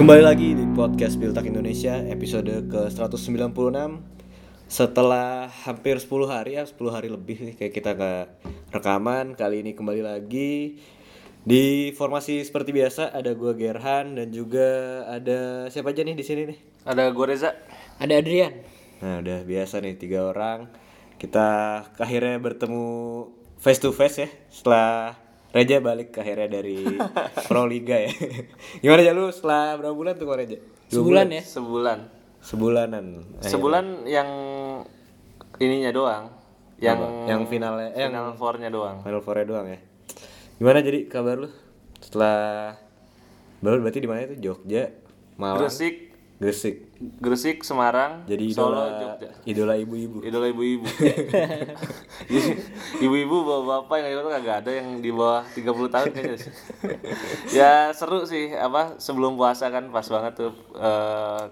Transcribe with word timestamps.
Kembali 0.00 0.24
lagi 0.24 0.56
di 0.56 0.64
podcast 0.72 1.20
Piltak 1.20 1.44
Indonesia 1.44 2.00
episode 2.08 2.72
ke-196 2.72 3.52
Setelah 4.64 5.52
hampir 5.68 6.00
10 6.00 6.24
hari 6.24 6.56
ya, 6.56 6.64
10 6.64 6.88
hari 6.88 7.12
lebih 7.12 7.36
nih 7.44 7.54
kayak 7.60 7.68
kita 7.76 7.90
nggak 8.00 8.24
rekaman 8.72 9.36
Kali 9.36 9.60
ini 9.60 9.76
kembali 9.76 10.00
lagi 10.00 10.80
Di 11.44 11.92
formasi 11.92 12.40
seperti 12.40 12.72
biasa 12.72 13.12
ada 13.12 13.36
gue 13.36 13.52
Gerhan 13.52 14.16
dan 14.16 14.32
juga 14.32 15.04
ada 15.04 15.68
siapa 15.68 15.92
aja 15.92 16.00
nih 16.00 16.16
di 16.16 16.24
sini 16.24 16.48
nih 16.48 16.58
Ada 16.88 17.12
gue 17.12 17.26
Reza. 17.28 17.52
Ada 18.00 18.24
Adrian. 18.24 18.56
Nah 19.04 19.20
udah 19.20 19.44
biasa 19.44 19.84
nih 19.84 20.00
tiga 20.00 20.32
orang 20.32 20.72
Kita 21.20 21.76
akhirnya 22.00 22.40
bertemu 22.40 22.88
face 23.60 23.84
to 23.84 23.92
face 23.92 24.16
ya 24.16 24.32
Setelah 24.48 25.12
Reja 25.50 25.82
balik 25.82 26.14
akhirnya 26.14 26.46
dari 26.46 26.86
Pro 27.50 27.66
Liga 27.66 27.98
ya 27.98 28.12
Gimana 28.82 29.02
aja 29.02 29.12
lu 29.12 29.30
setelah 29.34 29.74
berapa 29.74 29.94
bulan 29.94 30.14
tuh 30.14 30.26
kok 30.30 30.38
Reja? 30.38 30.58
Sebulan 30.90 31.26
ya. 31.30 31.42
Sebulan. 31.42 31.98
Sebulanan 32.40 33.04
Sebulan 33.42 34.06
yang 34.06 34.28
ininya 35.58 35.90
doang. 35.90 36.24
Yang 36.80 36.98
Yang 37.28 37.40
finalnya 37.50 37.88
eh, 37.92 38.08
yang 38.08 38.14
final 38.14 38.34
four-nya 38.38 38.68
doang. 38.72 38.96
Final 39.04 39.20
Four 39.20 39.36
doang 39.44 39.66
ya 39.68 39.78
Gimana 40.56 40.80
jadi 40.80 41.08
kabar 41.08 41.36
lu? 41.40 41.48
Setelah 42.00 42.74
Baru 43.60 43.84
berarti 43.84 44.00
di 44.00 44.08
mana 44.08 44.24
itu? 44.24 44.40
Jogja, 44.40 44.88
Malang, 45.36 45.68
Gresik, 45.68 46.09
Gresik. 46.40 46.96
Gresik, 47.20 47.60
Semarang, 47.60 48.24
Jadi 48.24 48.48
Solo, 48.56 48.80
idola 48.80 48.84
Jogja. 48.96 49.30
idola 49.44 49.74
ibu-ibu. 49.76 50.24
Idola 50.24 50.48
ibu-ibu. 50.48 50.88
Ibu-ibu 53.04 53.36
bawa 53.44 53.60
bapak 53.84 53.96
yang 54.00 54.08
itu 54.16 54.30
kagak 54.32 54.56
ada 54.64 54.70
yang 54.72 54.88
di 55.04 55.12
bawah 55.12 55.44
30 55.52 55.92
tahun 55.92 56.08
kayaknya. 56.16 56.38
sih. 56.40 56.52
ya 57.60 57.92
seru 57.92 58.24
sih 58.24 58.56
apa 58.56 58.96
sebelum 58.96 59.36
puasa 59.36 59.68
kan 59.68 59.92
pas 59.92 60.08
banget 60.08 60.32
tuh 60.40 60.52
eh, 60.80 61.44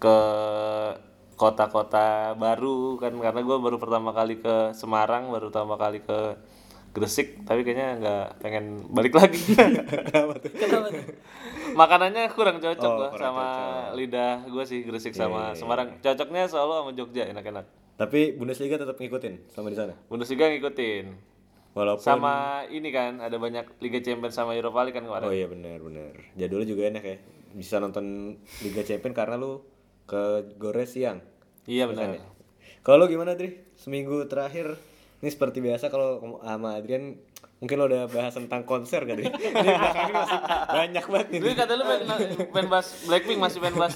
ke 0.00 0.16
kota-kota 1.36 2.32
baru 2.32 2.96
kan 2.96 3.12
karena 3.12 3.40
gue 3.42 3.56
baru 3.60 3.76
pertama 3.76 4.16
kali 4.16 4.40
ke 4.40 4.72
Semarang 4.72 5.28
baru 5.28 5.52
pertama 5.52 5.74
kali 5.76 6.00
ke 6.00 6.18
Gresik 6.92 7.40
tapi 7.42 7.64
kayaknya 7.64 7.88
nggak 7.98 8.24
pengen 8.38 8.64
balik 8.88 9.16
lagi 9.16 9.40
Kenapa 9.56 10.36
tuh? 10.38 10.52
makanannya 11.72 12.28
kurang 12.30 12.60
cocok 12.60 12.84
Oh, 12.84 12.96
gua 12.98 13.08
kurang 13.08 13.32
sama 13.32 13.48
lidah 13.96 14.44
gue 14.44 14.60
sih 14.62 14.84
Gresik 14.84 15.16
sama 15.16 15.56
Semarang 15.56 15.96
cocoknya 15.98 16.44
Solo 16.44 16.84
sama 16.84 16.92
Jogja 16.92 17.24
enak-enak 17.26 17.64
Tapi 17.96 18.36
Bundesliga 18.36 18.76
tetap 18.76 18.96
ngikutin 18.96 19.48
sama 19.48 19.68
di 19.68 19.76
sana. 19.76 19.96
Bundesliga 20.06 20.48
ngikutin 20.48 21.32
Walaupun 21.72 22.04
sama 22.04 22.34
ini 22.68 22.92
kan 22.92 23.16
ada 23.18 23.40
banyak 23.40 23.64
Liga 23.80 24.04
Champions 24.04 24.36
sama 24.36 24.52
Europa 24.52 24.84
League 24.84 24.92
kan 24.92 25.08
kemarin 25.08 25.24
Oh 25.24 25.32
iya 25.32 25.48
benar 25.48 25.80
benar. 25.80 26.12
Jadulnya 26.36 26.68
juga 26.68 26.82
enak 26.86 27.00
ya. 27.02 27.16
Bisa 27.52 27.80
nonton 27.80 28.36
Liga 28.60 28.84
Champions 28.84 29.16
karena 29.16 29.40
lu 29.40 29.64
ke 30.04 30.20
Gores 30.60 30.92
siang. 30.92 31.24
iya 31.64 31.88
benar 31.88 32.20
Kalau 32.84 33.00
lu 33.00 33.08
gimana 33.08 33.32
Dri? 33.32 33.56
Seminggu 33.72 34.28
terakhir 34.28 34.76
ini 35.22 35.30
seperti 35.30 35.62
biasa 35.62 35.86
kalau 35.86 36.42
sama 36.42 36.82
Adrian 36.82 37.14
mungkin 37.62 37.78
lo 37.78 37.86
udah 37.86 38.10
bahas 38.10 38.34
tentang 38.34 38.66
konser 38.66 39.06
kan? 39.06 39.14
Ini 39.22 39.30
ini 39.30 39.70
masih 40.10 40.38
banyak 40.66 41.04
banget 41.06 41.26
nih. 41.30 41.38
Lu 41.38 41.50
kata 41.54 41.72
lu 41.78 41.84
pengen, 41.86 42.06
pengen 42.50 42.66
bahas 42.66 42.86
Blackpink 43.06 43.38
masih 43.38 43.58
pengen 43.62 43.78
bahas 43.78 43.94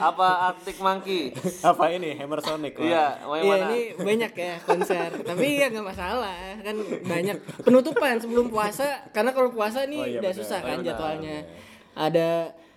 apa 0.00 0.28
Arctic 0.48 0.80
Monkey 0.80 1.36
Apa 1.60 1.92
ini 1.92 2.16
Hammer 2.16 2.40
Sonic? 2.40 2.80
Iya 2.80 3.20
Iya 3.20 3.54
ini 3.68 3.80
banyak 3.92 4.32
ya 4.32 4.56
konser, 4.64 5.20
tapi 5.20 5.60
ya 5.60 5.68
nggak 5.68 5.84
masalah 5.84 6.56
kan 6.64 6.76
banyak 7.04 7.36
penutupan 7.60 8.16
sebelum 8.24 8.48
puasa 8.48 9.04
karena 9.12 9.36
kalau 9.36 9.52
puasa 9.52 9.84
nih 9.84 10.00
Oh, 10.00 10.08
iya 10.08 10.20
udah 10.24 10.32
susah 10.32 10.58
Oh, 10.64 10.66
kan 10.72 10.78
iya 10.80 10.86
jadwalnya. 10.96 11.36
Ada 11.92 12.28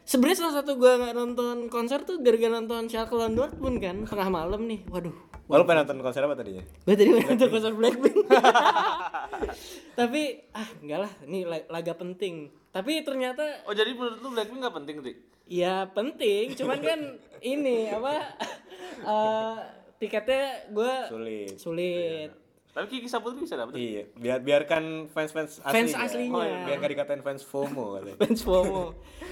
sebenarnya 0.03 0.37
salah 0.43 0.55
satu 0.59 0.75
gua 0.75 0.99
nggak 0.99 1.15
nonton 1.15 1.55
konser 1.71 2.03
tuh 2.03 2.19
gara-gara 2.19 2.51
nonton 2.51 2.91
Schalke 2.91 3.15
lawan 3.15 3.31
Dortmund 3.31 3.79
kan 3.79 4.03
tengah 4.03 4.27
malam 4.27 4.67
nih, 4.67 4.83
waduh. 4.91 5.15
Lu 5.47 5.63
pengen 5.63 5.87
nonton 5.87 6.03
konser 6.03 6.21
apa 6.21 6.35
tadinya? 6.35 6.63
Gue 6.83 6.95
tadi 6.95 7.07
mau 7.07 7.23
nonton 7.23 7.47
konser 7.47 7.71
Blackpink. 7.71 8.17
tapi 9.99 10.21
ah 10.51 10.67
enggak 10.83 10.99
lah, 11.07 11.11
ini 11.23 11.39
la- 11.47 11.67
laga 11.71 11.95
penting. 11.95 12.51
Tapi 12.69 13.01
ternyata 13.01 13.63
oh 13.63 13.71
jadi 13.71 13.95
menurut 13.95 14.19
lu 14.19 14.29
Blackpink 14.31 14.59
gak 14.59 14.75
penting 14.75 14.97
sih 15.01 15.15
Ya 15.47 15.87
penting, 15.87 16.51
cuman 16.53 16.83
kan 16.83 16.99
ini 17.39 17.87
apa 17.87 18.35
eh 19.07 19.55
tiketnya 19.97 20.67
gue 20.69 20.93
Sulit. 21.07 21.51
sulit. 21.55 22.29
Tapi 22.77 22.93
Kiki 22.93 23.09
Saputri 23.09 23.41
bisa 23.41 23.57
dapet 23.57 23.73
Iya, 23.73 24.05
biar 24.13 24.37
biarkan 24.39 25.09
fans-fans 25.09 25.57
aslinya. 25.59 25.73
Fans 25.73 25.93
aslinya. 25.97 26.29
Oh, 26.31 26.45
iya, 26.45 26.57
biar 26.61 26.77
gak 26.77 26.91
dikatain 26.93 27.21
fans 27.21 27.41
FOMO 27.41 27.97
katanya. 27.97 28.17
Fans 28.21 28.41
FOMO. 28.43 28.83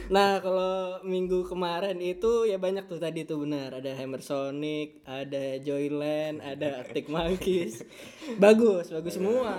Nah 0.07 0.41
kalau 0.41 0.73
minggu 1.05 1.45
kemarin 1.45 1.97
itu 1.99 2.43
ya 2.43 2.57
banyak 2.57 2.85
tuh 2.85 2.97
tadi 2.97 3.21
tuh 3.21 3.45
benar 3.45 3.69
ada 3.75 3.93
Hammer 3.93 4.17
Sonic, 4.19 5.05
ada 5.05 5.61
Joyland, 5.61 6.41
ada 6.41 6.81
Arctic 6.81 7.05
Monkeys. 7.05 7.85
Bagus, 8.41 8.89
bagus 8.89 9.13
semua. 9.13 9.53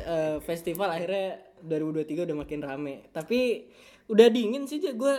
Eh, 0.00 0.40
festival 0.40 0.88
akhirnya 0.88 1.36
2023 1.60 2.24
udah 2.24 2.36
makin 2.38 2.60
rame. 2.60 2.94
Tapi 3.10 3.68
udah 4.08 4.26
dingin 4.26 4.64
sih 4.64 4.80
gue 4.80 5.16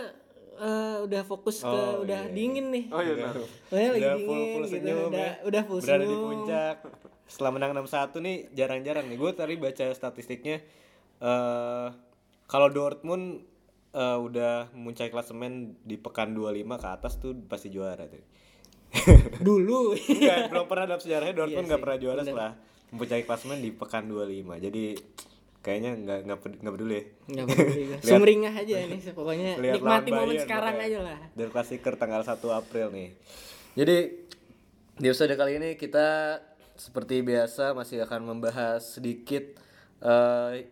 udah 1.00 1.22
fokus 1.22 1.62
ke 1.62 1.70
Oh, 1.70 2.02
udah 2.02 2.26
iya. 2.26 2.34
dingin 2.34 2.68
nih. 2.68 2.84
oh 2.90 3.00
iya 3.00 3.14
benar 3.16 3.34
Soalnya 3.64 3.88
lagi 3.88 4.02
Udah 4.02 4.12
dingin 4.12 4.26
full, 4.26 4.44
full 4.44 4.60
gitu. 4.60 4.72
senyum 4.76 4.98
udah, 5.08 5.16
ya. 5.16 5.32
udah 5.46 5.62
full 5.64 5.78
Berada 5.80 5.96
di 5.96 6.04
senyum. 6.04 6.20
puncak. 6.26 6.76
Setelah 7.30 7.54
menang 7.54 7.78
6-1 7.78 8.18
nih 8.18 8.36
jarang-jarang 8.58 9.06
nih. 9.06 9.16
Gue 9.16 9.30
tadi 9.30 9.54
baca 9.54 9.86
statistiknya 9.94 10.58
eh 11.20 11.88
kalau 12.50 12.66
Dortmund 12.66 13.46
eh, 13.94 14.18
udah 14.18 14.74
memuncaki 14.74 15.14
klasemen 15.14 15.78
di 15.86 15.94
pekan 15.94 16.34
25 16.34 16.66
ke 16.82 16.88
atas 16.90 17.12
tuh 17.22 17.38
pasti 17.46 17.70
juara 17.70 18.10
tuh. 18.10 18.24
Dulu. 19.46 19.94
Enggak, 19.94 20.50
belum 20.50 20.66
pernah 20.66 20.84
dalam 20.90 21.02
sejarahnya 21.02 21.34
Dortmund 21.38 21.62
Iya 21.62 21.68
nggak 21.70 21.78
sih, 21.78 21.84
pernah 21.86 21.98
juara 22.02 22.20
setelah 22.26 22.52
mempunyai 22.90 23.22
klasemen 23.22 23.58
di 23.62 23.70
pekan 23.70 24.10
25. 24.10 24.66
Jadi 24.66 24.84
kayaknya 25.60 25.90
nggak 25.92 26.18
nggak 26.26 26.38
nggak 26.64 26.74
peduli 26.74 26.94
ya. 26.96 27.04
Nggak 27.30 27.46
peduli. 27.54 27.82
Sumringah 28.10 28.54
aja 28.56 28.74
nih 28.90 28.98
pokoknya 29.14 29.50
Lihat 29.62 29.74
nikmati 29.78 30.10
momen 30.10 30.26
Bayern 30.34 30.42
sekarang 30.42 30.76
aja 30.80 30.98
lah. 31.06 31.18
Dan 31.36 31.48
klasiker 31.54 31.94
tanggal 31.94 32.22
1 32.26 32.34
April 32.50 32.86
nih. 32.90 33.08
Jadi 33.78 33.96
di 35.00 35.06
episode 35.06 35.32
kali 35.38 35.52
ini 35.56 35.70
kita 35.78 36.36
seperti 36.80 37.20
biasa 37.20 37.76
masih 37.76 38.00
akan 38.00 38.24
membahas 38.26 38.96
sedikit 38.96 39.60
eh, 40.00 40.64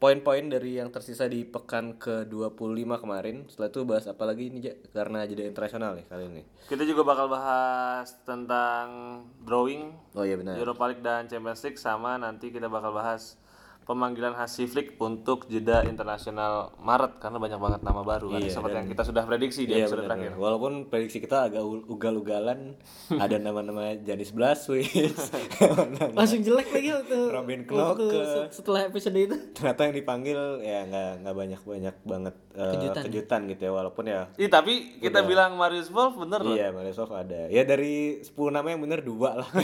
poin-poin 0.00 0.48
dari 0.48 0.80
yang 0.80 0.88
tersisa 0.88 1.28
di 1.28 1.44
pekan 1.44 1.92
ke-25 1.94 2.56
kemarin. 2.96 3.44
Setelah 3.44 3.68
itu 3.68 3.80
bahas 3.84 4.08
apa 4.08 4.24
lagi 4.24 4.48
ini 4.48 4.58
Ja? 4.62 4.72
karena 4.96 5.28
jeda 5.28 5.44
internasional 5.44 5.92
nih 5.92 6.08
kali 6.08 6.24
ini. 6.26 6.42
kita 6.64 6.88
juga 6.88 7.04
bakal 7.04 7.28
bahas 7.28 8.08
tentang 8.24 8.86
drawing 9.44 9.92
Oh 10.16 10.24
iya 10.24 10.40
benar. 10.40 10.56
Europa 10.56 10.88
League 10.88 11.04
dan 11.04 11.28
Champions 11.28 11.60
League 11.60 11.76
sama 11.76 12.16
nanti 12.16 12.48
kita 12.48 12.66
bakal 12.66 12.96
bahas 12.96 13.36
pemanggilan 13.82 14.32
Hansi 14.32 14.64
Flick 14.64 14.94
untuk 14.96 15.44
jeda 15.44 15.82
internasional 15.82 16.52
Maret 16.78 17.18
karena 17.18 17.36
banyak 17.36 17.58
banget 17.58 17.80
nama 17.80 18.00
baru 18.00 18.30
kan 18.30 18.38
Iya, 18.38 18.52
seperti 18.52 18.76
yang 18.76 18.88
kita 18.88 19.02
sudah 19.02 19.22
prediksi 19.24 19.60
di 19.62 19.72
Iya 19.72 19.84
episode 19.84 20.00
benar. 20.00 20.10
terakhir. 20.14 20.32
Walaupun 20.36 20.72
prediksi 20.86 21.18
kita 21.18 21.44
agak 21.44 21.58
ugal-ugalan, 21.86 22.78
ada 23.18 23.36
nama-nama 23.36 23.92
Janis 23.96 24.30
Blaswitz, 24.30 25.34
Langsung 26.16 26.40
jelek 26.40 26.68
lagi 26.68 26.88
waktu 26.92 27.18
Robin 27.28 27.60
Knoke. 27.64 28.06
se- 28.10 28.48
setelah 28.56 28.80
episode 28.84 29.16
itu. 29.16 29.36
ternyata 29.52 29.80
yang 29.82 29.94
dipanggil 29.94 30.38
ya 30.60 30.84
nggak 30.84 31.10
nggak 31.20 31.34
banyak 31.34 31.60
banyak 31.60 31.96
banget 32.02 32.34
eh, 32.52 33.02
kejutan. 33.02 33.40
gitu 33.46 33.62
ya 33.62 33.72
walaupun 33.72 34.04
ya 34.04 34.30
Ih, 34.36 34.46
tapi 34.46 34.72
kita 34.98 35.22
bilang 35.22 35.54
Marius 35.54 35.88
Wolf 35.88 36.14
bener 36.16 36.40
loh. 36.40 36.52
iya 36.52 36.70
Marisov 36.70 37.10
ada 37.10 37.46
ya 37.46 37.62
dari 37.62 38.20
10 38.20 38.30
nama 38.50 38.66
yang 38.66 38.80
bener 38.80 39.00
dua 39.00 39.36
lah 39.36 39.48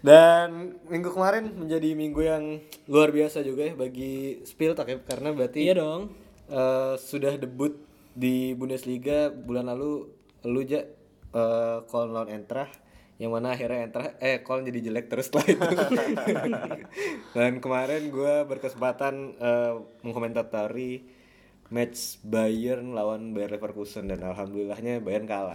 dan 0.00 0.48
minggu 0.86 1.10
kemarin 1.10 1.29
menjadi 1.38 1.94
minggu 1.94 2.20
yang 2.20 2.44
luar 2.86 3.14
biasa 3.14 3.40
juga 3.40 3.70
ya 3.70 3.74
bagi 3.74 4.42
Spieltag 4.42 4.90
ya 4.90 4.98
karena 5.00 5.30
berarti 5.30 5.62
Iya 5.62 5.78
dong. 5.78 6.10
eh, 6.50 6.94
sudah 6.98 7.38
debut 7.38 7.78
di 8.10 8.52
Bundesliga 8.52 9.30
bulan 9.30 9.70
lalu 9.70 10.10
lu 10.42 10.60
ja 10.66 10.82
eh 11.30 11.78
call 11.86 12.10
lawan 12.10 12.26
Eintracht 12.26 12.74
yang 13.16 13.30
mana 13.30 13.54
akhirnya 13.54 13.86
Eintracht 13.86 14.18
eh 14.18 14.42
call 14.42 14.66
jadi 14.66 14.82
jelek 14.82 15.06
terus 15.06 15.30
setelah 15.30 15.46
itu 15.46 15.62
dan 17.38 17.62
kemarin 17.62 18.10
gue 18.10 18.34
berkesempatan 18.46 19.14
eh, 19.36 19.72
mengkomentatori 20.02 21.06
match 21.70 22.18
Bayern 22.26 22.98
lawan 22.98 23.30
Bayer 23.30 23.54
Leverkusen 23.54 24.10
dan 24.10 24.26
alhamdulillahnya 24.26 24.98
Bayern 24.98 25.30
kalah 25.30 25.54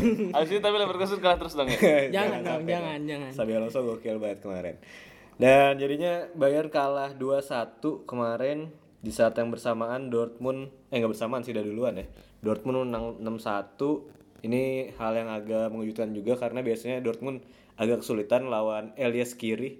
itu 0.46 0.62
tapi 0.62 0.76
Leverkusen 0.78 1.18
kalah 1.18 1.42
terus 1.42 1.58
dong 1.58 1.66
ya. 1.66 1.74
Jangan 2.14 2.38
jangan, 2.46 2.62
dong. 2.62 2.62
jangan. 3.02 3.30
Xabi 3.34 3.52
Alonso 3.58 3.82
gokil 3.82 4.22
banget 4.22 4.46
kemarin. 4.46 4.76
Dan 5.36 5.76
jadinya 5.76 6.32
Bayern 6.32 6.72
kalah 6.72 7.12
2-1 7.12 8.08
kemarin 8.08 8.72
di 9.04 9.12
saat 9.12 9.36
yang 9.36 9.52
bersamaan 9.52 10.08
Dortmund 10.08 10.72
eh 10.88 10.96
nggak 10.96 11.12
bersamaan 11.12 11.44
sih 11.44 11.52
udah 11.52 11.64
duluan 11.64 12.00
ya. 12.00 12.06
Dortmund 12.40 12.88
menang 12.88 13.20
6-1. 13.20 14.48
Ini 14.48 14.94
hal 14.96 15.12
yang 15.12 15.28
agak 15.28 15.68
mengejutkan 15.72 16.16
juga 16.16 16.40
karena 16.40 16.64
biasanya 16.64 17.04
Dortmund 17.04 17.44
agak 17.76 18.00
kesulitan 18.00 18.48
lawan 18.48 18.96
Elias 18.96 19.36
Kiri. 19.36 19.76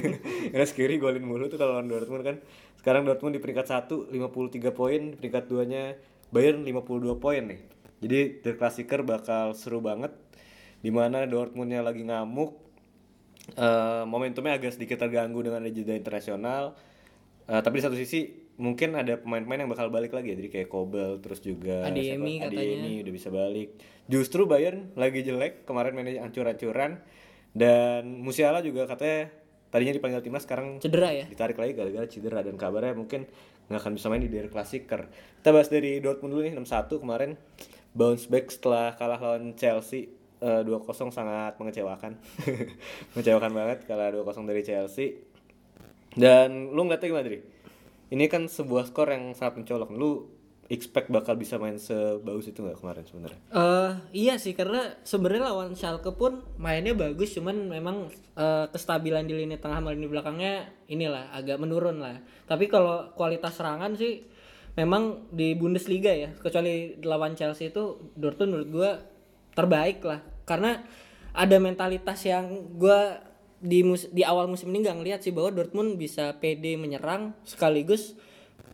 Elias 0.54 0.76
Kiri 0.76 1.00
golin 1.00 1.24
mulu 1.24 1.48
tuh 1.48 1.56
kalau 1.56 1.80
lawan 1.80 1.88
Dortmund 1.88 2.22
kan. 2.28 2.36
Sekarang 2.76 3.08
Dortmund 3.08 3.32
di 3.32 3.40
peringkat 3.40 3.88
1 3.88 4.12
53 4.12 4.76
poin, 4.76 5.00
di 5.12 5.16
peringkat 5.16 5.44
2-nya 5.48 5.96
Bayern 6.28 6.68
52 6.68 7.16
poin 7.16 7.42
nih. 7.48 7.60
Jadi 8.04 8.44
Der 8.44 8.54
Klassiker 8.60 9.00
bakal 9.02 9.56
seru 9.56 9.80
banget 9.80 10.12
di 10.84 10.92
mana 10.92 11.24
Dortmundnya 11.26 11.82
lagi 11.82 12.06
ngamuk 12.06 12.67
eh, 13.54 14.02
momentumnya 14.04 14.58
agak 14.58 14.76
sedikit 14.76 15.00
terganggu 15.00 15.40
dengan 15.40 15.64
ada 15.64 15.70
jeda 15.72 15.94
internasional 15.94 16.76
Eh, 17.48 17.60
tapi 17.64 17.80
di 17.80 17.82
satu 17.82 17.96
sisi 17.96 18.28
mungkin 18.60 18.92
ada 18.92 19.16
pemain-pemain 19.16 19.64
yang 19.64 19.72
bakal 19.72 19.88
balik 19.88 20.12
lagi 20.12 20.34
ya 20.34 20.36
jadi 20.36 20.50
kayak 20.52 20.68
Kobel 20.68 21.16
terus 21.24 21.40
juga 21.40 21.88
Adeyemi 21.88 22.44
siapa? 22.44 22.52
katanya. 22.52 22.88
Udah 23.00 23.14
bisa 23.16 23.28
balik 23.32 23.68
justru 24.04 24.44
Bayern 24.44 24.92
lagi 25.00 25.24
jelek 25.24 25.64
kemarin 25.64 25.96
mainnya 25.96 26.20
ancur-ancuran 26.28 27.00
dan 27.56 28.20
Musiala 28.20 28.60
juga 28.60 28.84
katanya 28.84 29.32
tadinya 29.72 29.96
dipanggil 29.96 30.20
timnas 30.20 30.44
sekarang 30.44 30.76
Cedera 30.76 31.08
ya. 31.08 31.24
ditarik 31.24 31.56
lagi 31.56 31.72
gara-gara 31.72 32.04
cedera 32.04 32.44
dan 32.44 32.60
kabarnya 32.60 32.92
mungkin 32.92 33.24
nggak 33.72 33.80
akan 33.80 33.92
bisa 33.96 34.12
main 34.12 34.20
di 34.20 34.28
Der 34.28 34.52
Klassiker. 34.52 35.08
Kita 35.40 35.48
bahas 35.48 35.72
dari 35.72 36.04
Dortmund 36.04 36.36
dulu 36.36 36.44
nih 36.44 36.52
6-1 36.52 37.00
kemarin 37.00 37.30
bounce 37.96 38.28
back 38.28 38.52
setelah 38.52 38.92
kalah 39.00 39.16
lawan 39.16 39.56
Chelsea 39.56 40.12
eh, 40.42 40.62
2-0 40.64 41.10
sangat 41.10 41.58
mengecewakan. 41.58 42.18
mengecewakan 43.14 43.52
banget 43.54 43.78
kalah 43.86 44.10
2-0 44.12 44.50
dari 44.50 44.62
Chelsea. 44.64 45.22
Dan 46.14 46.74
lu 46.74 46.88
ngeliatnya 46.88 47.08
gimana, 47.10 47.26
Dri? 47.28 47.38
Ini 48.08 48.24
kan 48.26 48.48
sebuah 48.48 48.88
skor 48.88 49.12
yang 49.12 49.36
sangat 49.36 49.60
mencolok. 49.60 49.90
Lu 49.94 50.38
expect 50.68 51.08
bakal 51.08 51.40
bisa 51.40 51.56
main 51.56 51.80
sebagus 51.80 52.52
itu 52.52 52.60
nggak 52.60 52.78
kemarin 52.84 53.04
sebenarnya? 53.08 53.40
Eh 53.48 53.92
iya 54.12 54.34
sih 54.36 54.52
karena 54.52 55.00
sebenarnya 55.00 55.48
lawan 55.48 55.72
Schalke 55.72 56.12
pun 56.12 56.44
mainnya 56.60 56.92
bagus 56.92 57.32
cuman 57.32 57.72
memang 57.72 58.12
eh, 58.36 58.66
kestabilan 58.68 59.24
di 59.24 59.34
lini 59.34 59.56
tengah 59.56 59.80
sama 59.80 59.96
lini 59.96 60.06
belakangnya 60.06 60.68
inilah 60.92 61.32
agak 61.32 61.56
menurun 61.56 62.04
lah. 62.04 62.20
Tapi 62.44 62.68
kalau 62.68 63.08
kualitas 63.16 63.56
serangan 63.56 63.96
sih 63.96 64.28
memang 64.76 65.32
di 65.32 65.56
Bundesliga 65.56 66.12
ya 66.12 66.30
kecuali 66.36 67.00
lawan 67.00 67.32
Chelsea 67.34 67.72
itu 67.72 68.12
Dortmund 68.14 68.52
menurut 68.52 68.68
gua 68.68 68.90
terbaik 69.58 69.98
lah 70.06 70.22
karena 70.46 70.78
ada 71.34 71.56
mentalitas 71.58 72.22
yang 72.22 72.70
gua 72.78 73.18
di 73.58 73.82
mus- 73.82 74.06
di 74.14 74.22
awal 74.22 74.46
musim 74.46 74.70
ini 74.70 74.86
nggak 74.86 74.98
ngeliat 75.02 75.20
sih 75.26 75.34
bahwa 75.34 75.50
Dortmund 75.50 75.98
bisa 75.98 76.38
PD 76.38 76.78
menyerang 76.78 77.34
sekaligus 77.42 78.14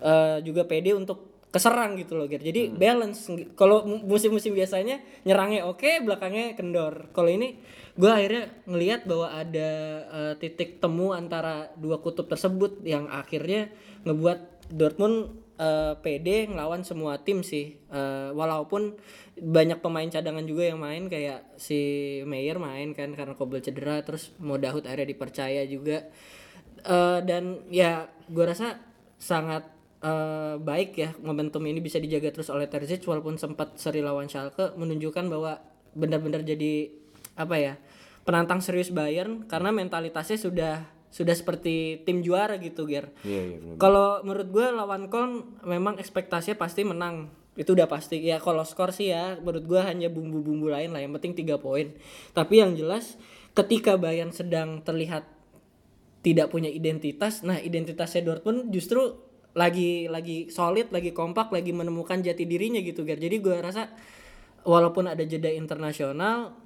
eh, 0.05 0.45
juga 0.45 0.69
PD 0.69 0.93
untuk 0.93 1.49
keserang 1.55 1.95
gitu 1.95 2.19
loh 2.19 2.27
Ger. 2.27 2.43
Jadi 2.43 2.67
balance 2.75 3.31
kalau 3.55 3.87
mu- 3.87 4.03
musim-musim 4.03 4.59
biasanya 4.59 4.99
nyerangnya 5.23 5.71
oke, 5.71 6.03
belakangnya 6.03 6.59
kendor. 6.59 7.15
Kalau 7.15 7.31
ini 7.31 7.63
gua 7.95 8.19
akhirnya 8.19 8.51
ngelihat 8.67 9.07
bahwa 9.07 9.31
ada 9.33 9.71
eh, 10.05 10.35
titik 10.43 10.83
temu 10.83 11.15
antara 11.15 11.71
dua 11.79 12.03
kutub 12.03 12.27
tersebut 12.29 12.83
yang 12.85 13.07
akhirnya 13.09 13.71
ngebuat 14.05 14.69
Dortmund 14.75 15.44
eh, 15.59 15.95
PD 15.99 16.51
ngelawan 16.51 16.83
semua 16.83 17.21
tim 17.23 17.43
sih. 17.47 17.79
Eh, 17.91 18.29
walaupun 18.35 18.97
banyak 19.35 19.83
pemain 19.83 20.07
cadangan 20.07 20.47
juga 20.47 20.71
yang 20.71 20.79
main 20.79 21.11
kayak 21.11 21.59
si 21.59 22.21
Meyer 22.27 22.59
main 22.63 22.95
kan 22.95 23.11
karena 23.15 23.35
Kobel 23.35 23.63
cedera 23.63 24.03
terus 24.07 24.31
Modahut 24.39 24.87
akhirnya 24.87 25.11
dipercaya 25.11 25.63
juga. 25.67 26.07
Eh, 26.85 27.21
dan 27.25 27.65
ya 27.73 28.07
gua 28.29 28.53
rasa 28.53 28.77
sangat 29.17 29.65
eh, 30.05 30.57
baik 30.61 30.91
ya 31.01 31.11
momentum 31.25 31.65
ini 31.65 31.81
bisa 31.81 31.97
dijaga 31.97 32.29
terus 32.35 32.53
oleh 32.53 32.69
Terzic 32.69 33.01
walaupun 33.09 33.41
sempat 33.41 33.81
seri 33.81 34.05
lawan 34.05 34.29
Schalke 34.29 34.77
menunjukkan 34.77 35.25
bahwa 35.33 35.59
benar-benar 35.95 36.43
jadi 36.45 36.91
apa 37.35 37.57
ya 37.57 37.75
penantang 38.27 38.61
serius 38.65 38.91
Bayern 38.91 39.45
karena 39.47 39.71
mentalitasnya 39.71 40.39
sudah 40.41 40.75
sudah 41.15 41.31
seperti 41.31 42.03
tim 42.03 42.27
juara 42.27 42.59
gitu 42.59 42.91
Ger. 42.91 43.15
Iya, 43.23 43.43
iya. 43.55 43.59
Kalau 43.79 44.19
menurut 44.27 44.51
gue 44.51 44.67
lawan 44.75 45.07
Köln 45.07 45.63
memang 45.63 45.95
ekspektasinya 46.03 46.59
pasti 46.59 46.83
menang. 46.83 47.31
Itu 47.55 47.79
udah 47.79 47.87
pasti. 47.87 48.19
Ya 48.19 48.43
kalau 48.43 48.67
skor 48.67 48.91
sih 48.91 49.15
ya 49.15 49.39
menurut 49.39 49.63
gue 49.63 49.79
hanya 49.79 50.11
bumbu-bumbu 50.11 50.67
lain 50.75 50.91
lah. 50.91 50.99
Yang 50.99 51.23
penting 51.23 51.47
tiga 51.47 51.63
poin. 51.63 51.95
Tapi 52.35 52.59
yang 52.59 52.75
jelas 52.75 53.15
ketika 53.55 53.95
Bayern 53.95 54.35
sedang 54.35 54.83
terlihat 54.83 55.23
tidak 56.27 56.51
punya 56.51 56.67
identitas, 56.67 57.47
nah 57.47 57.63
identitasnya 57.63 58.27
Dortmund 58.27 58.75
justru 58.75 59.15
lagi 59.55 60.11
lagi 60.11 60.51
solid, 60.51 60.91
lagi 60.91 61.15
kompak, 61.15 61.55
lagi 61.55 61.71
menemukan 61.71 62.19
jati 62.27 62.43
dirinya 62.43 62.83
gitu 62.83 63.07
Ger. 63.07 63.23
Jadi 63.23 63.39
gue 63.39 63.55
rasa 63.63 63.87
walaupun 64.67 65.07
ada 65.07 65.23
jeda 65.23 65.47
internasional 65.55 66.59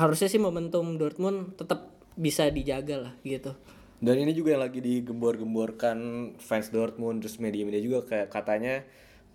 harusnya 0.00 0.32
sih 0.32 0.40
momentum 0.40 0.96
Dortmund 0.96 1.60
tetap 1.60 1.99
bisa 2.16 2.48
dijaga 2.50 3.10
lah 3.10 3.14
gitu. 3.22 3.54
Dan 4.00 4.16
ini 4.16 4.32
juga 4.32 4.56
yang 4.56 4.64
lagi 4.64 4.80
digembor-gemborkan 4.80 5.98
fans 6.40 6.72
Dortmund 6.72 7.20
terus 7.20 7.36
media-media 7.36 7.84
juga 7.84 7.98
kayak 8.08 8.32
katanya 8.32 8.80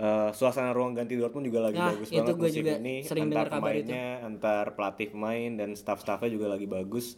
eh, 0.02 0.30
suasana 0.34 0.74
ruang 0.74 0.98
ganti 0.98 1.14
Dortmund 1.14 1.46
juga 1.46 1.70
lagi 1.70 1.78
Nah, 1.78 1.94
bagus 1.94 2.10
itu 2.10 2.18
banget 2.18 2.34
gue 2.34 2.50
musim 2.50 2.60
juga 2.66 2.74
ini 2.82 2.96
sering 3.06 3.30
antar 3.30 3.46
itu. 3.46 3.54
pemainnya, 3.62 4.08
antar 4.26 4.66
pelatih 4.74 5.08
pemain 5.14 5.52
dan 5.54 5.70
staff-staffnya 5.78 6.30
juga 6.34 6.50
lagi 6.50 6.66
bagus. 6.66 7.14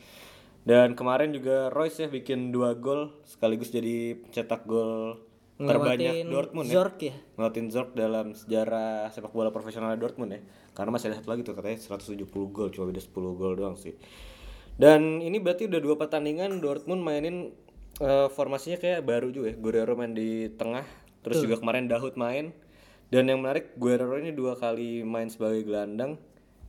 Dan 0.67 0.99
kemarin 0.99 1.31
juga 1.31 1.71
Royce 1.71 2.03
ya 2.03 2.09
bikin 2.11 2.51
dua 2.51 2.75
gol 2.75 3.15
sekaligus 3.23 3.71
jadi 3.71 4.19
cetak 4.35 4.67
gol 4.67 5.23
terbanyak 5.57 6.27
Ngelewatin 6.27 6.27
Dortmund 6.29 6.67
ya. 6.69 6.73
Zorc 6.75 6.97
ya. 7.01 7.15
Ngelatin 7.39 7.65
Zorc 7.71 7.89
dalam 7.97 8.35
sejarah 8.35 9.09
sepak 9.09 9.31
bola 9.31 9.49
profesional 9.49 9.95
Dortmund 9.95 10.35
ya. 10.35 10.41
Karena 10.75 10.93
masih 10.93 11.09
ada 11.09 11.23
satu 11.23 11.31
lagi 11.33 11.41
tuh 11.41 11.55
katanya 11.57 11.79
170 11.79 12.27
gol, 12.51 12.69
cuma 12.69 12.85
beda 12.91 13.01
10 13.01 13.39
gol 13.39 13.53
doang 13.55 13.79
sih. 13.79 13.95
Dan 14.77 15.25
ini 15.25 15.41
berarti 15.41 15.65
udah 15.65 15.81
dua 15.81 15.97
pertandingan 15.97 16.61
Dortmund 16.61 17.01
mainin 17.01 17.49
eh, 17.97 18.27
formasinya 18.29 18.77
kayak 18.77 19.01
baru 19.01 19.33
juga 19.33 19.53
ya. 19.53 19.57
Guerrero 19.57 19.97
main 19.97 20.13
di 20.13 20.53
tengah, 20.53 20.85
terus 21.25 21.41
juga 21.41 21.57
kemarin 21.57 21.89
Dahut 21.89 22.13
main. 22.13 22.53
Dan 23.09 23.25
yang 23.25 23.41
menarik 23.41 23.73
Guerrero 23.81 24.21
ini 24.21 24.31
dua 24.35 24.53
kali 24.53 25.01
main 25.01 25.33
sebagai 25.33 25.65
gelandang, 25.65 26.21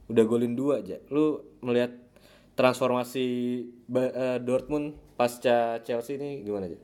udah 0.09 0.25
golin 0.25 0.57
dua 0.57 0.81
aja. 0.81 0.97
Lu 1.13 1.45
melihat 1.61 1.93
transformasi 2.57 3.27
Ba- 3.87 4.11
eh, 4.11 4.39
Dortmund 4.41 4.97
pasca 5.15 5.79
Chelsea 5.85 6.17
ini 6.17 6.43
gimana 6.43 6.67
aja? 6.67 6.79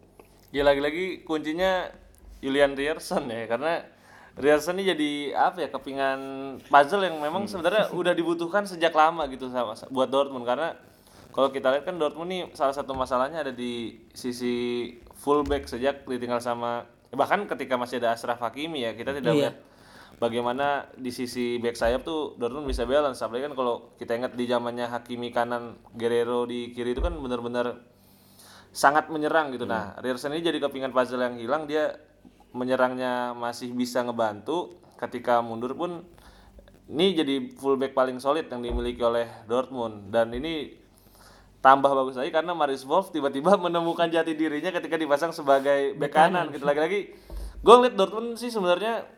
Ya 0.54 0.62
lagi-lagi 0.62 1.24
kuncinya 1.26 1.90
Julian 2.38 2.76
Rierson 2.76 3.26
ya 3.26 3.48
karena 3.48 3.82
Rierson 4.36 4.76
ini 4.78 4.92
jadi 4.92 5.10
apa 5.34 5.66
ya 5.66 5.68
kepingan 5.72 6.18
puzzle 6.68 7.06
yang 7.06 7.16
memang 7.18 7.48
sebenarnya 7.48 7.90
udah 7.90 8.12
dibutuhkan 8.14 8.68
sejak 8.68 8.92
lama 8.94 9.26
gitu 9.32 9.48
sama 9.50 9.74
buat 9.90 10.10
Dortmund 10.10 10.46
karena 10.46 10.78
kalau 11.34 11.50
kita 11.50 11.74
lihat 11.74 11.84
kan 11.84 11.98
Dortmund 11.98 12.30
nih 12.30 12.42
salah 12.54 12.70
satu 12.70 12.94
masalahnya 12.94 13.42
ada 13.42 13.50
di 13.50 14.06
sisi 14.14 14.86
fullback 15.18 15.66
sejak 15.66 16.06
ditinggal 16.06 16.38
sama 16.38 16.86
bahkan 17.10 17.42
ketika 17.50 17.74
masih 17.74 17.98
ada 17.98 18.14
Ashraf 18.14 18.38
Hakimi 18.38 18.86
ya 18.86 18.94
kita 18.94 19.10
tidak 19.18 19.34
lihat 19.34 19.54
bagaimana 20.18 20.86
di 20.94 21.10
sisi 21.10 21.58
back 21.58 21.74
sayap 21.74 22.06
tuh 22.06 22.38
Dortmund 22.38 22.66
bisa 22.70 22.86
balance. 22.86 23.22
Apalagi 23.22 23.50
kan 23.50 23.54
kalau 23.58 23.94
kita 23.98 24.14
ingat 24.14 24.32
di 24.38 24.44
zamannya 24.46 24.86
Hakimi 24.90 25.34
kanan 25.34 25.78
Guerrero 25.94 26.46
di 26.46 26.70
kiri 26.70 26.94
itu 26.94 27.02
kan 27.02 27.14
benar-benar 27.18 27.82
sangat 28.74 29.10
menyerang 29.10 29.54
gitu. 29.54 29.66
Nah, 29.66 29.94
Rierson 30.02 30.34
ini 30.34 30.42
jadi 30.42 30.58
kepingan 30.58 30.90
puzzle 30.90 31.22
yang 31.22 31.38
hilang, 31.38 31.70
dia 31.70 31.94
menyerangnya 32.54 33.34
masih 33.34 33.70
bisa 33.74 34.02
ngebantu, 34.02 34.78
ketika 34.98 35.42
mundur 35.42 35.74
pun 35.74 36.06
ini 36.90 37.14
jadi 37.14 37.34
fullback 37.54 37.94
paling 37.96 38.18
solid 38.18 38.50
yang 38.50 38.62
dimiliki 38.62 39.02
oleh 39.02 39.30
Dortmund. 39.46 40.10
Dan 40.10 40.34
ini 40.34 40.83
tambah 41.64 41.88
bagus 41.88 42.14
lagi 42.14 42.28
karena 42.28 42.52
Maris 42.52 42.84
Wolf 42.84 43.08
tiba-tiba 43.08 43.56
menemukan 43.64 44.04
jati 44.06 44.32
dirinya 44.32 44.68
ketika 44.70 44.94
dipasang 44.94 45.32
sebagai 45.32 45.96
back 45.96 46.12
kanan 46.12 46.52
gitu 46.52 46.62
lagi-lagi 46.62 47.16
gue 47.58 47.74
ngeliat 47.74 47.96
Dortmund 47.96 48.36
sih 48.36 48.48
sebenarnya 48.48 49.08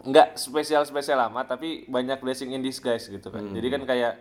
nggak 0.00 0.36
spesial 0.36 0.84
spesial 0.84 1.18
amat 1.26 1.48
tapi 1.50 1.82
banyak 1.86 2.20
blessing 2.20 2.52
in 2.52 2.60
disguise 2.60 3.08
gitu 3.08 3.28
kan 3.28 3.48
jadi 3.50 3.66
kan 3.70 3.82
kayak 3.82 4.12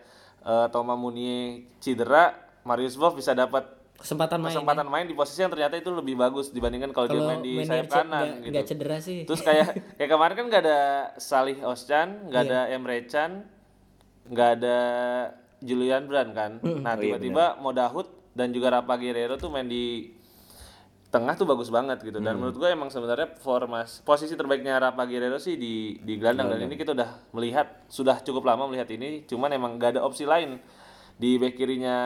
eh, 0.41 0.67
Thomas 0.69 0.96
Munier 0.96 1.67
cedera 1.77 2.31
Marius 2.63 2.96
Wolf 2.96 3.13
bisa 3.13 3.31
dapat 3.34 3.75
Kesempatan 3.98 4.38
main. 4.39 4.53
kesempatan 4.53 4.86
main 4.86 5.03
di 5.03 5.12
posisi 5.12 5.41
yang 5.41 5.50
ternyata 5.50 5.74
itu 5.74 5.89
lebih 5.89 6.13
bagus 6.15 6.50
dibandingkan 6.50 6.93
kalau 6.93 7.10
dia 7.10 7.17
main 7.19 7.41
di 7.41 7.60
sayap 7.60 7.89
kanan 7.89 8.05
nggak- 8.05 8.38
gitu. 8.38 8.51
nggak 8.53 8.65
cedera 8.67 8.98
sih. 9.00 9.19
Terus 9.25 9.41
kayak 9.41 9.67
kayak 9.98 10.05
kemarin 10.07 10.36
kan 10.38 10.46
nggak 10.46 10.62
ada 10.62 10.79
Salih 11.17 11.57
Oscan, 11.62 12.29
nggak 12.29 12.41
Iya. 12.41 12.51
ada 12.53 12.60
Emre 12.69 12.98
Can, 13.03 13.31
nggak 14.27 14.50
ada 14.55 14.77
Julian 15.61 16.05
Brand 16.05 16.31
kan. 16.33 16.51
Nah 16.61 16.93
Oh 16.93 17.01
iya, 17.01 17.17
tiba-tiba 17.17 17.57
Modahut 17.57 18.07
dan 18.37 18.53
juga 18.53 18.69
Rafa 18.69 18.93
Guerrero 19.01 19.41
tuh 19.41 19.49
main 19.49 19.65
di 19.65 20.13
tengah 21.07 21.33
tuh 21.33 21.47
bagus 21.49 21.73
banget 21.73 22.03
gitu. 22.03 22.21
Dan 22.21 22.37
menurut 22.37 22.59
gue 22.59 22.69
emang 22.69 22.93
sebenarnya 22.93 23.33
formas 23.41 24.05
posisi 24.05 24.37
terbaiknya 24.37 24.77
Rafa 24.77 25.07
Guerrero 25.09 25.41
sih 25.41 25.57
di 25.57 25.97
di 26.03 26.13
gelandang. 26.21 26.53
Dan 26.53 26.69
ini 26.69 26.75
kita 26.77 26.93
udah 26.93 27.33
melihat 27.33 27.87
sudah 27.89 28.21
cukup 28.21 28.45
lama 28.45 28.69
melihat 28.69 28.91
ini. 28.93 29.25
Cuman 29.25 29.49
emang 29.55 29.81
nggak 29.81 29.97
ada 29.97 30.01
opsi 30.05 30.29
lain 30.29 30.61
di 31.17 31.41
back 31.41 31.57
kirinya 31.57 31.97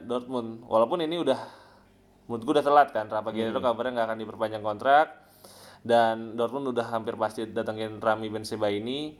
Dortmund. 0.00 0.64
Walaupun 0.64 1.04
ini 1.04 1.20
udah 1.20 1.40
menurut 2.30 2.42
gue 2.48 2.54
udah 2.56 2.64
telat 2.64 2.88
kan. 2.96 3.12
Rafa 3.12 3.28
Guerrero 3.34 3.60
kabarnya 3.60 3.92
nggak 4.00 4.06
akan 4.08 4.18
diperpanjang 4.24 4.64
kontrak. 4.64 5.06
Dan 5.86 6.34
Dortmund 6.34 6.72
udah 6.72 6.88
hampir 6.96 7.14
pasti 7.20 7.46
datengin 7.46 8.00
Rami 8.00 8.32
Benzema 8.32 8.72
ini 8.72 9.14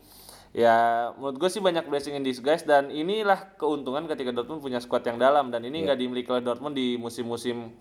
ya 0.55 1.11
menurut 1.19 1.37
gue 1.41 1.51
sih 1.51 1.63
banyak 1.63 1.87
blessing 1.89 2.15
in 2.19 2.25
disguise 2.25 2.63
dan 2.63 2.91
inilah 2.93 3.57
keuntungan 3.59 4.07
ketika 4.07 4.31
Dortmund 4.31 4.63
punya 4.63 4.79
squad 4.79 5.03
yang 5.07 5.19
dalam 5.19 5.51
dan 5.51 5.65
ini 5.67 5.85
nggak 5.85 5.99
dimiliki 5.99 6.29
oleh 6.31 6.45
Dortmund 6.45 6.77
di 6.77 6.95
musim-musim 6.97 7.73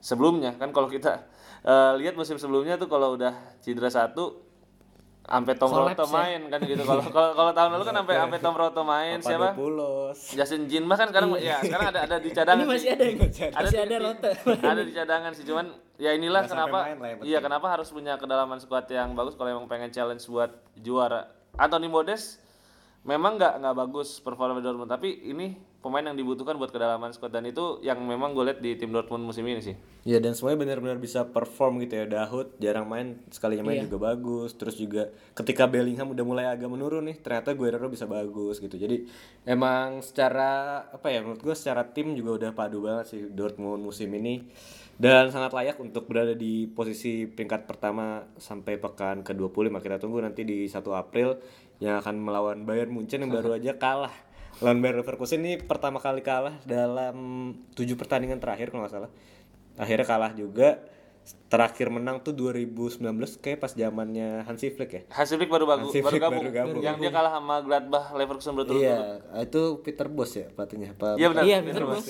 sebelumnya 0.00 0.54
kan 0.56 0.70
kalau 0.70 0.88
kita 0.90 1.26
eh, 1.70 1.92
lihat 2.00 2.14
musim 2.14 2.38
sebelumnya 2.40 2.78
tuh 2.78 2.88
kalau 2.88 3.14
udah 3.18 3.34
cedera 3.60 3.90
satu 3.92 4.46
sampai 5.26 5.58
Tom 5.58 5.70
Collapse 5.74 5.98
Roto 5.98 6.06
ya. 6.06 6.14
main 6.14 6.40
kan 6.46 6.60
gitu 6.62 6.82
kalau 6.90 7.02
kalau 7.10 7.50
tahun 7.50 7.70
lalu 7.74 7.84
kan 7.90 7.94
sampai 7.98 8.14
sampai 8.14 8.38
Tom 8.38 8.54
Roto 8.54 8.82
main 8.86 9.18
siapa 9.18 9.50
Papadopoulos. 9.52 10.18
Justin 10.38 10.62
Jin 10.70 10.86
bahkan 10.86 11.10
sekarang 11.10 11.34
ya 11.42 11.58
sekarang 11.58 11.86
ada 11.90 12.00
ada 12.06 12.16
di 12.22 12.30
cadangan 12.30 12.62
Ini 12.62 12.70
masih 12.70 12.80
sih. 12.86 12.94
ada 12.94 13.04
yang 13.04 13.18
ada 13.18 13.66
masih 13.66 13.78
ada 13.82 13.96
rota. 13.98 14.30
ada 14.62 14.82
di 14.86 14.92
cadangan 14.94 15.30
sih 15.34 15.44
cuman 15.44 15.66
ya 15.98 16.10
inilah 16.14 16.46
Nggak 16.46 16.52
kenapa 16.54 16.78
main 16.86 16.96
lah 17.02 17.08
yang 17.10 17.18
iya 17.26 17.38
kenapa 17.42 17.66
harus 17.74 17.88
punya 17.90 18.14
kedalaman 18.14 18.58
squad 18.62 18.86
yang 18.86 19.18
bagus 19.18 19.34
kalau 19.34 19.50
emang 19.50 19.66
pengen 19.66 19.90
challenge 19.90 20.22
buat 20.30 20.54
juara 20.78 21.26
Anthony 21.56 21.88
Modest 21.88 22.40
memang 23.06 23.38
nggak 23.38 23.62
nggak 23.62 23.76
bagus 23.76 24.18
performa 24.18 24.58
Dortmund 24.58 24.90
tapi 24.90 25.14
ini 25.30 25.54
pemain 25.78 26.02
yang 26.02 26.18
dibutuhkan 26.18 26.58
buat 26.58 26.74
kedalaman 26.74 27.14
squad 27.14 27.30
dan 27.30 27.46
itu 27.46 27.78
yang 27.78 28.02
memang 28.02 28.34
gue 28.34 28.42
lihat 28.50 28.58
di 28.58 28.74
tim 28.74 28.90
Dortmund 28.90 29.22
musim 29.22 29.46
ini 29.46 29.62
sih 29.62 29.76
Ya 30.06 30.22
dan 30.22 30.38
semuanya 30.38 30.62
benar-benar 30.62 31.02
bisa 31.02 31.26
perform 31.26 31.82
gitu 31.82 31.98
ya. 31.98 32.06
Dahut 32.06 32.54
jarang 32.62 32.86
main, 32.86 33.18
sekalinya 33.26 33.66
main 33.66 33.82
Iya. 33.82 33.90
juga 33.90 34.14
bagus. 34.14 34.54
Terus 34.54 34.78
juga 34.78 35.10
ketika 35.34 35.66
Bellingham 35.66 36.14
udah 36.14 36.22
mulai 36.22 36.46
agak 36.46 36.70
menurun 36.70 37.10
nih, 37.10 37.18
ternyata 37.18 37.58
Guerrero 37.58 37.90
bisa 37.90 38.06
bagus 38.06 38.62
gitu. 38.62 38.78
Jadi 38.78 39.02
emang 39.42 39.98
secara 40.06 40.78
apa 40.94 41.10
ya 41.10 41.26
menurut 41.26 41.42
gue 41.42 41.54
secara 41.58 41.82
tim 41.90 42.14
juga 42.14 42.38
udah 42.38 42.50
padu 42.54 42.86
banget 42.86 43.18
sih 43.18 43.20
Dortmund 43.34 43.82
musim 43.82 44.06
ini 44.14 44.46
dan 44.96 45.28
sangat 45.28 45.52
layak 45.52 45.76
untuk 45.76 46.08
berada 46.08 46.32
di 46.32 46.64
posisi 46.72 47.28
peringkat 47.28 47.68
pertama 47.68 48.24
sampai 48.40 48.80
pekan 48.80 49.20
ke-25. 49.20 49.72
Kita 49.76 49.96
tunggu 50.00 50.24
nanti 50.24 50.48
di 50.48 50.64
1 50.64 50.80
April 50.96 51.36
yang 51.84 52.00
akan 52.00 52.16
melawan 52.16 52.64
Bayern 52.64 52.88
Munchen 52.88 53.20
yang 53.20 53.32
baru 53.32 53.54
aja 53.60 53.76
kalah. 53.76 54.12
Lawan 54.64 54.80
Bayer 54.80 54.96
Leverkusen 54.96 55.44
ini 55.44 55.60
pertama 55.60 56.00
kali 56.00 56.24
kalah 56.24 56.56
dalam 56.64 57.16
tujuh 57.76 57.92
pertandingan 57.92 58.40
terakhir 58.40 58.72
kalau 58.72 58.88
nggak 58.88 58.94
salah 58.96 59.12
akhirnya 59.76 60.06
kalah 60.08 60.32
juga 60.32 60.80
terakhir 61.46 61.88
menang 61.88 62.18
tuh 62.18 62.30
2019 62.32 63.02
kayak 63.38 63.58
pas 63.58 63.70
zamannya 63.70 64.42
Hansi 64.42 64.70
Flick 64.70 64.90
ya 64.90 65.02
Hansi 65.10 65.34
Flick 65.34 65.46
baru 65.46 65.64
bagus 65.64 65.90
Hansi 65.90 66.02
baru 66.02 66.12
Flick 66.12 66.22
gabung. 66.22 66.38
baru 66.42 66.52
gabung. 66.52 66.82
yang 66.82 66.96
dia 66.96 67.10
kalah 67.10 67.32
sama 67.34 67.62
Gladbach 67.62 68.06
Leverkusen 68.12 68.54
berturut-turut 68.54 69.22
iya 69.24 69.42
itu 69.42 69.62
Peter 69.80 70.06
Bos 70.06 70.30
ya 70.32 70.46
pelatihnya 70.50 70.94
apa 70.94 71.14
iya 71.14 71.26
benar 71.30 71.42
Iya, 71.42 71.58
Peter 71.62 71.84
Bos. 71.84 72.02
bos. 72.02 72.08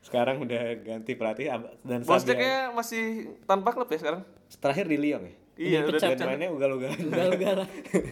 sekarang 0.00 0.36
udah 0.40 0.62
ganti 0.80 1.12
pelatih 1.14 1.46
dan 1.82 2.00
Bosnya 2.02 2.34
kayaknya 2.34 2.60
masih 2.72 3.04
tanpa 3.44 3.72
klub 3.72 3.88
ya 3.88 3.98
sekarang 3.98 4.22
terakhir 4.56 4.86
di 4.88 4.96
Lyon 4.96 5.22
ya 5.24 5.34
iya 5.60 5.78
udah 5.84 6.00
dan 6.00 6.16
mainnya 6.24 6.48
ugal-ugalan 6.48 6.96
Ugal-ugalan. 7.04 7.68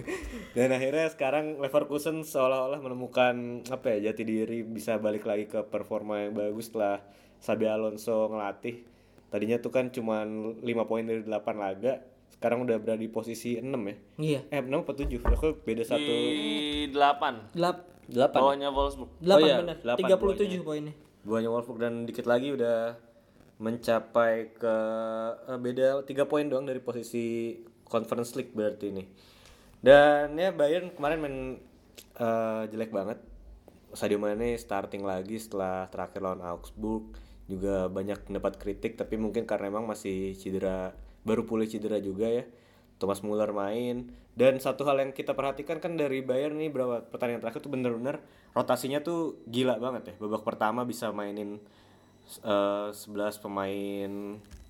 dan 0.56 0.68
akhirnya 0.68 1.08
sekarang 1.08 1.56
Leverkusen 1.56 2.20
seolah-olah 2.20 2.76
menemukan 2.76 3.64
apa 3.68 3.96
ya 3.96 4.12
jati 4.12 4.22
diri 4.22 4.60
bisa 4.60 5.00
balik 5.00 5.24
lagi 5.24 5.48
ke 5.48 5.64
performa 5.64 6.28
yang 6.28 6.36
bagus 6.36 6.68
setelah 6.68 7.00
Sabi 7.40 7.64
Alonso 7.64 8.28
ngelatih 8.28 8.84
tadinya 9.28 9.56
tuh 9.58 9.68
kan 9.68 9.88
cuman 9.88 10.58
5 10.60 10.90
poin 10.90 11.04
dari 11.04 11.22
8 11.22 11.32
laga 11.54 12.00
sekarang 12.28 12.64
udah 12.64 12.76
berada 12.78 12.96
di 12.96 13.08
posisi 13.08 13.58
6 13.58 13.68
ya 13.68 13.96
Iya. 14.18 14.40
eh 14.48 14.60
6 14.60 14.72
apa 14.72 14.92
7 14.94 15.08
aku 15.20 15.48
beda 15.62 15.82
satu 15.84 16.06
di 16.06 16.88
delapan 16.88 17.44
Delap 17.52 17.78
8 18.08 18.32
bawahnya 18.32 18.68
Wolfsburg 18.70 19.10
delapan 19.20 19.44
iya, 19.44 19.54
benar. 19.60 19.76
delapan 19.84 20.08
37 20.16 20.64
poinnya. 20.64 20.94
buahnya 21.22 21.48
Wolfsburg 21.50 21.78
dan 21.78 21.94
dikit 22.04 22.24
lagi 22.24 22.56
udah 22.56 22.96
mencapai 23.58 24.54
ke 24.54 24.74
eh, 25.44 25.58
beda 25.58 26.06
3 26.06 26.30
poin 26.30 26.46
doang 26.46 26.64
dari 26.64 26.78
posisi 26.78 27.58
Conference 27.84 28.36
League 28.38 28.54
berarti 28.54 28.92
ini. 28.92 29.04
Dan 29.80 30.36
ya 30.36 30.54
Bayern 30.54 30.94
kemarin 30.94 31.18
main 31.18 31.36
eh, 32.16 32.62
jelek 32.70 32.94
banget. 32.94 33.18
Sadio 33.92 34.20
Mane 34.20 34.54
starting 34.54 35.02
lagi 35.02 35.40
setelah 35.40 35.88
terakhir 35.88 36.20
lawan 36.20 36.44
Augsburg 36.44 37.16
juga 37.48 37.88
banyak 37.88 38.28
mendapat 38.28 38.60
kritik 38.60 39.00
tapi 39.00 39.16
mungkin 39.16 39.48
karena 39.48 39.72
emang 39.72 39.88
masih 39.88 40.36
cedera 40.36 40.92
baru 41.24 41.48
pulih 41.48 41.66
cedera 41.66 41.98
juga 41.98 42.28
ya. 42.28 42.44
Thomas 42.98 43.22
Muller 43.22 43.54
main 43.54 44.10
dan 44.34 44.58
satu 44.58 44.82
hal 44.86 45.02
yang 45.02 45.10
kita 45.14 45.34
perhatikan 45.34 45.78
kan 45.78 45.94
dari 45.94 46.22
Bayern 46.22 46.58
nih 46.58 46.70
berapa 46.70 47.06
pertandingan 47.10 47.42
terakhir 47.42 47.62
tuh 47.62 47.72
bener-bener 47.74 48.22
rotasinya 48.54 49.02
tuh 49.02 49.42
gila 49.46 49.78
banget 49.78 50.12
ya. 50.12 50.14
Babak 50.18 50.42
pertama 50.42 50.82
bisa 50.82 51.10
mainin 51.14 51.62
eh, 52.42 52.88
11 52.90 53.42
pemain 53.42 54.12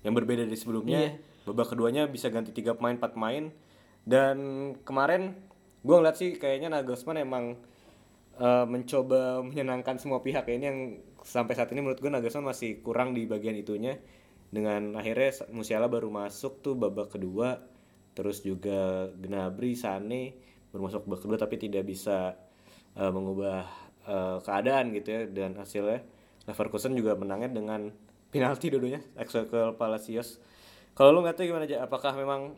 yang 0.05 0.13
berbeda 0.13 0.45
dari 0.45 0.57
sebelumnya. 0.57 1.17
Babak 1.45 1.73
keduanya 1.73 2.05
bisa 2.05 2.29
ganti 2.29 2.53
tiga 2.53 2.77
pemain, 2.77 2.97
empat 2.97 3.17
pemain. 3.17 3.49
Dan 4.05 4.37
kemarin 4.85 5.37
gue 5.81 5.95
ngeliat 5.95 6.17
sih 6.17 6.37
kayaknya 6.37 6.69
Nagelsmann 6.69 7.21
emang 7.21 7.57
eh, 8.37 8.65
mencoba 8.69 9.41
menyenangkan 9.41 9.97
semua 9.97 10.21
pihak 10.21 10.49
ya. 10.49 10.53
ini 10.53 10.65
yang 10.65 10.79
sampai 11.23 11.53
saat 11.55 11.69
ini 11.71 11.83
menurut 11.83 11.99
gue 11.99 12.11
Nagelsmann 12.11 12.51
masih 12.51 12.79
kurang 12.83 13.15
di 13.15 13.25
bagian 13.29 13.55
itunya. 13.55 13.97
Dengan 14.49 14.97
akhirnya 14.97 15.45
Musiala 15.53 15.85
baru 15.85 16.09
masuk 16.09 16.65
tuh 16.65 16.73
babak 16.73 17.13
kedua, 17.13 17.61
terus 18.17 18.41
juga 18.41 19.07
Gnabry, 19.13 19.77
Sane 19.77 20.33
baru 20.73 20.89
masuk 20.89 21.05
babak 21.05 21.21
kedua 21.25 21.37
tapi 21.37 21.55
tidak 21.61 21.85
bisa 21.85 22.33
eh, 22.97 23.11
mengubah 23.13 23.65
eh, 24.09 24.37
keadaan 24.41 24.93
gitu 24.93 25.07
ya 25.09 25.21
dan 25.29 25.57
hasilnya 25.57 26.01
Leverkusen 26.49 26.97
juga 26.97 27.13
menangnya 27.13 27.53
dengan 27.53 27.93
penalti 28.33 28.73
dulunya 28.73 29.01
Axel 29.17 29.45
Palacios. 29.77 30.41
Kalau 30.97 31.13
lu 31.13 31.21
nggak 31.21 31.37
tahu 31.37 31.45
gimana 31.53 31.69
aja 31.69 31.85
apakah 31.85 32.17
memang 32.17 32.57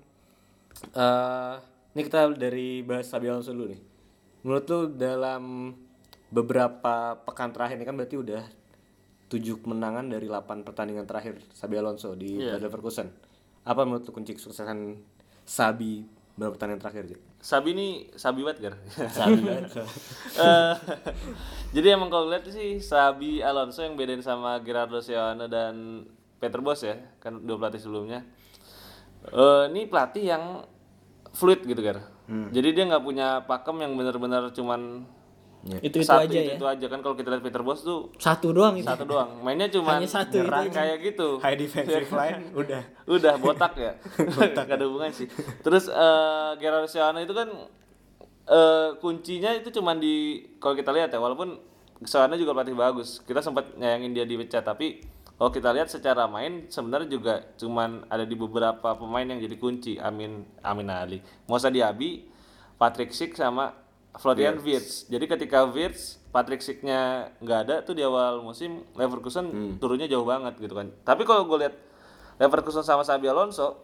eh 0.96 1.56
ini 1.91 2.01
kita 2.08 2.32
dari 2.39 2.80
bahas 2.88 3.12
Alonso 3.12 3.51
dulu 3.51 3.75
nih. 3.75 3.82
Menurut 4.48 4.65
lu 4.72 4.80
dalam 4.96 5.44
beberapa 6.32 7.20
pekan 7.28 7.52
terakhir 7.52 7.76
ini 7.76 7.86
kan 7.86 7.96
berarti 8.00 8.16
udah 8.16 8.44
tujuh 9.28 9.60
kemenangan 9.64 10.08
dari 10.08 10.28
8 10.28 10.64
pertandingan 10.64 11.04
terakhir 11.08 11.40
Xabi 11.56 11.76
Alonso 11.80 12.16
di 12.16 12.40
Bayer 12.40 12.64
Leverkusen. 12.64 13.12
Apa 13.68 13.84
menurut 13.84 14.08
lu 14.08 14.12
kunci 14.16 14.36
kesuksesan 14.36 15.00
Sabi 15.44 16.08
beberapa 16.36 16.56
pertandingan 16.56 16.82
terakhir 16.84 17.04
sih? 17.12 17.20
Sabi 17.40 17.70
ini 17.76 17.88
Sabi 18.16 18.44
banget 18.44 18.60
Gar. 18.64 18.76
Sabi 19.20 19.40
banget. 19.44 19.72
Eh, 20.36 20.74
jadi 21.76 22.00
emang 22.00 22.08
kalau 22.12 22.32
lihat 22.32 22.48
sih 22.48 22.80
Sabi 22.80 23.44
Alonso 23.44 23.84
yang 23.84 24.00
bedain 24.00 24.24
sama 24.24 24.60
Gerardo 24.64 25.04
Seoane 25.04 25.48
dan 25.52 26.08
Peter 26.40 26.60
Bos 26.64 26.82
ya, 26.82 26.98
kan 27.22 27.44
dua 27.44 27.60
pelatih 27.60 27.80
sebelumnya. 27.84 28.24
Eh, 29.32 29.64
ini 29.72 29.88
pelatih 29.88 30.24
yang 30.28 30.44
fluid 31.36 31.64
gitu 31.68 31.80
Gar. 31.84 32.00
Jadi 32.32 32.72
dia 32.72 32.88
nggak 32.88 33.04
punya 33.04 33.44
pakem 33.44 33.76
yang 33.84 33.92
benar-benar 34.00 34.56
cuman 34.56 35.04
Itu 35.62 36.01
itu 36.01 36.10
satu 36.10 36.25
aja 36.25 36.34
itu, 36.41 36.50
ya. 36.50 36.53
itu 36.58 36.65
aja 36.65 36.86
kan 36.89 37.00
kalau 37.06 37.13
kita 37.13 37.30
lihat 37.30 37.44
Peter 37.46 37.62
Bos 37.62 37.86
tuh 37.86 38.10
Satu 38.18 38.50
doang 38.50 38.74
itu. 38.74 38.88
satu 38.88 39.06
doang. 39.06 39.30
Mainnya 39.46 39.70
cuman 39.70 40.01
Hanya 40.01 40.10
satu 40.10 40.41
nyerang 40.41 40.74
kayak 40.74 40.98
gitu. 41.06 41.38
High 41.38 41.58
defensive 41.58 42.10
line 42.18 42.41
udah. 42.58 42.82
Udah 43.06 43.34
botak 43.38 43.77
ya. 43.77 43.94
Gak 44.58 44.74
ada 44.74 44.86
hubungan 44.89 45.13
sih. 45.13 45.30
Terus 45.62 45.86
eh 45.86 46.50
Gerardo 46.58 46.89
Seoane 46.89 47.30
itu 47.30 47.34
kan 47.38 47.46
eh 48.50 48.89
kuncinya 48.98 49.53
itu 49.53 49.70
cuman 49.70 50.01
di 50.01 50.41
kalau 50.58 50.74
kita 50.74 50.89
lihat 50.89 51.13
ya 51.13 51.22
walaupun 51.22 51.62
Seoane 52.01 52.41
juga 52.41 52.58
pelatih 52.58 52.74
bagus. 52.74 53.22
Kita 53.22 53.46
sempat 53.46 53.77
nyayangin 53.77 54.18
dia 54.18 54.25
dipecat 54.25 54.65
tapi 54.65 55.06
kalau 55.38 55.53
kita 55.53 55.70
lihat 55.74 55.89
secara 55.89 56.25
main 56.25 56.70
sebenarnya 56.70 57.10
juga 57.10 57.41
cuman 57.58 58.06
ada 58.10 58.25
di 58.25 58.34
beberapa 58.34 58.98
pemain 58.98 59.30
yang 59.30 59.38
jadi 59.38 59.58
kunci. 59.62 60.01
Amin 60.01 60.41
Amin 60.65 60.89
Ali, 60.89 61.22
Musa 61.46 61.70
Diaby, 61.70 62.25
Patrick 62.82 63.13
Schick 63.13 63.38
sama 63.38 63.77
Florian 64.20 64.60
Wirtz. 64.60 65.08
Jadi 65.08 65.25
ketika 65.30 65.63
Wirtz, 65.70 66.20
Patrick 66.32 66.60
Schick-nya 66.60 67.32
nggak 67.39 67.60
ada 67.68 67.75
tuh 67.84 67.96
di 67.96 68.03
awal 68.03 68.44
musim 68.44 68.84
Leverkusen 68.96 69.77
turunnya 69.80 70.08
jauh 70.08 70.27
banget 70.27 70.60
gitu 70.60 70.75
kan. 70.75 70.91
Tapi 71.08 71.24
kalau 71.24 71.48
gue 71.48 71.68
lihat 71.68 71.75
Leverkusen 72.39 72.84
sama 72.84 73.06
Xabi 73.06 73.32
Alonso 73.32 73.80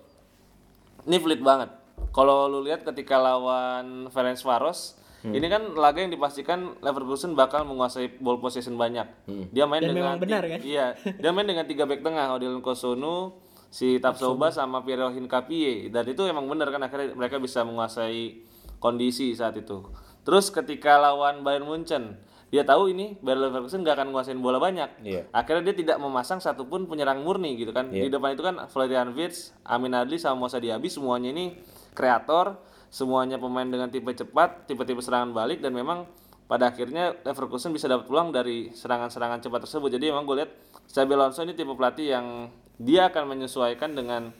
ini 1.07 1.19
fleet 1.21 1.39
banget. 1.39 1.71
Kalau 2.11 2.49
lu 2.49 2.65
lihat 2.65 2.83
ketika 2.83 3.21
lawan 3.21 4.09
Ferencvaros, 4.11 4.97
ini 5.27 5.47
kan 5.47 5.75
laga 5.75 6.03
yang 6.03 6.11
dipastikan 6.11 6.79
Leverkusen 6.83 7.35
bakal 7.35 7.63
menguasai 7.63 8.19
ball 8.19 8.39
possession 8.39 8.75
banyak. 8.75 9.05
Dia 9.51 9.67
main 9.67 9.83
Dan 9.83 9.95
dengan 9.95 10.17
memang 10.17 10.23
benar, 10.23 10.43
kan? 10.47 10.59
Iya, 10.63 10.95
dia 10.99 11.31
main 11.35 11.47
dengan 11.47 11.67
tiga 11.67 11.83
back 11.87 12.03
tengah, 12.03 12.35
Odilon 12.35 12.63
Kosunu, 12.63 13.35
si 13.67 13.99
Tapsoba 13.99 14.49
sama 14.51 14.83
Piero 14.83 15.11
Hincapie. 15.11 15.91
Dan 15.91 16.07
itu 16.07 16.23
emang 16.25 16.47
benar 16.47 16.71
kan 16.71 16.81
akhirnya 16.83 17.13
mereka 17.15 17.37
bisa 17.37 17.63
menguasai 17.67 18.43
kondisi 18.79 19.33
saat 19.35 19.57
itu. 19.59 19.83
Terus 20.27 20.51
ketika 20.51 20.99
lawan 20.99 21.39
Bayern 21.39 21.63
Munchen, 21.63 22.19
dia 22.51 22.67
tahu 22.67 22.91
ini 22.91 23.15
Bayer 23.23 23.39
Leverkusen 23.47 23.79
gak 23.87 23.95
akan 23.95 24.11
menguasain 24.11 24.35
bola 24.43 24.59
banyak. 24.59 24.99
Iya. 24.99 25.23
Akhirnya 25.31 25.71
dia 25.71 25.75
tidak 25.87 26.03
memasang 26.03 26.43
satupun 26.43 26.83
penyerang 26.83 27.23
murni 27.23 27.55
gitu 27.55 27.71
kan. 27.71 27.87
Di 27.87 28.11
depan 28.11 28.35
itu 28.35 28.43
kan 28.43 28.59
Florian 28.67 29.15
Wirtz, 29.15 29.55
Amin 29.63 29.95
Adli 29.95 30.19
sama 30.19 30.43
Musa 30.43 30.59
Diaby 30.59 30.91
semuanya 30.91 31.31
ini 31.31 31.55
kreator, 31.95 32.59
semuanya 32.91 33.39
pemain 33.39 33.67
dengan 33.67 33.87
tipe 33.87 34.11
cepat, 34.11 34.67
tipe-tipe 34.67 34.99
serangan 34.99 35.31
balik 35.31 35.63
dan 35.63 35.71
memang 35.71 36.03
pada 36.51 36.75
akhirnya 36.75 37.15
Leverkusen 37.23 37.71
bisa 37.71 37.87
dapat 37.87 38.07
peluang 38.07 38.35
dari 38.35 38.75
serangan-serangan 38.75 39.39
cepat 39.47 39.63
tersebut. 39.63 39.95
Jadi 39.95 40.11
emang 40.11 40.27
gue 40.27 40.43
lihat 40.43 40.51
Xabi 40.91 41.15
Alonso 41.15 41.39
ini 41.47 41.55
tipe 41.55 41.71
pelatih 41.71 42.19
yang 42.19 42.51
dia 42.75 43.07
akan 43.07 43.31
menyesuaikan 43.31 43.95
dengan 43.95 44.31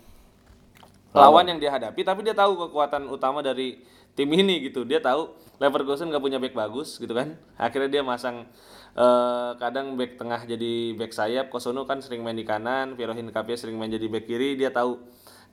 lawan 1.16 1.50
yang 1.50 1.58
dia 1.58 1.72
hadapi 1.74 2.06
tapi 2.06 2.22
dia 2.22 2.38
tahu 2.38 2.68
kekuatan 2.68 3.10
utama 3.10 3.42
dari 3.42 3.82
tim 4.18 4.30
ini 4.34 4.66
gitu. 4.66 4.82
Dia 4.82 4.98
tahu 4.98 5.30
Leverkusen 5.62 6.10
gak 6.10 6.22
punya 6.22 6.42
back 6.42 6.58
bagus 6.58 6.98
gitu 6.98 7.14
kan. 7.14 7.38
Akhirnya 7.58 8.02
dia 8.02 8.04
masang 8.06 8.50
eh, 8.98 9.52
kadang 9.62 9.94
back 9.94 10.18
tengah 10.18 10.42
jadi 10.44 10.98
back 10.98 11.14
sayap. 11.14 11.54
Kosono 11.54 11.86
kan 11.86 12.02
sering 12.02 12.26
main 12.26 12.36
di 12.36 12.46
kanan, 12.46 12.98
Piero 12.98 13.14
Hincapie 13.14 13.54
sering 13.58 13.78
main 13.78 13.94
jadi 13.94 14.10
back 14.10 14.26
kiri. 14.26 14.58
Dia 14.58 14.74
tahu 14.74 14.98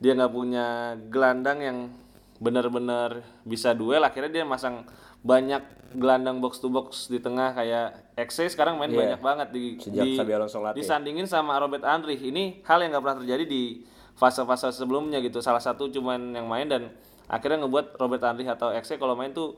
dia 0.00 0.16
nggak 0.16 0.32
punya 0.32 0.96
gelandang 1.12 1.58
yang 1.60 1.78
benar-benar 2.40 3.20
bisa 3.44 3.76
duel. 3.76 4.00
Akhirnya 4.02 4.42
dia 4.42 4.44
masang 4.48 4.88
banyak 5.24 5.64
gelandang 5.96 6.42
box 6.42 6.60
to 6.60 6.68
box 6.68 7.08
di 7.08 7.22
tengah 7.22 7.54
kayak 7.54 8.12
Exe 8.18 8.50
sekarang 8.50 8.76
main 8.76 8.90
Iya. 8.92 9.16
banyak 9.16 9.20
banget 9.22 9.48
di 9.54 9.64
Sejak 9.80 10.04
di, 10.04 10.18
disandingin 10.76 11.24
sama 11.24 11.56
Robert 11.56 11.86
Andrich 11.86 12.20
ini 12.20 12.60
hal 12.66 12.82
yang 12.82 12.92
nggak 12.92 13.02
pernah 13.02 13.18
terjadi 13.22 13.44
di 13.46 13.62
fase-fase 14.18 14.74
sebelumnya 14.74 15.18
gitu 15.22 15.40
salah 15.40 15.62
satu 15.62 15.90
cuman 15.90 16.34
yang 16.34 16.46
main 16.46 16.66
dan 16.66 16.90
akhirnya 17.30 17.64
ngebuat 17.64 17.96
Robert 17.96 18.22
Andrich 18.24 18.50
atau 18.50 18.72
Exe 18.74 19.00
kalau 19.00 19.16
main 19.16 19.32
tuh 19.32 19.56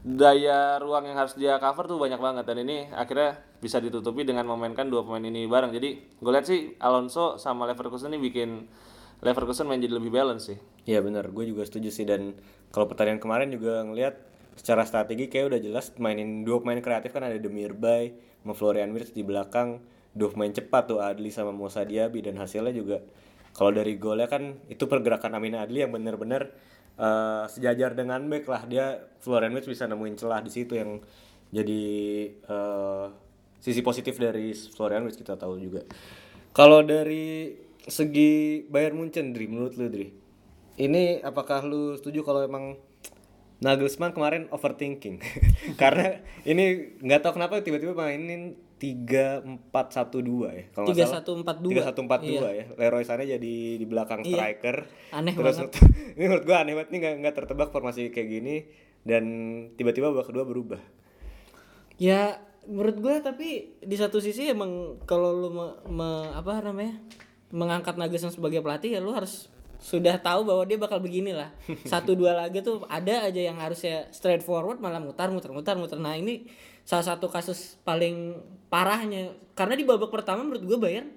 daya 0.00 0.80
ruang 0.80 1.04
yang 1.04 1.20
harus 1.20 1.36
dia 1.36 1.60
cover 1.60 1.84
tuh 1.84 2.00
banyak 2.00 2.16
banget. 2.16 2.44
Dan 2.48 2.64
ini 2.64 2.88
akhirnya 2.92 3.36
bisa 3.60 3.78
ditutupi 3.78 4.24
dengan 4.24 4.48
memainkan 4.48 4.88
dua 4.88 5.04
pemain 5.04 5.22
ini 5.22 5.44
bareng. 5.44 5.70
Jadi 5.72 6.18
gue 6.18 6.32
lihat 6.32 6.46
sih 6.48 6.74
Alonso 6.80 7.36
sama 7.36 7.68
Leverkusen 7.68 8.12
ini 8.12 8.20
bikin 8.20 8.50
Leverkusen 9.22 9.70
main 9.70 9.78
jadi 9.78 9.94
lebih 9.94 10.10
balance 10.10 10.50
sih. 10.50 10.58
Iya 10.82 10.98
benar, 10.98 11.30
gue 11.30 11.46
juga 11.46 11.62
setuju 11.62 11.94
sih. 11.94 12.02
Dan 12.02 12.34
kalau 12.74 12.90
pertandingan 12.90 13.22
kemarin 13.22 13.54
juga 13.54 13.86
ngelihat 13.86 14.18
secara 14.58 14.82
strategi 14.82 15.30
kayak 15.30 15.54
udah 15.54 15.60
jelas 15.62 15.94
mainin 16.02 16.42
dua 16.42 16.58
pemain 16.58 16.82
kreatif 16.82 17.14
kan 17.14 17.22
ada 17.22 17.38
Demir 17.38 17.70
Bay, 17.72 18.18
sama 18.42 18.58
Florian 18.58 18.90
Wirtz 18.90 19.14
di 19.14 19.22
belakang, 19.22 19.78
dua 20.10 20.34
pemain 20.34 20.50
cepat 20.50 20.90
tuh 20.90 20.98
Adli 20.98 21.30
sama 21.30 21.54
Musa 21.54 21.86
Diaby. 21.86 22.18
Dan 22.18 22.42
hasilnya 22.42 22.74
juga 22.74 22.98
kalau 23.54 23.70
dari 23.70 23.94
golnya 23.94 24.26
kan 24.26 24.58
itu 24.66 24.90
pergerakan 24.90 25.38
Amin 25.38 25.54
Adli 25.54 25.86
yang 25.86 25.94
benar-benar 25.94 26.50
eh, 26.98 27.44
sejajar 27.48 27.96
dengan 27.96 28.24
back 28.26 28.44
lah 28.48 28.62
dia 28.66 28.86
Florian 29.22 29.54
Wirtz 29.54 29.70
bisa 29.70 29.84
nemuin 29.86 30.16
celah 30.18 30.40
di 30.42 30.50
situ 30.50 30.76
yang 30.76 30.98
jadi 31.52 31.84
eh, 32.32 33.06
sisi 33.62 33.80
positif 33.84 34.18
dari 34.18 34.50
Florian 34.52 35.06
Wirtz 35.06 35.20
kita 35.20 35.38
tahu 35.38 35.60
juga. 35.62 35.86
Kalau 36.52 36.84
dari 36.84 37.54
segi 37.88 38.62
Bayern 38.68 38.98
Munchen, 38.98 39.32
Dri, 39.32 39.48
menurut 39.48 39.74
lu, 39.78 39.88
Dri, 39.88 40.12
ini 40.76 41.22
apakah 41.22 41.64
lu 41.64 41.96
setuju 41.96 42.22
kalau 42.22 42.44
emang 42.44 42.76
Nagelsmann 43.62 44.12
kemarin 44.12 44.50
overthinking? 44.50 45.22
Karena 45.80 46.18
ini 46.42 46.98
nggak 46.98 47.22
tahu 47.22 47.38
kenapa 47.38 47.62
tiba-tiba 47.62 47.94
mainin 47.94 48.58
3-4-1-2 48.82 49.70
ya. 50.50 50.64
Kalau 50.74 50.86
nggak 50.90 51.06
salah. 51.06 51.22
3-1-4-2. 51.22 51.70
3-1-4-2 51.70 52.50
ya. 52.50 52.64
Leroy 52.74 53.04
Sané 53.06 53.24
jadi 53.24 53.54
di 53.78 53.86
belakang 53.86 54.26
Iya. 54.26 54.34
striker. 54.34 54.76
Aneh 55.14 55.32
Terus 55.32 55.56
banget. 55.56 55.72
ini 56.18 56.24
menurut 56.26 56.42
gua 56.42 56.56
aneh 56.60 56.74
banget 56.74 56.88
nih 56.90 56.98
nggak 56.98 57.14
nggak 57.22 57.34
tertebak 57.36 57.68
formasi 57.70 58.10
kayak 58.10 58.28
gini 58.28 58.66
dan 59.02 59.24
tiba-tiba 59.74 60.10
babak 60.10 60.26
kedua 60.26 60.42
berubah. 60.42 60.82
Ya 61.96 62.42
menurut 62.62 62.94
gue 62.96 63.14
tapi 63.18 63.48
di 63.78 63.96
satu 63.96 64.18
sisi 64.18 64.46
emang 64.46 64.98
kalau 65.02 65.34
lu 65.34 65.50
me, 65.50 65.66
me- 65.88 66.30
apa 66.30 66.62
namanya 66.62 66.94
mengangkat 67.50 67.98
Nagelsmann 67.98 68.30
sebagai 68.30 68.62
pelatih 68.62 68.94
ya 68.94 69.00
lu 69.02 69.10
harus 69.10 69.50
sudah 69.82 70.14
tahu 70.16 70.46
bahwa 70.46 70.62
dia 70.62 70.78
bakal 70.78 71.02
begini 71.02 71.34
lah 71.34 71.50
satu 71.90 72.14
dua 72.14 72.38
laga 72.38 72.62
tuh 72.62 72.86
ada 72.86 73.26
aja 73.26 73.42
yang 73.42 73.58
harusnya 73.58 74.06
straight 74.14 74.46
forward 74.46 74.78
malah 74.78 75.02
mutar 75.02 75.26
muter 75.28 75.50
mutar 75.50 75.74
muter 75.74 75.98
nah 75.98 76.14
ini 76.14 76.46
salah 76.82 77.06
satu 77.06 77.26
kasus 77.26 77.78
paling 77.80 78.36
parahnya 78.66 79.30
karena 79.52 79.74
di 79.74 79.82
babak 79.82 80.08
pertama 80.08 80.42
menurut 80.42 80.62
gue 80.62 80.76
Bayern 80.76 81.08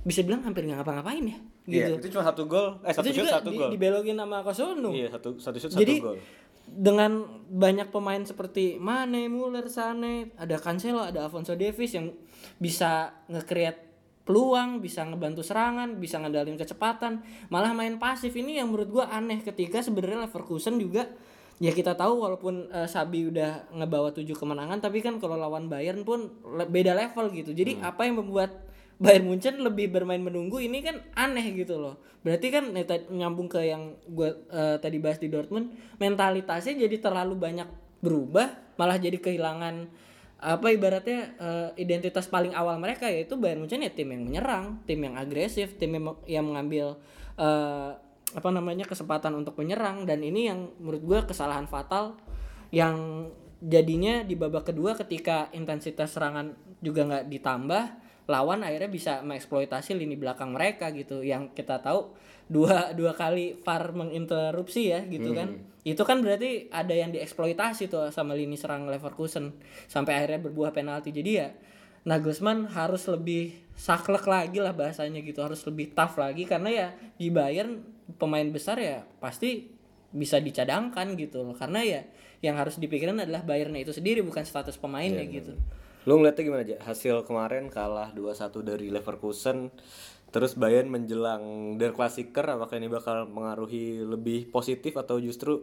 bisa 0.00 0.22
bilang 0.22 0.40
hampir 0.40 0.62
nggak 0.62 0.80
ngapa-ngapain 0.80 1.24
ya 1.24 1.38
gitu 1.62 1.90
Iya, 1.90 1.98
itu 1.98 2.08
cuma 2.10 2.24
satu 2.24 2.42
gol. 2.44 2.78
Eh, 2.80 2.90
satu 2.90 3.06
itu 3.06 3.20
shoot 3.20 3.30
satu 3.32 3.50
di- 3.50 3.58
gol. 3.58 3.70
dibelokin 3.70 4.14
sama 4.14 4.38
Kosono 4.40 4.90
Iya, 4.90 5.08
satu 5.10 5.28
satu 5.36 5.56
shoot 5.56 5.72
jadi 5.74 5.94
satu 5.96 6.06
gol. 6.06 6.16
dengan 6.66 7.10
banyak 7.48 7.90
pemain 7.90 8.22
seperti 8.22 8.78
Mane, 8.78 9.26
Muller, 9.26 9.66
Sane, 9.66 10.30
ada 10.36 10.54
Cancelo, 10.56 11.02
ada 11.02 11.26
Alfonso 11.26 11.52
Davies 11.52 11.90
yang 11.90 12.14
bisa 12.56 13.10
nge-create 13.26 13.90
peluang, 14.22 14.78
bisa 14.78 15.02
ngebantu 15.02 15.42
serangan, 15.42 15.98
bisa 15.98 16.16
ngandalin 16.16 16.54
kecepatan, 16.54 17.18
malah 17.48 17.74
main 17.74 17.98
pasif 17.98 18.30
ini 18.32 18.56
yang 18.56 18.70
menurut 18.70 18.88
gua 18.88 19.04
aneh 19.10 19.42
ketika 19.42 19.82
sebenarnya 19.82 20.22
Leverkusen 20.22 20.78
juga 20.78 21.10
ya 21.60 21.70
kita 21.76 21.92
tahu 21.94 22.24
walaupun 22.24 22.72
eh, 22.72 22.88
Sabi 22.88 23.28
udah 23.28 23.68
ngebawa 23.76 24.10
tujuh 24.16 24.34
kemenangan 24.34 24.80
tapi 24.80 25.04
kan 25.04 25.20
kalau 25.20 25.36
lawan 25.36 25.68
Bayern 25.68 26.02
pun 26.08 26.32
le- 26.56 26.66
beda 26.66 26.96
level 26.96 27.28
gitu. 27.36 27.52
Jadi 27.52 27.78
apa 27.84 28.08
yang 28.08 28.18
membuat 28.24 28.66
Bayern 29.00 29.28
Munchen 29.28 29.60
lebih 29.60 29.92
bermain 29.92 30.20
menunggu 30.20 30.60
ini 30.60 30.80
kan 30.84 31.00
aneh 31.16 31.44
gitu 31.56 31.80
loh. 31.80 32.00
Berarti 32.20 32.52
kan 32.52 32.72
ta- 32.84 33.08
nyambung 33.08 33.48
ke 33.48 33.64
yang 33.64 33.96
gue 34.08 34.28
tadi 34.80 35.00
bahas 35.00 35.16
di 35.16 35.32
Dortmund, 35.32 35.72
mentalitasnya 35.96 36.76
jadi 36.84 36.96
terlalu 37.00 37.32
banyak 37.36 37.68
berubah, 38.04 38.76
malah 38.76 38.96
jadi 39.00 39.16
kehilangan 39.16 39.88
apa 40.40 40.72
ibaratnya 40.72 41.36
eh, 41.36 41.68
identitas 41.76 42.24
paling 42.24 42.56
awal 42.56 42.80
mereka 42.80 43.04
yaitu 43.08 43.36
Bayern 43.36 43.60
Munchen 43.60 43.84
ya 43.84 43.92
tim 43.92 44.08
yang 44.08 44.24
menyerang, 44.24 44.80
tim 44.88 45.00
yang 45.00 45.20
agresif, 45.20 45.76
tim 45.76 45.92
yang, 45.96 46.16
yang 46.24 46.44
mengambil 46.48 46.96
eh, 47.36 47.92
apa 48.36 48.48
namanya 48.50 48.86
kesempatan 48.86 49.34
untuk 49.34 49.58
menyerang. 49.58 50.06
Dan 50.06 50.22
ini 50.22 50.46
yang 50.50 50.70
menurut 50.78 51.02
gue 51.02 51.18
kesalahan 51.34 51.66
fatal 51.66 52.18
yang 52.70 53.26
jadinya 53.60 54.24
di 54.24 54.38
babak 54.38 54.72
kedua 54.72 54.96
ketika 54.96 55.52
intensitas 55.52 56.16
serangan 56.16 56.56
juga 56.80 57.04
nggak 57.04 57.26
ditambah 57.28 57.84
lawan 58.30 58.62
akhirnya 58.62 58.88
bisa 58.88 59.12
mengeksploitasi 59.26 59.98
lini 59.98 60.14
belakang 60.14 60.54
mereka 60.54 60.94
gitu. 60.94 61.20
Yang 61.20 61.52
kita 61.58 61.82
tahu 61.82 62.14
dua 62.50 62.94
dua 62.94 63.14
kali 63.14 63.58
VAR 63.62 63.90
menginterupsi 63.90 64.94
ya 64.94 65.02
gitu 65.06 65.34
kan. 65.34 65.58
Itu 65.82 66.06
kan 66.06 66.22
berarti 66.22 66.70
ada 66.70 66.94
yang 66.94 67.10
dieksploitasi 67.10 67.90
tuh 67.90 68.14
sama 68.14 68.36
lini 68.38 68.54
serang 68.54 68.86
Leverkusen 68.86 69.56
sampai 69.90 70.22
akhirnya 70.22 70.46
berbuah 70.46 70.70
penalti. 70.70 71.10
Jadi 71.10 71.30
ya 71.34 71.50
Nagelsmann 72.00 72.70
harus 72.72 73.04
lebih 73.12 73.52
saklek 73.76 74.24
lagi 74.24 74.62
lah 74.62 74.72
bahasanya 74.72 75.20
gitu. 75.20 75.42
Harus 75.42 75.66
lebih 75.66 75.92
tough 75.92 76.16
lagi 76.16 76.46
karena 76.46 76.70
ya 76.70 76.88
di 77.18 77.28
Bayern 77.28 77.99
pemain 78.16 78.46
besar 78.48 78.80
ya 78.80 79.06
pasti 79.22 79.70
bisa 80.10 80.42
dicadangkan 80.42 81.14
gitu 81.14 81.46
loh 81.46 81.54
karena 81.54 81.80
ya 81.86 82.00
yang 82.40 82.56
harus 82.56 82.80
dipikirin 82.80 83.20
adalah 83.20 83.44
Bayernnya 83.44 83.84
itu 83.84 83.92
sendiri 83.94 84.24
bukan 84.24 84.42
status 84.42 84.80
pemainnya 84.80 85.22
gitu 85.28 85.54
Lu 86.08 86.16
ngeliatnya 86.16 86.42
gimana 86.48 86.64
aja? 86.64 86.76
Hasil 86.80 87.28
kemarin 87.28 87.68
kalah 87.68 88.08
2-1 88.16 88.64
dari 88.64 88.88
Leverkusen 88.88 89.68
Terus 90.32 90.56
Bayern 90.56 90.88
menjelang 90.88 91.76
Der 91.76 91.92
Klassiker 91.92 92.56
Apakah 92.56 92.80
ini 92.80 92.88
bakal 92.88 93.28
mengaruhi 93.28 94.00
lebih 94.00 94.48
positif 94.48 94.96
atau 94.96 95.20
justru 95.20 95.60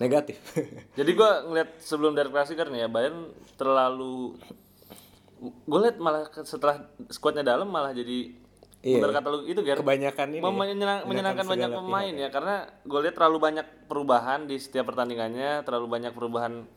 negatif? 0.00 0.40
Jadi 0.98 1.10
gua 1.12 1.44
ngeliat 1.44 1.76
sebelum 1.84 2.16
dari 2.16 2.32
Klassiker 2.32 2.72
nih 2.72 2.86
ya 2.86 2.88
Bayern 2.88 3.28
terlalu 3.60 4.40
gue 5.40 5.78
liat 5.84 6.00
malah 6.00 6.24
setelah 6.48 6.88
skuadnya 7.12 7.44
dalam 7.44 7.68
malah 7.68 7.92
jadi 7.92 8.32
Iya. 8.86 9.02
bener 9.02 9.18
kata 9.18 9.28
lu 9.34 9.38
itu 9.50 9.60
Ger 9.66 9.82
Kebanyakan 9.82 10.28
ini 10.30 10.38
ya, 10.38 10.46
menyenang- 10.46 11.04
menyenangkan 11.10 11.46
banyak 11.50 11.70
pemain 11.74 12.14
ya 12.14 12.28
karena 12.30 12.56
gue 12.86 13.00
lihat 13.02 13.14
terlalu 13.18 13.38
banyak 13.42 13.66
perubahan 13.90 14.46
di 14.46 14.62
setiap 14.62 14.94
pertandingannya 14.94 15.66
terlalu 15.66 15.86
banyak 15.90 16.14
perubahan 16.14 16.70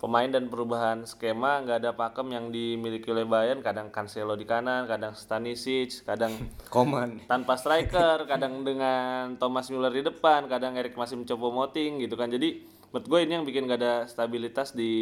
pemain 0.00 0.32
dan 0.32 0.48
perubahan 0.48 1.04
skema 1.04 1.60
nggak 1.60 1.84
ada 1.84 1.92
pakem 1.92 2.32
yang 2.32 2.48
dimiliki 2.48 3.12
oleh 3.12 3.28
Bayern 3.28 3.60
kadang 3.60 3.92
Cancelo 3.92 4.32
di 4.32 4.48
kanan 4.48 4.88
kadang 4.88 5.12
Stanisic 5.12 6.00
kadang 6.08 6.32
Koman 6.72 7.20
tanpa 7.28 7.60
striker, 7.60 8.24
kadang 8.32 8.64
dengan 8.64 9.36
Thomas 9.36 9.68
Müller 9.68 9.92
di 9.92 10.00
depan, 10.00 10.48
kadang 10.48 10.80
Erik 10.80 10.96
masih 10.96 11.20
mencoba 11.20 11.52
moting 11.52 12.00
gitu 12.00 12.16
kan. 12.16 12.32
Jadi 12.32 12.64
menurut 12.88 13.06
gue 13.06 13.20
ini 13.28 13.32
yang 13.36 13.44
bikin 13.44 13.68
gak 13.68 13.80
ada 13.84 13.94
stabilitas 14.08 14.72
di 14.72 14.92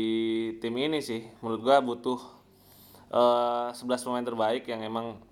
tim 0.59 0.75
ini 0.75 0.99
sih. 0.99 1.23
Menurut 1.39 1.63
gue 1.63 1.77
butuh 1.79 2.21
eh 3.09 3.69
11 3.79 4.03
pemain 4.03 4.27
terbaik 4.27 4.67
yang 4.67 4.83
emang 4.83 5.28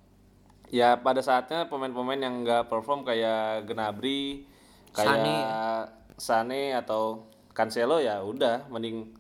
ya 0.70 0.98
pada 0.98 1.22
saatnya 1.22 1.70
pemain-pemain 1.70 2.18
yang 2.18 2.42
nggak 2.42 2.66
perform 2.66 3.07
kayak 3.07 3.66
Gnabry, 3.70 4.46
kayak 4.90 5.92
Sane, 6.16 6.72
atau 6.74 7.29
Cancelo 7.57 8.00
ya 8.00 8.20
udah 8.20 8.68
mending 8.68 9.12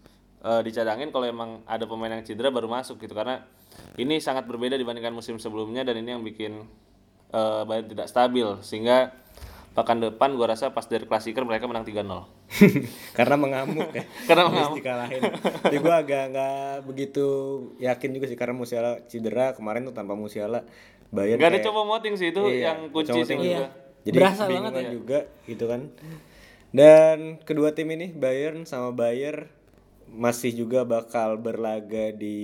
eh, 0.44 0.60
dicadangin 0.60 1.08
kalau 1.08 1.24
emang 1.24 1.50
ada 1.64 1.88
pemain 1.88 2.12
yang 2.12 2.24
cedera 2.24 2.52
baru 2.52 2.68
masuk 2.68 3.00
gitu. 3.00 3.16
Karena 3.16 3.40
ini 3.96 4.20
sangat 4.20 4.44
berbeda 4.48 4.76
dibandingkan 4.76 5.12
musim 5.12 5.40
sebelumnya 5.40 5.84
dan 5.84 6.00
ini 6.00 6.16
yang 6.16 6.24
bikin 6.24 6.64
eh 7.32 7.62
Bayern 7.64 7.88
tidak 7.88 8.08
stabil. 8.12 8.48
Sehingga 8.60 9.12
pekan 9.76 10.00
depan 10.00 10.32
gua 10.40 10.56
rasa 10.56 10.72
pas 10.72 10.88
dari 10.88 11.04
klasiker 11.04 11.44
mereka 11.44 11.68
menang 11.68 11.84
3-0. 11.84 12.36
Karena 13.18 13.36
mengamuk 13.36 13.92
ya. 13.92 14.04
Karena 14.28 14.48
mengamuk. 14.48 14.80
dikalahin. 14.80 15.20
Tapi 15.60 15.76
gue 15.76 15.94
agak 15.94 16.24
nggak 16.32 16.72
begitu 16.88 17.26
yakin 17.82 18.10
juga 18.16 18.26
sih 18.30 18.38
Karena 18.38 18.54
Musiala 18.54 19.02
cedera 19.10 19.52
Kemarin 19.52 19.82
tuh 19.84 19.94
tanpa 19.96 20.14
Musiala 20.14 20.62
Bayern 21.08 21.38
Gak 21.38 21.48
ada 21.48 21.58
kayak- 21.58 21.66
coba 21.66 21.80
moting 21.84 22.14
sih 22.14 22.30
itu 22.30 22.42
Iya, 22.44 22.72
yang 22.72 22.78
kunci 22.90 23.10
coba 23.12 23.24
sih 23.24 23.36
Iya. 23.38 23.66
Jadi 24.06 24.16
Berasa 24.16 24.44
banget 24.46 24.72
ya. 24.76 24.90
juga 24.92 25.18
gitu 25.44 25.64
kan. 25.66 25.80
Dan 26.70 27.18
kedua 27.42 27.72
tim 27.72 27.88
ini 27.88 28.10
Bayern 28.10 28.62
sama 28.62 28.90
Bayer 28.90 29.50
masih 30.06 30.54
juga 30.54 30.86
bakal 30.86 31.34
berlaga 31.36 32.14
di 32.14 32.38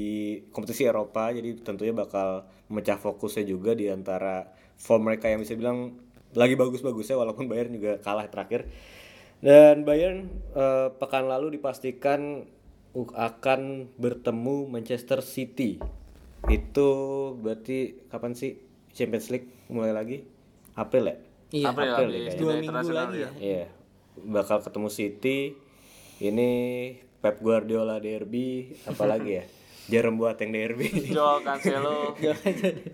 kompetisi 0.51 0.83
Eropa 0.83 1.31
jadi 1.31 1.55
tentunya 1.57 1.95
bakal 1.95 2.43
memecah 2.67 2.99
fokusnya 2.99 3.47
juga 3.47 3.71
di 3.73 3.87
antara 3.87 4.51
form 4.75 5.07
mereka 5.07 5.31
yang 5.31 5.39
bisa 5.39 5.55
bilang 5.55 5.95
lagi 6.33 6.57
bagus-bagusnya 6.57 7.15
walaupun 7.15 7.47
Bayern 7.47 7.71
juga 7.71 7.99
kalah 7.99 8.27
terakhir. 8.27 8.67
Dan 9.39 9.83
Bayern 9.83 10.27
eh, 10.53 10.89
pekan 10.93 11.27
lalu 11.27 11.55
dipastikan 11.55 12.43
akan 12.95 13.61
bertemu 13.95 14.67
Manchester 14.67 15.21
City. 15.21 15.79
Itu 16.51 16.89
berarti 17.39 18.09
kapan 18.11 18.35
sih 18.35 18.59
Champions 18.91 19.31
League 19.31 19.49
mulai 19.71 19.95
lagi? 19.95 20.27
April 20.75 21.05
ya? 21.07 21.17
Iya. 21.53 21.67
April, 21.71 21.91
April 21.93 22.09
ya, 22.09 22.19
kayaknya. 22.19 22.41
Dua 22.41 22.53
minggu 22.59 22.91
lagi 22.93 23.19
ya. 23.21 23.31
Iya. 23.39 23.67
Bakal 24.25 24.59
ketemu 24.65 24.89
City. 24.89 25.39
Ini 26.23 26.51
Pep 27.19 27.43
Guardiola 27.43 27.99
derby 27.99 28.75
apalagi 28.87 29.31
ya? 29.43 29.45
Jerome 29.91 30.15
Boateng 30.19 30.55
derby. 30.55 31.11
Joao 31.11 31.43
Cancelo 31.47 32.15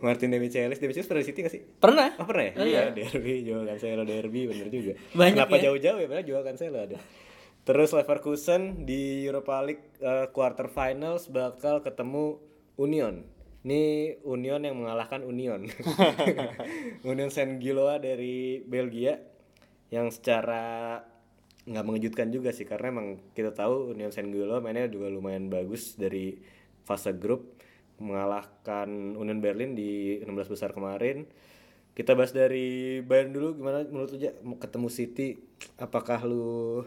Martin 0.00 0.32
Demichelis, 0.32 0.80
Demichelis 0.80 1.04
pernah 1.04 1.20
di 1.20 1.28
City 1.28 1.38
gak 1.44 1.52
sih? 1.52 1.60
Pernah? 1.60 2.16
Oh 2.16 2.24
pernah 2.24 2.48
ya? 2.48 2.52
Iya, 2.64 2.82
derby, 2.96 3.44
Joao 3.44 3.68
Cancelo 3.68 4.08
derby, 4.08 4.48
bener 4.48 4.72
juga. 4.72 4.92
Banyak 5.12 5.36
Kenapa 5.36 5.54
ya? 5.60 5.62
jauh-jauh 5.68 5.98
ya? 6.00 6.06
Padahal 6.08 6.24
Joao 6.24 6.42
Cancelo 6.44 6.78
ada. 6.80 6.98
Terus 7.68 7.92
Leverkusen 7.92 8.88
di 8.88 9.28
Europa 9.28 9.60
League 9.60 9.84
eh, 10.00 10.32
quarter 10.32 10.72
finals 10.72 11.28
bakal 11.28 11.84
ketemu 11.84 12.40
Union. 12.80 13.20
Ini 13.66 14.14
Union 14.22 14.62
yang 14.62 14.78
mengalahkan 14.78 15.26
Union. 15.26 15.66
Union 17.10 17.30
Saint 17.34 17.58
Gilloa 17.58 17.98
dari 17.98 18.62
Belgia 18.62 19.18
yang 19.90 20.14
secara 20.14 21.02
nggak 21.68 21.84
mengejutkan 21.84 22.32
juga 22.32 22.54
sih 22.54 22.64
karena 22.64 22.94
emang 22.94 23.08
kita 23.36 23.52
tahu 23.52 23.92
Union 23.92 24.14
Saint 24.14 24.30
Gilloa 24.30 24.62
mainnya 24.64 24.88
juga 24.88 25.12
lumayan 25.12 25.52
bagus 25.52 25.98
dari 26.00 26.38
fase 26.86 27.12
grup 27.12 27.60
mengalahkan 27.98 28.88
Union 29.18 29.42
Berlin 29.42 29.74
di 29.74 30.22
16 30.22 30.54
besar 30.54 30.70
kemarin. 30.70 31.26
Kita 31.98 32.14
bahas 32.14 32.30
dari 32.30 33.02
Bayern 33.02 33.34
dulu 33.34 33.58
gimana 33.58 33.82
menurut 33.82 34.14
lu 34.14 34.54
ketemu 34.62 34.88
City 34.88 35.34
apakah 35.82 36.22
lu 36.22 36.86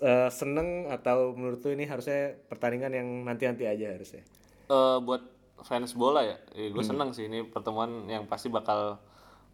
eh, 0.00 0.30
seneng 0.32 0.88
atau 0.88 1.36
menurut 1.36 1.60
lu 1.68 1.76
ini 1.76 1.84
harusnya 1.84 2.32
pertandingan 2.48 2.96
yang 2.96 3.08
nanti-nanti 3.28 3.68
aja 3.68 3.92
harusnya? 3.92 4.24
Eh, 4.68 4.98
buat 5.00 5.22
fans 5.64 5.96
bola 5.96 6.22
ya, 6.22 6.36
gue 6.54 6.70
Hmm. 6.76 6.84
seneng 6.84 7.10
sih 7.16 7.24
ini 7.26 7.42
pertemuan 7.42 8.04
yang 8.06 8.28
pasti 8.28 8.46
bakal 8.52 9.00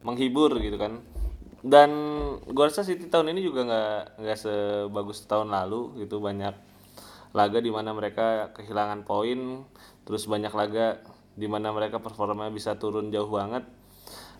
menghibur 0.02 0.52
gitu 0.58 0.74
kan. 0.76 1.00
Dan 1.64 1.90
gue 2.44 2.64
rasa 2.66 2.84
City 2.84 3.08
tahun 3.08 3.32
ini 3.32 3.40
juga 3.40 3.64
nggak 3.64 4.20
nggak 4.20 4.38
sebagus 4.38 5.24
tahun 5.24 5.48
lalu 5.54 6.04
gitu 6.04 6.20
banyak 6.20 6.52
laga 7.32 7.58
di 7.62 7.70
mana 7.72 7.96
mereka 7.96 8.52
kehilangan 8.52 9.06
poin, 9.08 9.64
terus 10.04 10.28
banyak 10.28 10.52
laga 10.52 11.00
di 11.34 11.48
mana 11.48 11.72
mereka 11.72 12.02
performanya 12.02 12.52
bisa 12.52 12.76
turun 12.76 13.08
jauh 13.08 13.30
banget. 13.30 13.64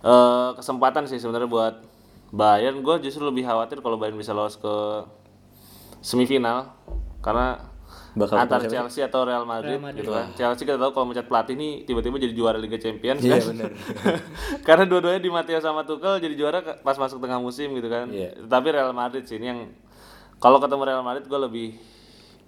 Eh, 0.04 0.50
kesempatan 0.58 1.08
sih 1.08 1.16
sebenarnya 1.16 1.48
buat 1.48 1.74
Bayern. 2.34 2.82
Gue 2.84 2.98
justru 3.00 3.24
lebih 3.24 3.46
khawatir 3.46 3.80
kalau 3.80 3.96
Bayern 3.96 4.18
bisa 4.20 4.34
lolos 4.36 4.60
ke 4.60 4.74
semifinal 6.04 6.76
karena 7.24 7.72
Bakal 8.14 8.46
antar 8.46 8.62
Chelsea 8.70 9.02
atau 9.02 9.26
Real 9.26 9.42
Madrid, 9.42 9.82
gitu 9.98 10.14
kan. 10.14 10.30
Chelsea 10.38 10.62
kita 10.62 10.78
tahu 10.78 10.94
kalau 10.94 11.10
mencet 11.10 11.26
pelatih 11.26 11.58
nih 11.58 11.82
tiba-tiba 11.82 12.14
jadi 12.22 12.34
juara 12.34 12.58
Liga 12.62 12.78
Champions 12.78 13.18
Iya 13.18 13.42
kan. 13.42 13.46
benar. 13.50 13.70
Karena 14.66 14.84
dua-duanya 14.86 15.18
di 15.18 15.30
Matteo 15.34 15.58
sama 15.58 15.82
Tuchel 15.82 16.22
jadi 16.22 16.34
juara 16.38 16.62
pas 16.62 16.94
masuk 16.94 17.18
tengah 17.18 17.42
musim 17.42 17.74
gitu 17.74 17.90
kan. 17.90 18.06
Iya. 18.14 18.38
Tapi 18.46 18.70
Real 18.70 18.94
Madrid 18.94 19.26
sih 19.26 19.42
ini 19.42 19.46
yang 19.50 19.60
kalau 20.38 20.62
ketemu 20.62 20.82
Real 20.86 21.02
Madrid 21.02 21.26
gue 21.26 21.40
lebih 21.42 21.68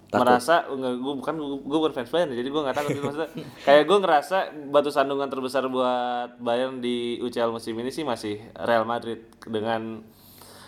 merasa 0.07 0.63
enggak 0.71 1.03
gue 1.03 1.13
bukan 1.19 1.35
gue 1.67 1.77
bukan 1.83 1.91
fans 1.91 2.07
Bayern 2.07 2.31
jadi 2.31 2.47
gue 2.47 2.61
nggak 2.63 2.77
takut 2.79 2.95
maksudnya 3.03 3.29
kayak 3.67 3.83
gue 3.83 3.97
ngerasa 3.99 4.37
batu 4.71 4.87
sandungan 4.87 5.27
terbesar 5.27 5.67
buat 5.67 6.39
Bayern 6.39 6.79
di 6.79 7.19
UCL 7.19 7.51
musim 7.51 7.75
ini 7.75 7.91
sih 7.91 8.07
masih 8.07 8.39
Real 8.55 8.87
Madrid 8.87 9.27
dengan 9.43 10.07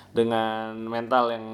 dengan 0.10 0.74
mental 0.90 1.30
yang 1.30 1.46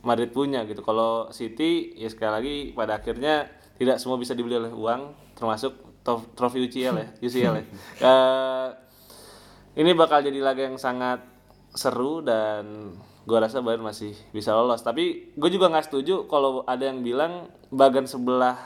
Madrid 0.00 0.32
punya 0.32 0.64
gitu. 0.64 0.80
Kalau 0.80 1.28
City 1.30 1.92
ya 1.96 2.08
sekali 2.08 2.32
lagi 2.32 2.56
pada 2.72 3.00
akhirnya 3.00 3.48
tidak 3.76 4.00
semua 4.00 4.16
bisa 4.20 4.32
dibeli 4.36 4.56
oleh 4.56 4.72
uang, 4.72 5.34
termasuk 5.36 5.72
trofi 6.36 6.64
UCL 6.64 6.96
ya, 6.96 7.08
UCL 7.26 7.54
ya. 7.60 7.64
Eh, 8.00 8.68
ini 9.80 9.92
bakal 9.94 10.24
jadi 10.24 10.40
laga 10.40 10.66
yang 10.66 10.80
sangat 10.80 11.22
seru 11.76 12.24
dan 12.24 12.92
gua 13.28 13.46
rasa 13.46 13.62
Bayern 13.62 13.84
masih 13.84 14.16
bisa 14.34 14.56
lolos. 14.56 14.82
Tapi 14.82 15.36
gue 15.36 15.50
juga 15.52 15.70
nggak 15.70 15.86
setuju 15.92 16.26
kalau 16.26 16.66
ada 16.66 16.88
yang 16.88 17.04
bilang 17.04 17.52
bagian 17.70 18.08
sebelah 18.08 18.58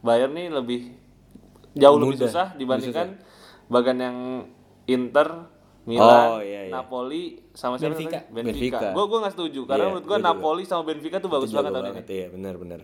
Bayern 0.00 0.32
nih 0.32 0.48
lebih 0.48 0.96
jauh 1.76 2.00
lebih 2.00 2.16
Mudah, 2.16 2.30
susah 2.30 2.46
dibandingkan 2.56 3.20
bagian 3.68 3.98
yang 4.00 4.18
Inter, 4.86 5.50
Milan, 5.86 6.26
Oh, 6.28 6.40
iya, 6.42 6.66
iya. 6.66 6.72
Napoli 6.74 7.38
sama 7.54 7.78
siapa 7.78 7.94
Benfica. 7.94 8.18
tadi? 8.20 8.34
Benfica. 8.34 8.50
Benfica. 8.76 8.88
Gue 8.90 9.04
gue 9.06 9.18
nggak 9.22 9.34
setuju 9.34 9.60
karena 9.64 9.78
Iya, 9.78 9.88
menurut 9.88 10.04
gue. 10.04 10.18
Napoli 10.18 10.62
sama 10.62 10.82
Benfica 10.82 11.16
tuh 11.16 11.30
bagus 11.30 11.50
banget 11.50 11.70
tahun 11.70 11.86
ini. 11.88 12.02
Iya 12.04 12.26
benar 12.28 12.54
benar. 12.56 12.80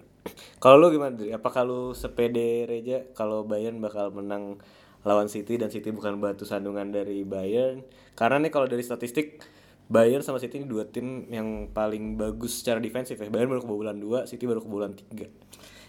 Kalau 0.57 0.77
lu 0.79 0.87
gimana? 0.89 1.13
Dri? 1.13 1.31
Apakah 1.31 1.63
lu 1.63 1.81
sepede 1.93 2.65
Reja 2.65 3.03
kalau 3.13 3.43
Bayern 3.43 3.77
bakal 3.77 4.11
menang 4.11 4.63
lawan 5.03 5.27
City 5.27 5.59
dan 5.59 5.67
City 5.67 5.91
bukan 5.91 6.17
batu 6.17 6.43
sandungan 6.43 6.89
dari 6.89 7.27
Bayern? 7.27 7.83
Karena 8.15 8.39
nih 8.39 8.49
kalau 8.49 8.65
dari 8.65 8.81
statistik 8.81 9.43
Bayern 9.85 10.23
sama 10.23 10.39
City 10.39 10.57
ini 10.57 10.65
dua 10.65 10.87
tim 10.87 11.27
yang 11.29 11.69
paling 11.69 12.15
bagus 12.15 12.63
secara 12.63 12.79
defensif 12.79 13.19
ya. 13.19 13.27
Bayern 13.27 13.51
baru 13.51 13.61
kebobolan 13.61 13.99
2, 13.99 14.25
City 14.25 14.47
baru 14.47 14.63
kebobolan 14.63 14.95
3. 14.95 15.27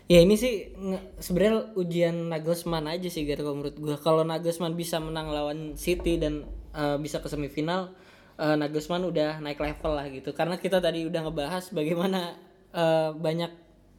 Ya 0.04 0.19
ini 0.19 0.34
sih 0.34 0.73
sebenarnya 1.15 1.71
ujian 1.76 2.28
Nagelsmann 2.28 2.84
aja 2.86 3.08
sih 3.08 3.23
gitu 3.23 3.39
kalau 3.39 3.56
menurut 3.56 3.78
gua. 3.78 3.95
Kalau 3.95 4.26
Nagelsmann 4.26 4.73
bisa 4.73 4.97
menang 4.97 5.30
lawan 5.30 5.78
City 5.78 6.17
dan 6.17 6.43
eh, 6.73 6.97
bisa 6.97 7.17
ke 7.17 7.27
semifinal, 7.27 7.93
eh, 8.36 8.55
Nagelsmann 8.55 9.03
udah 9.03 9.39
naik 9.39 9.57
level 9.57 9.93
lah 9.93 10.05
gitu. 10.07 10.31
Karena 10.31 10.55
kita 10.55 10.77
tadi 10.77 11.03
udah 11.03 11.21
ngebahas 11.23 11.63
bagaimana 11.69 12.33
eh, 12.71 13.09
banyak 13.12 13.51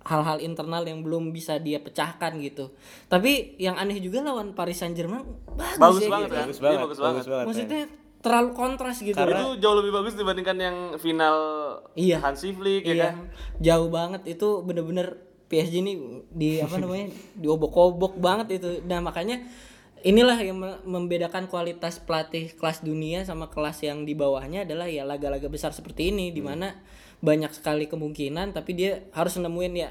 hal-hal 0.04 0.36
internal 0.38 0.82
yang 0.82 1.00
belum 1.00 1.30
bisa 1.30 1.56
dia 1.56 1.78
pecahkan 1.78 2.36
gitu. 2.38 2.74
Tapi 3.06 3.56
yang 3.56 3.74
aneh 3.74 3.96
juga 3.98 4.20
lawan 4.20 4.52
Paris 4.52 4.76
Saint-Germain 4.76 5.24
bagus, 5.48 5.78
Bagus 5.78 6.02
ya 6.02 6.10
banget 6.10 6.28
gitu. 6.28 6.34
ya. 6.34 6.42
Bagus 6.42 6.58
Iya, 6.58 6.64
banget, 6.64 6.78
bagus 6.78 6.98
bagus 6.98 7.00
banget. 7.00 7.24
banget. 7.26 7.46
Maksudnya 7.48 7.82
terlalu 8.20 8.50
kontras 8.52 8.96
gitu. 8.98 9.16
Itu 9.16 9.48
jauh 9.58 9.76
lebih 9.78 9.92
bagus 9.92 10.12
dibandingkan 10.12 10.56
yang 10.58 10.76
final 10.98 11.36
Iya. 11.94 12.20
Hansi 12.20 12.52
Flick 12.52 12.82
ya 12.82 12.90
iya, 12.90 13.04
kan. 13.06 13.16
jauh 13.60 13.88
banget 13.88 14.22
itu 14.26 14.48
bener-bener 14.60 15.16
PSG 15.44 15.74
ini 15.78 15.92
di 16.28 16.56
apa 16.58 16.76
namanya 16.76 17.08
diobok-obok 17.36 18.16
banget 18.18 18.58
itu. 18.58 18.80
Nah 18.82 19.00
makanya 19.00 19.40
inilah 20.04 20.36
yang 20.36 20.60
me- 20.60 20.80
membedakan 20.84 21.48
kualitas 21.48 21.96
pelatih 21.96 22.52
kelas 22.54 22.84
dunia 22.84 23.24
sama 23.24 23.48
kelas 23.48 23.80
yang 23.80 24.04
di 24.04 24.12
bawahnya 24.12 24.68
adalah 24.68 24.84
ya 24.84 25.02
laga-laga 25.02 25.48
besar 25.48 25.72
seperti 25.72 26.12
ini 26.12 26.28
di 26.30 26.44
mana 26.44 26.76
banyak 27.24 27.50
sekali 27.56 27.88
kemungkinan 27.88 28.52
tapi 28.52 28.76
dia 28.76 29.08
harus 29.16 29.40
nemuin 29.40 29.74
ya 29.74 29.90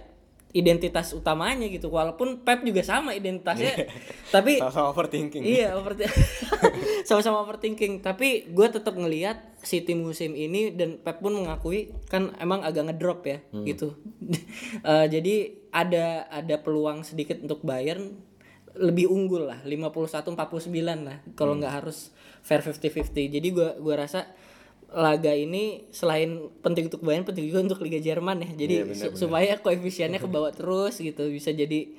identitas 0.53 1.17
utamanya 1.17 1.65
gitu 1.65 1.89
walaupun 1.89 2.45
Pep 2.45 2.61
juga 2.61 2.85
sama 2.85 3.17
identitasnya 3.17 3.89
tapi 4.29 4.61
Sama-sama 4.61 4.93
overthinking. 4.93 5.41
Iya, 5.41 5.73
sama-sama 7.09 7.41
overthinking. 7.41 8.05
Tapi 8.05 8.53
gue 8.53 8.67
tetap 8.69 8.93
ngelihat 8.93 9.41
City 9.65 9.97
musim 9.97 10.37
ini 10.37 10.69
dan 10.69 11.01
Pep 11.01 11.25
pun 11.25 11.33
mengakui 11.33 11.89
kan 12.05 12.37
emang 12.37 12.61
agak 12.61 12.85
ngedrop 12.85 13.25
ya 13.25 13.41
gitu. 13.65 13.97
Eh, 14.83 15.07
jadi 15.09 15.35
ada 15.73 16.29
ada 16.29 16.55
peluang 16.61 17.01
sedikit 17.01 17.41
untuk 17.41 17.65
Bayern 17.65 18.13
lebih 18.73 19.05
unggul 19.09 19.49
lah 19.49 19.59
51 19.61 20.33
49 20.33 20.69
lah 21.05 21.17
kalau 21.37 21.53
nggak 21.57 21.73
harus 21.83 22.09
fair 22.41 22.59
50-50. 22.65 23.13
Jadi 23.39 23.47
gua 23.53 23.77
gua 23.77 24.05
rasa 24.05 24.27
laga 24.93 25.33
ini 25.33 25.89
selain 25.89 26.53
penting 26.61 26.85
untuk 26.85 27.01
Bayern 27.01 27.25
penting 27.25 27.49
juga 27.49 27.65
untuk 27.65 27.81
Liga 27.81 27.97
Jerman 27.97 28.45
ya. 28.45 28.49
Jadi 28.53 28.75
su- 28.93 29.15
supaya 29.25 29.57
koefisiennya 29.57 30.21
ke 30.21 30.29
bawah 30.29 30.53
terus 30.59 30.97
gitu 31.01 31.29
bisa 31.29 31.49
jadi 31.53 31.93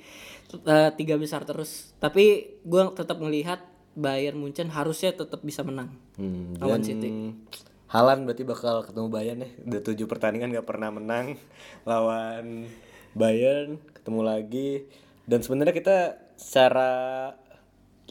eh, 0.55 0.89
tiga 0.95 1.15
besar 1.15 1.43
terus. 1.43 1.95
Tapi 1.99 2.55
gua 2.63 2.91
tetap 2.91 3.19
melihat 3.19 3.63
Bayern 3.95 4.35
Munchen 4.35 4.67
harusnya 4.71 5.15
tetap 5.15 5.39
bisa 5.43 5.63
menang. 5.63 5.95
Hmm, 6.19 6.59
Lawan 6.59 6.83
dan 6.83 6.87
City. 6.87 7.09
Halan 7.87 8.27
berarti 8.27 8.43
bakal 8.43 8.83
ketemu 8.83 9.07
Bayern 9.07 9.39
ya. 9.39 9.49
Udah 9.63 9.81
tujuh 9.81 10.03
pertandingan 10.11 10.51
gak 10.51 10.67
pernah 10.67 10.91
menang 10.91 11.39
lawan 11.89 12.67
Bayern, 13.15 13.79
ketemu 13.95 14.21
lagi. 14.27 14.69
Dan 15.23 15.39
sebenarnya 15.39 15.71
kita 15.71 15.97
secara 16.35 16.91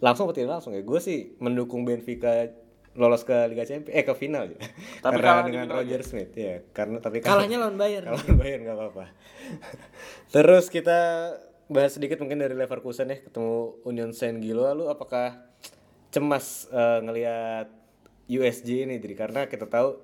langsung 0.02 0.26
atau 0.28 0.36
tidak 0.36 0.60
langsung 0.60 0.72
ya, 0.74 0.82
gue 0.82 1.00
sih 1.00 1.38
mendukung 1.38 1.86
Benfica 1.86 2.50
lolos 2.94 3.26
ke 3.26 3.34
Liga 3.50 3.66
Champions, 3.66 3.94
eh 3.94 4.06
ke 4.06 4.14
final 4.14 4.54
ya. 4.54 4.58
Tapi 5.04 5.18
karena 5.18 5.42
dengan 5.46 5.68
Roger 5.70 6.00
Smith 6.06 6.32
ya, 6.34 6.62
karena 6.70 7.02
tapi 7.02 7.18
Kalahnya 7.18 7.58
lawan 7.58 7.74
Bayern. 7.74 8.06
kalau 8.10 8.38
Bayern 8.38 8.62
nggak 8.62 8.76
apa-apa. 8.78 9.04
Terus 10.34 10.70
kita 10.70 11.32
bahas 11.66 11.96
sedikit 11.96 12.20
mungkin 12.22 12.38
dari 12.38 12.54
Leverkusen 12.54 13.08
ya 13.08 13.18
ketemu 13.24 13.80
Union 13.88 14.12
Saint 14.12 14.36
Gilloa 14.36 14.76
lu 14.76 14.92
apakah 14.92 15.48
cemas 16.12 16.68
eh, 16.68 17.00
ngelihat 17.00 17.72
USG 18.28 18.84
ini 18.84 19.00
jadi 19.00 19.16
karena 19.16 19.40
kita 19.48 19.64
tahu 19.64 19.96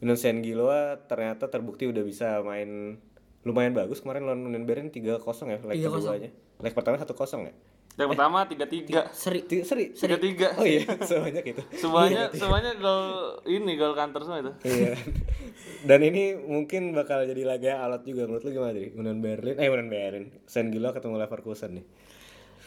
Union 0.00 0.16
Saint 0.16 0.40
Gilloa 0.40 1.04
ternyata 1.04 1.52
terbukti 1.52 1.84
udah 1.84 2.00
bisa 2.00 2.40
main 2.40 2.96
lumayan 3.44 3.76
bagus 3.76 4.00
kemarin 4.00 4.24
lawan 4.24 4.40
Union 4.48 4.64
Berlin 4.64 4.88
3-0 4.88 5.20
ya 5.20 5.58
leg 5.68 5.76
3-0. 5.84 5.92
keduanya. 5.92 6.30
Leg 6.60 6.72
pertama 6.72 6.96
1-0 6.96 7.10
ya. 7.42 7.54
Leg 7.92 8.06
pertama 8.06 8.38
tiga 8.44 8.64
tiga 8.64 9.00
Seri. 9.10 9.42
Ti- 9.42 9.62
Seri. 9.62 9.92
tiga 9.92 10.16
tiga 10.16 10.48
Oh 10.54 10.64
iya, 10.64 10.86
sebanyak 10.98 11.44
itu. 11.52 11.62
semuanya 11.74 12.30
semuanya 12.30 12.72
gol 12.74 13.02
ini 13.44 13.74
gol 13.74 13.92
counter 13.92 14.20
semua 14.20 14.40
itu 14.40 14.52
Iya. 14.62 14.94
Dan 15.82 16.00
ini 16.02 16.22
mungkin 16.34 16.92
bakal 16.92 17.24
jadi 17.24 17.42
laga 17.42 17.80
alot 17.80 18.04
juga 18.04 18.24
menurut 18.24 18.42
lu 18.42 18.52
gimana 18.52 18.72
jadi? 18.72 18.92
Union 18.94 19.18
Berlin, 19.18 19.56
eh 19.56 19.66
Union 19.66 19.88
Berlin, 19.88 20.24
San 20.44 20.68
Gilo 20.68 20.90
ketemu 20.90 21.16
Leverkusen 21.16 21.70
nih. 21.74 21.86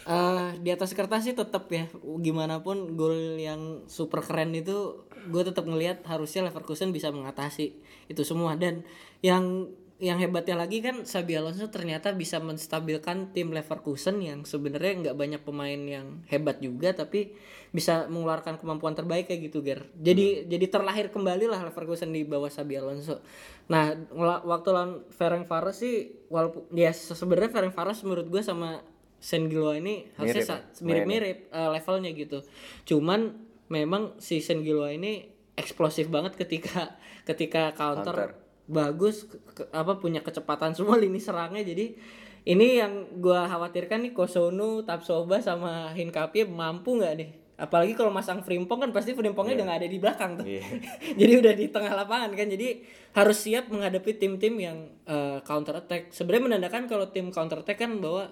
Eh, 0.04 0.50
di 0.60 0.68
atas 0.68 0.92
kertas 0.92 1.24
sih 1.24 1.32
tetap 1.32 1.70
ya 1.70 1.88
gimana 2.20 2.60
pun 2.60 2.92
gol 2.94 3.16
yang 3.38 3.88
super 3.88 4.20
keren 4.20 4.52
itu 4.52 5.00
gue 5.24 5.42
tetap 5.42 5.64
ngelihat 5.64 6.04
harusnya 6.04 6.44
Leverkusen 6.44 6.92
bisa 6.92 7.08
mengatasi 7.08 7.80
itu 8.06 8.22
semua 8.22 8.54
dan 8.54 8.84
yang 9.22 9.72
yang 10.02 10.18
hebatnya 10.18 10.58
lagi 10.58 10.82
kan 10.82 11.06
Xabi 11.06 11.38
Alonso 11.38 11.70
ternyata 11.70 12.12
bisa 12.12 12.42
menstabilkan 12.42 13.30
tim 13.32 13.54
Leverkusen 13.54 14.20
yang 14.20 14.42
sebenarnya 14.44 15.10
nggak 15.10 15.16
banyak 15.16 15.42
pemain 15.46 15.80
yang 15.80 16.26
hebat 16.28 16.60
juga 16.60 16.92
tapi 16.98 17.34
bisa 17.70 18.10
mengeluarkan 18.10 18.58
kemampuan 18.58 18.98
terbaik 18.98 19.30
kayak 19.30 19.54
gitu 19.54 19.62
Ger. 19.62 19.86
Jadi 19.96 20.50
jadi 20.50 20.66
terlahir 20.68 21.08
kembali 21.14 21.46
lah 21.46 21.62
Leverkusen 21.70 22.10
di 22.10 22.26
bawah 22.26 22.50
Xabi 22.50 22.78
Alonso. 22.78 23.22
Nah, 23.70 23.96
waktu 24.44 24.70
lawan 24.74 25.06
Ferencvaros 25.14 25.78
sih 25.80 26.26
walaupun 26.28 26.68
ya 26.74 26.92
se- 26.92 27.16
sebenarnya 27.16 27.54
Ferencvaros 27.54 28.04
menurut 28.04 28.28
gue 28.28 28.42
sama 28.44 28.84
Sen 29.24 29.48
Gilwa 29.48 29.78
ini 29.80 30.12
harusnya 30.20 30.44
ya, 30.44 30.58
mirip-mirip 30.84 31.38
eh, 31.48 31.70
levelnya 31.72 32.12
gitu. 32.12 32.44
Cuman 32.84 33.40
memang 33.72 34.20
si 34.20 34.44
Sen 34.44 34.68
Gilwa 34.68 34.92
ini 34.92 35.32
eksplosif 35.56 36.12
banget 36.12 36.36
ketika 36.36 36.98
ketika 37.30 37.72
counter, 37.72 38.12
Counter. 38.12 38.30
Bagus 38.70 39.28
ke- 39.28 39.68
apa 39.76 40.00
punya 40.00 40.24
kecepatan 40.24 40.74
semua 40.78 40.96
lini 40.96 41.20
serangnya 41.20 41.64
jadi 41.64 41.96
ini 42.44 42.84
yang 42.84 43.24
gua 43.24 43.48
khawatirkan 43.48 44.04
nih 44.04 44.12
Kosono, 44.12 44.84
Tapsoba 44.84 45.40
sama 45.40 45.96
Hinkapie 45.96 46.44
mampu 46.44 47.00
nggak 47.00 47.14
nih? 47.16 47.30
Apalagi 47.56 47.96
kalau 47.96 48.12
masang 48.12 48.44
Frimpong 48.44 48.84
kan 48.84 48.92
pasti 48.92 49.16
Frimpongnya 49.16 49.56
udah 49.56 49.66
nggak 49.72 49.80
ada 49.80 49.88
di 49.88 50.00
belakang 50.02 50.32
tuh. 50.36 50.44
Iya. 50.44 50.64
jadi 51.24 51.34
udah 51.40 51.54
di 51.56 51.66
tengah 51.72 51.96
lapangan 51.96 52.36
kan. 52.36 52.52
Jadi 52.52 52.84
harus 53.16 53.38
siap 53.40 53.72
menghadapi 53.72 54.20
tim-tim 54.20 54.60
yang 54.60 54.92
eh, 55.08 55.40
counter 55.48 55.80
attack. 55.80 56.12
Sebenarnya 56.12 56.44
menandakan 56.52 56.92
kalau 56.92 57.08
tim 57.08 57.32
counter 57.32 57.64
attack 57.64 57.80
kan 57.80 57.96
bahwa 58.04 58.28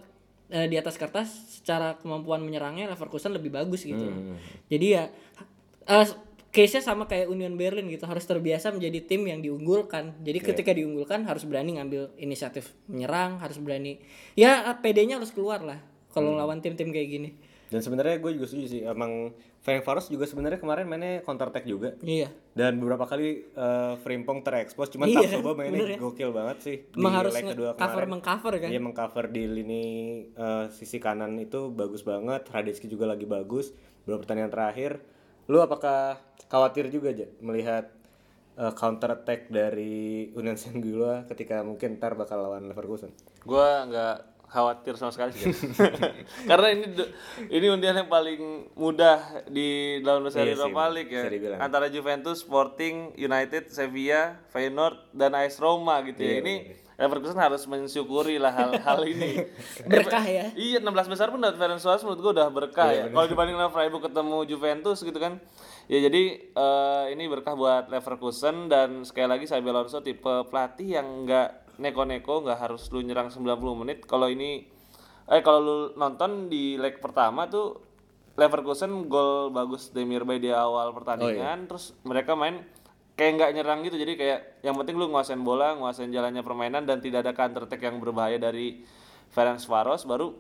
eh, 0.52 0.68
di 0.68 0.76
atas 0.76 1.00
kertas 1.00 1.32
secara 1.64 1.96
kemampuan 1.96 2.44
menyerangnya 2.44 2.92
Leverkusen 2.92 3.32
lebih 3.32 3.56
bagus 3.56 3.88
gitu. 3.88 4.12
Jadi 4.68 4.88
ya 4.92 5.08
eh, 5.88 6.08
case-nya 6.52 6.84
sama 6.84 7.08
kayak 7.08 7.28
Union 7.28 7.56
Berlin 7.56 7.88
gitu, 7.88 8.04
harus 8.04 8.24
terbiasa 8.24 8.70
menjadi 8.70 9.00
tim 9.02 9.24
yang 9.24 9.40
diunggulkan. 9.40 10.20
Jadi 10.20 10.40
ketika 10.44 10.72
diunggulkan 10.72 11.24
harus 11.24 11.44
berani 11.44 11.80
ngambil 11.80 12.12
inisiatif 12.16 12.76
menyerang, 12.86 13.40
harus 13.40 13.56
berani 13.56 14.04
ya 14.36 14.68
PD-nya 14.76 15.16
harus 15.16 15.32
keluar 15.32 15.64
lah 15.64 15.80
kalau 16.12 16.36
lawan 16.36 16.60
tim-tim 16.60 16.92
kayak 16.92 17.10
gini. 17.10 17.30
Dan 17.72 17.80
sebenarnya 17.80 18.20
gue 18.20 18.36
juga 18.36 18.46
setuju 18.46 18.68
sih, 18.68 18.82
emang 18.84 19.32
Ferencvaros 19.64 20.12
juga 20.12 20.28
sebenarnya 20.28 20.60
kemarin 20.60 20.92
mainnya 20.92 21.24
counter 21.24 21.48
attack 21.48 21.64
juga. 21.64 21.96
Iya. 22.04 22.28
Dan 22.52 22.84
beberapa 22.84 23.08
kali 23.08 23.48
eh, 23.48 23.94
Frimpong 23.96 24.44
terekspos, 24.44 24.92
cuman 24.92 25.08
Iya, 25.08 25.24
Tapsoba 25.24 25.56
mainnya 25.56 25.80
bener 25.80 25.92
ya. 25.96 25.98
gokil 25.98 26.36
banget 26.36 26.58
sih. 26.60 26.78
Emang 26.92 27.16
Di 27.16 27.20
harus 27.24 27.32
leg 27.32 27.48
kedua 27.48 27.70
cover 27.72 27.88
kemarin. 27.96 28.10
mengcover 28.12 28.54
kan? 28.60 28.70
Iya 28.76 28.80
mengcover 28.84 29.26
di 29.32 29.44
lini 29.48 29.84
eh, 30.28 30.66
sisi 30.68 31.00
kanan 31.00 31.40
itu 31.40 31.72
bagus 31.72 32.04
banget. 32.04 32.44
Radetski 32.44 32.92
juga 32.92 33.08
lagi 33.08 33.24
bagus. 33.24 33.72
Beberapa 34.04 34.28
pertandingan 34.28 34.52
terakhir, 34.52 34.92
lu 35.52 35.60
apakah 35.60 36.16
khawatir 36.48 36.88
juga 36.88 37.12
aja 37.12 37.28
melihat 37.44 37.92
eh, 38.56 38.74
counter 38.80 39.20
attack 39.20 39.52
dari 39.52 40.32
Union 40.32 40.56
Saint 40.56 40.80
ketika 41.28 41.60
mungkin 41.68 42.00
ntar 42.00 42.16
bakal 42.16 42.40
lawan 42.40 42.72
Leverkusen? 42.72 43.12
Gua 43.44 43.84
nggak 43.84 44.32
khawatir 44.52 45.00
sama 45.00 45.16
sekali 45.16 45.32
sih. 45.32 45.48
Karena 46.52 46.68
ini 46.76 46.86
ini 47.48 47.68
undian 47.72 47.96
yang 47.96 48.12
paling 48.12 48.72
mudah 48.76 49.48
di 49.48 50.00
dalam 50.04 50.28
seri 50.28 50.52
Iya 50.52 50.60
sih, 50.60 50.64
Europa 50.68 50.84
League 50.92 51.12
ya. 51.12 51.24
Antara 51.56 51.88
Juventus, 51.88 52.44
Sporting, 52.44 53.16
United, 53.16 53.72
Sevilla, 53.72 54.44
Feyenoord 54.52 55.16
dan 55.16 55.32
AS 55.40 55.56
Roma 55.56 56.04
gitu 56.04 56.20
Iya, 56.20 56.32
ya. 56.32 56.42
Ini 56.44 56.56
Leverkusen 57.02 57.42
harus 57.42 57.66
mensyukuri 57.66 58.38
lah 58.38 58.54
hal-hal 58.54 59.02
ini. 59.18 59.42
Berkah 59.90 60.22
ya. 60.22 60.54
Iya 60.54 60.78
16 60.86 61.10
besar 61.10 61.34
pun 61.34 61.42
dapat 61.42 61.58
Ferencvaros 61.58 62.06
menurut 62.06 62.22
gua 62.22 62.32
udah 62.38 62.48
berkah 62.54 62.94
ya. 62.94 63.10
Kalau 63.10 63.26
dibanding 63.26 63.58
dengan 63.58 63.74
Freiburg 63.74 64.06
ketemu 64.06 64.38
Juventus 64.46 65.02
gitu 65.02 65.18
kan. 65.18 65.42
Ya 65.90 65.98
jadi 66.06 66.54
eh, 66.54 67.06
ini 67.18 67.26
berkah 67.26 67.58
buat 67.58 67.90
Leverkusen 67.90 68.70
dan 68.70 69.02
sekali 69.02 69.26
lagi 69.34 69.50
Xabi 69.50 69.66
Alonso 69.74 70.06
tipe 70.06 70.46
pelatih 70.46 71.02
yang 71.02 71.26
enggak 71.26 71.66
neko-neko, 71.82 72.46
nggak 72.46 72.70
harus 72.70 72.86
lu 72.94 73.02
nyerang 73.02 73.34
90 73.34 73.50
menit. 73.82 74.06
Kalau 74.06 74.30
ini 74.30 74.70
eh 75.26 75.42
kalau 75.42 75.60
lu 75.66 75.78
nonton 75.98 76.54
di 76.54 76.78
leg 76.78 77.02
pertama 77.02 77.50
tuh 77.50 77.82
Leverkusen 78.40 79.12
gol 79.12 79.52
bagus 79.52 79.92
Demirbay 79.92 80.40
di 80.40 80.50
awal 80.50 80.96
pertandingan 80.96 81.68
terus 81.68 81.92
mereka 82.08 82.32
main 82.34 82.64
kayak 83.22 83.32
nggak 83.38 83.52
nyerang 83.54 83.80
gitu. 83.86 84.02
Jadi 84.02 84.18
kayak 84.18 84.66
yang 84.66 84.74
penting 84.82 84.98
lu 84.98 85.14
nguasain 85.14 85.46
bola 85.46 85.78
nguasain 85.78 86.10
jalannya 86.10 86.42
permainan 86.42 86.90
dan 86.90 86.98
tidak 86.98 87.22
ada 87.22 87.38
counter 87.38 87.70
attack 87.70 87.86
yang 87.86 88.02
berbahaya 88.02 88.42
dari 88.42 88.82
Ferencvaros 89.30 90.10
baru 90.10 90.34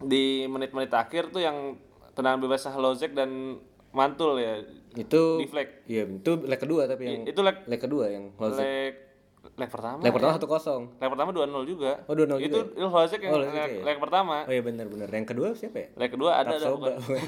di 0.00 0.48
menit-menit 0.48 0.88
akhir 0.96 1.28
tuh 1.28 1.44
yang 1.44 1.76
tendangan 2.16 2.40
bebas 2.40 2.64
Lozek 2.72 3.12
dan 3.12 3.60
Mantul 3.92 4.40
ya 4.40 4.64
Itu 4.96 5.44
deflect 5.44 5.84
Iya, 5.86 6.08
itu 6.08 6.32
leg 6.40 6.56
kedua 6.58 6.88
tapi 6.88 7.04
yang 7.04 7.22
itu 7.28 7.40
leg 7.44 7.68
leg 7.68 7.80
kedua 7.84 8.08
yang 8.08 8.32
Lozek. 8.40 8.64
leg 8.64 8.94
leg 9.50 9.68
pertama 9.68 10.00
Leg 10.00 10.12
pertama 10.12 10.32
satu 10.34 10.44
kosong. 10.46 10.82
leg 10.96 11.08
pertama 11.08 11.30
2-0 11.30 11.48
juga 11.64 11.92
Oh, 12.04 12.12
2-0 12.12 12.36
itu 12.38 12.48
juga 12.50 12.76
itu 12.76 12.86
Lozek 12.86 13.20
yang 13.20 13.32
Oh, 13.32 13.40
leg, 13.40 13.50
ya? 13.50 13.66
leg 13.82 13.98
pertama 13.98 14.36
Oh 14.42 14.50
iya 14.50 14.60
benar-benar. 14.60 15.08
Yang 15.08 15.26
kedua 15.28 15.48
siapa 15.52 15.76
ya? 15.76 15.88
leg 15.94 16.10
kedua 16.10 16.30
ada 16.34 16.48
ada 16.50 16.60
Tapsoba. 16.60 16.86
pokoknya. 16.98 17.24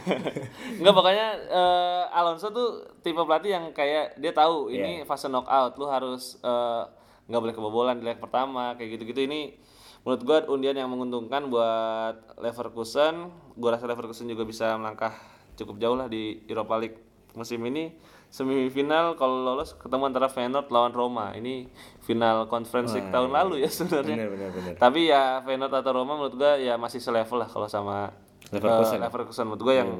Enggak 0.77 0.95
pokoknya 0.95 1.27
eh, 1.49 2.05
Alonso 2.11 2.47
tuh 2.49 2.69
tipe 3.01 3.17
pelatih 3.19 3.51
yang 3.51 3.65
kayak 3.71 4.17
dia 4.17 4.33
tahu 4.33 4.69
Iya. 4.69 4.77
ini 4.79 4.93
fase 5.03 5.27
knockout 5.27 5.73
lu 5.75 5.87
harus 5.87 6.37
eh, 6.39 6.83
nggak 7.25 7.41
boleh 7.41 7.55
kebobolan 7.55 7.97
di 7.97 8.05
leg 8.05 8.19
pertama 8.19 8.75
kayak 8.75 8.97
gitu-gitu 8.97 9.23
ini 9.23 9.57
menurut 10.03 10.23
gua 10.23 10.39
undian 10.49 10.75
yang 10.75 10.89
menguntungkan 10.89 11.47
buat 11.47 12.17
Leverkusen 12.37 13.29
gua 13.55 13.71
rasa 13.73 13.87
Leverkusen 13.87 14.27
juga 14.27 14.43
bisa 14.43 14.75
melangkah 14.75 15.15
cukup 15.55 15.79
jauh 15.79 15.95
lah 15.95 16.07
di 16.07 16.43
Europa 16.45 16.77
League 16.77 16.99
musim 17.33 17.63
ini 17.63 17.97
semifinal 18.33 19.13
kalau 19.13 19.45
lolos 19.45 19.77
ketemu 19.77 20.09
antara 20.09 20.25
Feyenoord 20.27 20.67
lawan 20.67 20.91
Roma 20.91 21.37
ini 21.37 21.69
final 22.01 22.49
Conference 22.49 22.97
League 22.97 23.13
tahun 23.13 23.29
lalu 23.29 23.61
ya 23.61 23.69
sebenarnya 23.69 24.17
Benar 24.17 24.29
benar 24.33 24.51
benar. 24.51 24.75
tapi 24.81 25.01
ya 25.07 25.45
Feyenoord 25.45 25.75
atau 25.77 25.93
Roma 25.93 26.17
menurut 26.17 26.35
gua 26.35 26.57
ya 26.57 26.75
masih 26.75 26.97
selevel 26.99 27.39
lah 27.39 27.47
kalau 27.47 27.69
sama 27.69 28.09
Leverkusen. 28.49 28.97
eh, 28.97 29.05
Leverkusen 29.05 29.45
menurut 29.45 29.63
gua 29.63 29.75
yang 29.77 29.91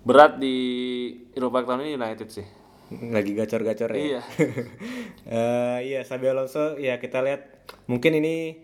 berat 0.00 0.36
di 0.36 0.56
Eropa 1.32 1.60
tahun 1.62 1.80
ini 1.82 1.96
United 1.96 2.28
sih. 2.28 2.44
Lagi 3.08 3.32
gacor-gacor 3.32 3.88
ya. 3.90 3.96
Iya. 3.96 4.20
Eh, 5.24 5.78
iya, 5.84 6.00
Xabi 6.00 6.28
Alonso 6.28 6.76
ya 6.76 6.96
kita 6.96 7.20
lihat 7.20 7.48
mungkin 7.86 8.12
ini 8.14 8.60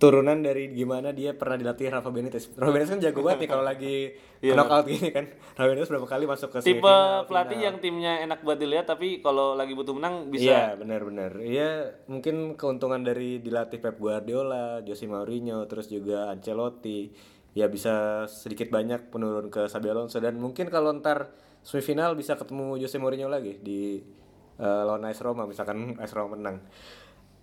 turunan 0.00 0.40
dari 0.40 0.72
gimana 0.72 1.14
dia 1.14 1.36
pernah 1.36 1.56
dilatih 1.56 1.92
Rafa 1.92 2.10
Benitez. 2.10 2.50
Rafa 2.58 2.70
Benitez 2.74 2.90
kan 2.92 3.00
jago 3.00 3.20
banget 3.22 3.46
nih 3.46 3.50
kalau 3.50 3.64
lagi 3.64 3.96
knockout 4.56 4.86
gini 4.88 5.08
kan. 5.14 5.24
Rafa 5.54 5.68
Benitez 5.68 5.90
berapa 5.90 6.08
kali 6.08 6.24
masuk 6.26 6.48
ke 6.52 6.58
Tipe 6.60 6.82
semifinal, 6.82 7.28
pelatih 7.30 7.58
final. 7.58 7.66
yang 7.70 7.76
timnya 7.78 8.12
enak 8.26 8.38
buat 8.42 8.58
dilihat 8.58 8.86
tapi 8.90 9.22
kalau 9.22 9.54
lagi 9.54 9.72
butuh 9.72 9.94
menang 9.94 10.28
bisa 10.28 10.42
Iya, 10.42 10.64
benar-benar. 10.74 11.38
Iya, 11.38 11.70
mungkin 12.10 12.58
keuntungan 12.58 13.02
dari 13.06 13.38
dilatih 13.38 13.78
Pep 13.78 13.96
Guardiola, 13.96 14.82
Jose 14.82 15.06
Mourinho, 15.06 15.62
terus 15.70 15.86
juga 15.86 16.34
Ancelotti, 16.34 17.12
ya 17.52 17.68
bisa 17.68 18.24
sedikit 18.26 18.72
banyak 18.72 19.12
penurun 19.12 19.52
ke 19.52 19.68
Xabi 19.68 19.92
Alonso 19.92 20.18
dan 20.18 20.40
mungkin 20.40 20.72
kalau 20.72 20.96
ntar 20.98 21.30
semifinal 21.62 22.16
bisa 22.16 22.34
ketemu 22.34 22.80
Jose 22.80 22.96
Mourinho 22.96 23.28
lagi 23.28 23.60
di 23.60 24.00
eh, 24.56 24.82
lawan 24.82 25.04
AS 25.06 25.20
Roma 25.20 25.44
misalkan 25.44 25.94
AS 26.00 26.12
Roma 26.16 26.34
menang. 26.36 26.58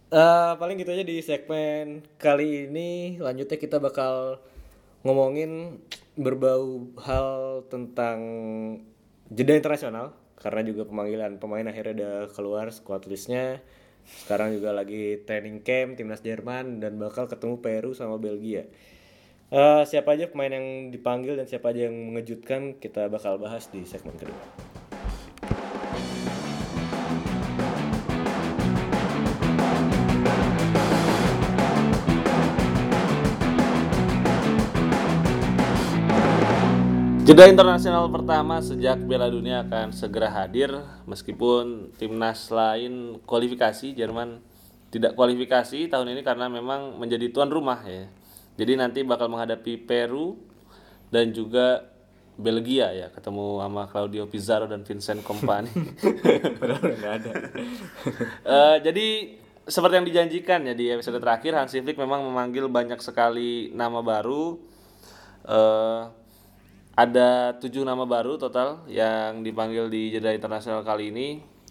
Eh, 0.10 0.52
paling 0.58 0.82
gitu 0.82 0.90
aja 0.90 1.06
di 1.06 1.22
segmen 1.22 2.02
kali 2.18 2.66
ini. 2.66 3.22
Lanjutnya 3.22 3.62
kita 3.62 3.78
bakal 3.78 4.42
ngomongin 5.06 5.78
berbau 6.18 6.90
hal 6.98 7.62
tentang 7.70 8.20
jeda 9.30 9.54
internasional 9.54 10.18
karena 10.42 10.66
juga 10.66 10.90
pemanggilan 10.90 11.38
pemain 11.38 11.62
akhirnya 11.70 11.94
udah 11.94 12.16
keluar 12.34 12.74
squad 12.74 13.06
listnya. 13.06 13.62
Sekarang 14.26 14.50
juga 14.50 14.74
lagi 14.74 15.22
training 15.30 15.62
camp 15.62 16.02
timnas 16.02 16.26
Jerman 16.26 16.82
dan 16.82 16.98
bakal 16.98 17.30
ketemu 17.30 17.62
Peru 17.62 17.94
sama 17.94 18.18
Belgia. 18.18 18.66
Eh, 19.54 19.84
siapa 19.86 20.18
aja 20.18 20.26
pemain 20.26 20.50
yang 20.50 20.90
dipanggil 20.90 21.38
dan 21.38 21.46
siapa 21.46 21.70
aja 21.70 21.86
yang 21.86 22.10
mengejutkan 22.10 22.82
kita 22.82 23.14
bakal 23.14 23.38
bahas 23.38 23.70
di 23.70 23.86
segmen 23.86 24.18
kedua 24.18 24.69
Jeda 37.30 37.46
internasional 37.46 38.10
pertama 38.10 38.58
sejak 38.58 39.06
Piala 39.06 39.30
Dunia 39.30 39.62
akan 39.62 39.94
segera 39.94 40.34
hadir 40.34 40.74
meskipun 41.06 41.94
timnas 41.94 42.50
lain 42.50 43.22
kualifikasi 43.22 43.94
Jerman 43.94 44.42
tidak 44.90 45.14
kualifikasi 45.14 45.94
tahun 45.94 46.18
ini 46.18 46.26
karena 46.26 46.50
memang 46.50 46.98
menjadi 46.98 47.30
tuan 47.30 47.54
rumah 47.54 47.86
ya. 47.86 48.10
Jadi 48.58 48.82
nanti 48.82 49.06
bakal 49.06 49.30
menghadapi 49.30 49.78
Peru 49.78 50.42
dan 51.14 51.30
juga 51.30 51.86
Belgia 52.34 52.98
ya 52.98 53.14
ketemu 53.14 53.62
sama 53.62 53.86
Claudio 53.94 54.26
Pizarro 54.26 54.66
dan 54.66 54.82
Vincent 54.82 55.22
Kompany. 55.22 55.70
Padahal 56.58 56.82
nggak 56.82 57.14
ada. 57.14 57.32
Eh, 58.58 58.78
jadi 58.82 59.08
seperti 59.70 59.94
yang 60.02 60.08
dijanjikan 60.10 60.66
ya 60.66 60.74
di 60.74 60.90
episode 60.90 61.22
terakhir 61.22 61.54
Hansi 61.54 61.78
Flick 61.86 62.02
memang 62.02 62.26
memanggil 62.26 62.66
banyak 62.66 62.98
sekali 63.06 63.70
nama 63.78 64.02
baru. 64.02 64.58
Eh, 65.46 66.19
ada 67.00 67.56
tujuh 67.64 67.88
nama 67.88 68.04
baru 68.04 68.36
total 68.36 68.84
yang 68.92 69.40
dipanggil 69.40 69.88
di 69.88 70.12
jeda 70.12 70.36
internasional 70.36 70.84
kali 70.84 71.16
ini. 71.16 71.28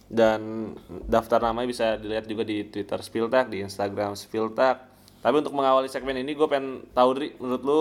Dan 0.09 0.73
daftar 1.05 1.53
namanya 1.53 1.69
bisa 1.69 2.01
dilihat 2.01 2.25
juga 2.25 2.41
di 2.41 2.65
Twitter 2.65 2.97
Spiltak, 3.05 3.53
di 3.53 3.61
Instagram 3.61 4.17
Spiltak. 4.17 4.89
Tapi 5.21 5.37
untuk 5.37 5.53
mengawali 5.53 5.93
segmen 5.93 6.17
ini 6.17 6.33
gue 6.33 6.49
pengen 6.49 6.89
tahu 6.97 7.11
Dri, 7.13 7.37
menurut 7.37 7.61
lu 7.61 7.81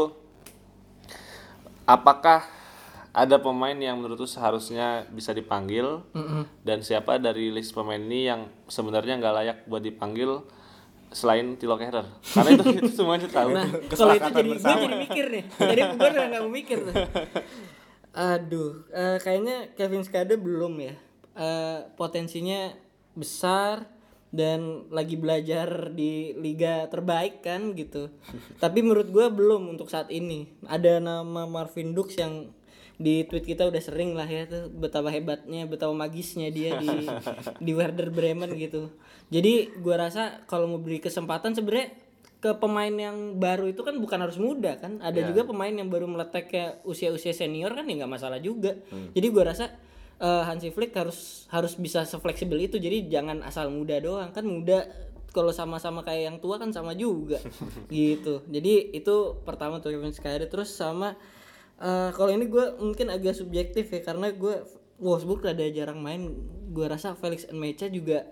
apakah 1.88 2.44
ada 3.16 3.40
pemain 3.40 3.80
yang 3.80 3.96
menurut 3.96 4.20
lu 4.20 4.28
seharusnya 4.28 5.08
bisa 5.08 5.32
dipanggil? 5.32 6.04
Dan 6.68 6.84
siapa 6.84 7.16
dari 7.16 7.48
list 7.48 7.72
pemain 7.72 8.02
ini 8.02 8.28
yang 8.28 8.52
sebenarnya 8.68 9.24
nggak 9.24 9.36
layak 9.40 9.58
buat 9.64 9.80
dipanggil 9.80 10.44
selain 11.08 11.56
Tilo 11.56 11.80
Kehrer 11.80 12.04
karena 12.36 12.50
itu, 12.60 12.64
itu 12.84 12.92
semuanya 12.92 13.28
tahu 13.32 13.50
Nah, 13.56 13.68
kalau 13.96 14.14
itu 14.14 14.30
jadi 14.32 14.50
gue 14.54 14.74
jadi 14.84 14.98
mikir 14.98 15.26
nih. 15.32 15.44
Jadi 15.56 15.82
gue 15.96 16.08
udah 16.08 16.26
nggak 16.28 16.42
mau 16.44 16.52
mikir 16.52 16.78
tuh. 16.84 16.96
Aduh, 18.18 18.72
eh, 18.90 19.18
kayaknya 19.22 19.72
Kevin 19.78 20.04
Skade 20.04 20.36
belum 20.42 20.74
ya. 20.82 20.96
Eh, 21.38 21.80
potensinya 21.94 22.74
besar 23.14 23.86
dan 24.34 24.90
lagi 24.92 25.16
belajar 25.16 25.94
di 25.94 26.34
liga 26.36 26.90
terbaik 26.92 27.46
kan 27.46 27.78
gitu. 27.78 28.12
Tapi 28.58 28.84
menurut 28.84 29.08
gue 29.14 29.26
belum 29.30 29.70
untuk 29.70 29.88
saat 29.88 30.10
ini. 30.10 30.50
Ada 30.66 31.00
nama 31.00 31.46
Marvin 31.46 31.94
Dux 31.94 32.18
yang 32.18 32.52
di 32.98 33.30
tweet 33.30 33.46
kita 33.46 33.70
udah 33.70 33.78
sering 33.78 34.18
lah 34.18 34.26
ya 34.26 34.50
tuh 34.50 34.74
betapa 34.74 35.14
hebatnya, 35.14 35.70
betapa 35.70 35.94
magisnya 35.94 36.50
dia 36.50 36.82
di 36.82 37.06
di 37.66 37.72
Werder 37.78 38.10
Bremen 38.10 38.58
gitu. 38.58 38.90
Jadi 39.30 39.70
gua 39.78 40.10
rasa 40.10 40.42
kalau 40.50 40.66
mau 40.66 40.82
beri 40.82 40.98
kesempatan 40.98 41.54
sebenarnya 41.54 41.94
ke 42.38 42.54
pemain 42.58 42.94
yang 42.94 43.38
baru 43.38 43.70
itu 43.70 43.82
kan 43.86 43.98
bukan 44.02 44.18
harus 44.26 44.42
muda 44.42 44.82
kan. 44.82 44.98
Ada 44.98 45.30
juga 45.30 45.46
pemain 45.46 45.70
yang 45.70 45.94
baru 45.94 46.10
meletek 46.10 46.50
kayak 46.50 46.74
usia-usia 46.90 47.38
senior 47.38 47.74
kan 47.78 47.86
ya 47.86 48.02
nggak 48.02 48.14
masalah 48.18 48.42
juga. 48.42 48.74
Jadi 49.14 49.28
gua 49.30 49.54
rasa 49.54 49.70
eh, 50.18 50.44
Hansi 50.50 50.74
Flick 50.74 50.98
harus 50.98 51.46
harus 51.54 51.78
bisa 51.78 52.02
sefleksibel 52.02 52.58
itu. 52.58 52.82
Jadi 52.82 53.14
jangan 53.14 53.46
asal 53.46 53.70
muda 53.70 54.02
doang 54.02 54.34
kan 54.34 54.42
muda 54.42 54.90
kalau 55.38 55.54
sama-sama 55.54 56.02
kayak 56.02 56.34
yang 56.34 56.38
tua 56.42 56.58
kan 56.58 56.74
sama 56.74 56.98
juga 56.98 57.38
gitu. 57.94 58.42
Jadi 58.50 58.90
itu 58.98 59.38
pertama 59.46 59.78
tuh 59.78 59.94
Kevin 59.94 60.18
terus 60.50 60.74
sama 60.74 61.14
Eh, 61.78 62.10
kalau 62.18 62.34
ini 62.34 62.50
gue 62.50 62.74
mungkin 62.82 63.14
agak 63.14 63.38
subjektif 63.38 63.94
ya 63.94 64.02
karena 64.02 64.34
gue 64.34 64.66
Wolfsburg 64.98 65.46
rada 65.46 65.66
jarang 65.70 66.02
main. 66.02 66.34
Gue 66.74 66.90
rasa 66.90 67.14
Felix 67.14 67.46
Enmecha 67.46 67.86
juga 67.86 68.26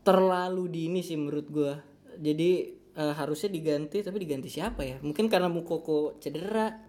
terlalu 0.00 0.72
dini 0.72 1.00
sih 1.04 1.20
menurut 1.20 1.46
gue. 1.52 1.72
Jadi 2.16 2.50
eh, 2.96 3.14
harusnya 3.14 3.52
diganti 3.52 4.00
tapi 4.00 4.16
diganti 4.24 4.48
siapa 4.48 4.88
ya? 4.88 4.96
Mungkin 5.04 5.28
karena 5.28 5.52
Mukoko 5.52 6.16
cedera, 6.16 6.80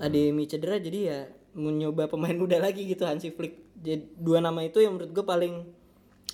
Ademi 0.00 0.48
cedera 0.48 0.80
jadi 0.80 0.98
ya 1.04 1.20
mau 1.60 1.68
nyoba 1.68 2.08
pemain 2.08 2.32
muda 2.32 2.56
lagi 2.56 2.88
gitu 2.88 3.04
Hansi 3.04 3.28
Flick. 3.28 3.76
Jadi 3.76 4.16
dua 4.16 4.40
nama 4.40 4.64
itu 4.64 4.80
yang 4.80 4.96
menurut 4.96 5.12
gue 5.12 5.24
paling 5.28 5.54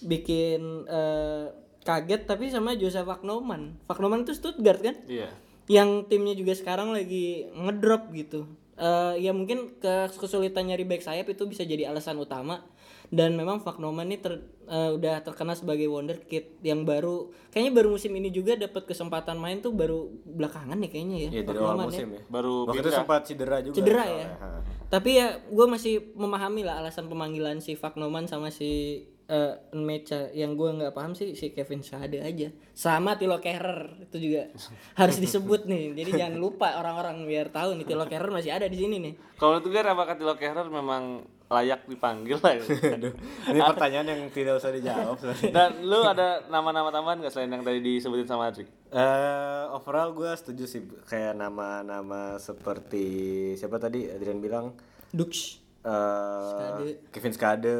bikin 0.07 0.87
eh, 0.87 1.47
kaget 1.83 2.23
tapi 2.31 2.55
sama 2.55 2.79
Joseph 2.79 3.11
Wagnoman. 3.11 3.83
Wagnoman 3.91 4.23
itu 4.23 4.31
Stuttgart 4.31 4.79
kan? 4.79 4.95
iya 5.11 5.27
yang 5.67 6.07
timnya 6.07 6.35
juga 6.39 6.55
sekarang 6.55 6.95
lagi 6.95 7.51
ngedrop 7.51 8.15
gitu. 8.15 8.47
Eh 8.77 9.25
ya 9.25 9.33
mungkin 9.33 9.81
ke 9.81 10.13
kesulitan 10.21 10.69
nyari 10.69 10.85
back 10.85 11.01
sayap 11.01 11.33
itu 11.33 11.49
bisa 11.49 11.65
jadi 11.65 11.89
alasan 11.89 12.21
utama 12.21 12.61
dan 13.09 13.33
memang 13.33 13.65
Faknoman 13.65 14.05
ini 14.05 14.21
ter- 14.21 14.45
eh, 14.69 14.91
udah 14.93 15.25
terkenal 15.25 15.57
sebagai 15.57 15.89
wonderkid 15.89 16.61
yang 16.61 16.85
baru 16.85 17.33
kayaknya 17.49 17.73
baru 17.73 17.97
musim 17.97 18.13
ini 18.13 18.29
juga 18.29 18.53
dapat 18.53 18.85
kesempatan 18.85 19.41
main 19.41 19.65
tuh 19.65 19.73
baru 19.73 20.13
belakangan 20.29 20.77
ya 20.77 20.89
kayaknya 20.93 21.17
ya. 21.17 21.31
Iya 21.41 21.43
dari 21.49 21.57
awal 21.57 21.67
Faknoman 21.73 21.87
musim 21.89 22.09
ya. 22.13 22.23
baru 22.29 22.55
Waktu 22.69 22.79
itu 22.85 22.91
sempat 22.93 23.21
cedera 23.25 23.57
juga. 23.65 23.77
Cedera 23.81 24.05
ya. 24.05 24.27
Ha. 24.37 24.49
Tapi 24.93 25.11
ya 25.17 25.27
gue 25.41 25.67
masih 25.67 25.95
memahami 26.13 26.61
lah 26.69 26.85
alasan 26.85 27.09
pemanggilan 27.09 27.65
si 27.65 27.81
Faknoman 27.81 28.29
sama 28.29 28.53
si 28.53 29.01
eh 29.27 29.59
Mecha 29.75 30.31
yang 30.31 30.55
gue 30.55 30.71
nggak 30.71 30.95
paham 30.95 31.11
sih 31.11 31.35
si 31.35 31.51
Kevin 31.51 31.83
Sade 31.83 32.23
aja. 32.23 32.47
Sama 32.71 33.19
Tilo 33.19 33.43
Kehrer 33.43 34.07
itu 34.07 34.31
juga 34.31 34.47
harus 35.01 35.19
disebut 35.19 35.67
nih. 35.67 35.99
Jadi 35.99 36.11
jangan 36.15 36.39
lupa 36.39 36.79
orang-orang 36.79 37.27
biar 37.27 37.51
tahu 37.51 37.75
nih 37.75 37.87
Tilo 37.91 38.07
Kehrer 38.07 38.31
masih 38.31 38.55
ada 38.55 38.71
di 38.71 38.79
sini 38.79 39.03
nih. 39.03 39.15
Kalau 39.35 39.59
itu 39.59 39.67
kan 39.75 39.83
apakah 39.91 40.15
Tilo 40.15 40.39
Kehrer 40.39 40.71
memang 40.71 41.27
layak 41.47 41.87
dipanggil 41.87 42.39
lah 42.43 42.59
ya? 42.59 42.63
Aduh, 42.99 43.15
ini 43.51 43.61
pertanyaan 43.63 44.07
yang 44.11 44.23
tidak 44.35 44.59
usah 44.59 44.75
dijawab 44.75 45.15
dan 45.57 45.79
lu 45.83 46.03
ada 46.03 46.43
nama-nama 46.51 46.91
tambahan 46.91 47.23
gak 47.23 47.31
selain 47.31 47.55
yang 47.55 47.63
tadi 47.63 47.79
disebutin 47.79 48.27
sama 48.27 48.51
Adri? 48.51 48.67
Eh, 48.91 49.65
overall 49.71 50.11
gue 50.11 50.31
setuju 50.35 50.65
sih 50.67 50.83
kayak 51.07 51.39
nama-nama 51.39 52.39
seperti 52.43 53.07
siapa 53.55 53.79
tadi 53.79 54.11
Adrian 54.11 54.43
bilang? 54.43 54.75
Dux. 55.15 55.63
Eh 55.87 56.99
Kevin 57.15 57.35
Skade 57.35 57.79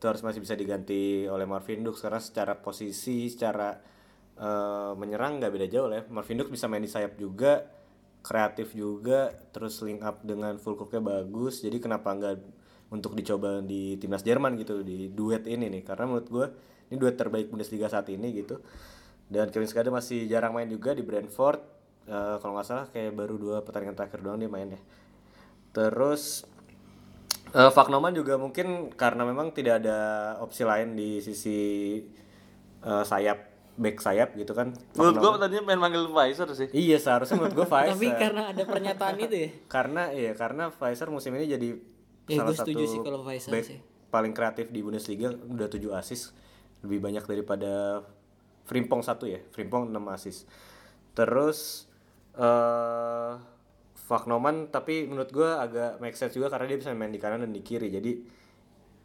itu 0.00 0.08
harus 0.08 0.24
masih 0.24 0.40
bisa 0.40 0.56
diganti 0.56 1.28
oleh 1.28 1.44
Marvin 1.44 1.84
Dux 1.84 2.00
karena 2.00 2.16
secara 2.16 2.56
posisi 2.56 3.28
secara 3.28 3.76
eh, 4.40 4.92
menyerang 4.96 5.36
nggak 5.36 5.52
beda 5.52 5.66
jauh 5.68 5.92
lah 5.92 6.00
ya. 6.00 6.04
Marvin 6.08 6.40
Dux 6.40 6.48
bisa 6.48 6.72
main 6.72 6.80
di 6.80 6.88
sayap 6.88 7.20
juga 7.20 7.68
kreatif 8.24 8.72
juga 8.72 9.28
terus 9.52 9.76
link 9.84 10.00
up 10.00 10.24
dengan 10.24 10.56
full 10.56 10.80
cooknya 10.80 11.04
bagus. 11.04 11.60
Jadi 11.60 11.84
kenapa 11.84 12.16
nggak 12.16 12.36
untuk 12.96 13.12
dicoba 13.12 13.60
di 13.60 14.00
timnas 14.00 14.24
Jerman 14.24 14.56
gitu 14.56 14.80
di 14.80 15.12
duet 15.12 15.44
ini 15.44 15.68
nih? 15.68 15.84
Karena 15.84 16.08
menurut 16.08 16.28
gue 16.32 16.46
ini 16.88 16.96
duet 16.96 17.20
terbaik 17.20 17.52
Bundesliga 17.52 17.92
saat 17.92 18.08
ini 18.08 18.32
gitu. 18.32 18.56
Dan 19.28 19.52
Kevin 19.52 19.68
Skade 19.68 19.92
masih 19.92 20.24
jarang 20.32 20.56
main 20.56 20.72
juga 20.72 20.96
di 20.96 21.04
Brentford. 21.04 21.60
Eh, 22.08 22.36
kalau 22.40 22.56
nggak 22.56 22.64
salah 22.64 22.86
kayak 22.88 23.12
baru 23.12 23.36
dua 23.36 23.60
pertandingan 23.60 24.00
terakhir 24.00 24.24
doang 24.24 24.40
dia 24.40 24.48
main 24.48 24.72
ya. 24.72 24.80
Terus 25.76 26.48
eh 27.50 27.70
Faknoman 27.70 28.14
juga 28.14 28.38
mungkin 28.38 28.94
karena 28.94 29.26
memang 29.26 29.50
tidak 29.50 29.82
ada 29.82 29.98
opsi 30.38 30.62
lain 30.62 30.94
di 30.94 31.18
sisi 31.18 31.58
eh, 32.80 33.04
sayap 33.04 33.50
back 33.74 33.96
sayap 33.98 34.36
gitu 34.36 34.52
kan. 34.52 34.76
Menurut 34.92 35.16
gua 35.16 35.30
tadinya 35.40 35.64
pengen 35.64 35.80
manggil 35.80 36.04
Pfizer 36.06 36.48
sih. 36.52 36.68
Iya 36.70 37.00
seharusnya 37.00 37.40
menurut 37.40 37.54
gue 37.56 37.66
Pfizer. 37.72 37.96
Tapi 37.96 38.08
karena 38.12 38.42
ada 38.52 38.62
pernyataan 38.62 39.14
itu 39.16 39.36
ya? 39.36 39.48
Karena 39.66 40.02
iya 40.12 40.32
karena 40.36 40.68
Pfizer 40.68 41.08
musim 41.08 41.32
ini 41.34 41.48
jadi 41.48 41.68
Ya, 42.30 42.46
salah 42.46 42.54
gue 42.54 42.58
satu 42.62 42.86
sih 42.86 43.00
kalau 43.02 43.26
Pfizer 43.26 43.50
back 43.50 43.64
sih. 43.66 43.78
paling 44.06 44.30
kreatif 44.30 44.70
di 44.70 44.84
Bundesliga 44.84 45.32
udah 45.34 45.66
7 45.66 45.80
assist. 45.96 46.36
Lebih 46.84 47.02
banyak 47.02 47.24
daripada 47.24 48.04
Frimpong 48.64 49.02
satu 49.02 49.26
ya 49.26 49.40
Frimpong 49.50 49.90
6 49.90 49.96
assist. 50.14 50.46
Terus 51.12 51.88
eh 52.36 53.32
Faknoman 54.10 54.74
tapi 54.74 55.06
menurut 55.06 55.30
gue 55.30 55.46
agak 55.46 56.02
make 56.02 56.18
sense 56.18 56.34
juga 56.34 56.50
karena 56.50 56.66
dia 56.66 56.78
bisa 56.82 56.90
main 56.98 57.14
di 57.14 57.22
kanan 57.22 57.46
dan 57.46 57.54
di 57.54 57.62
kiri. 57.62 57.94
Jadi 57.94 58.12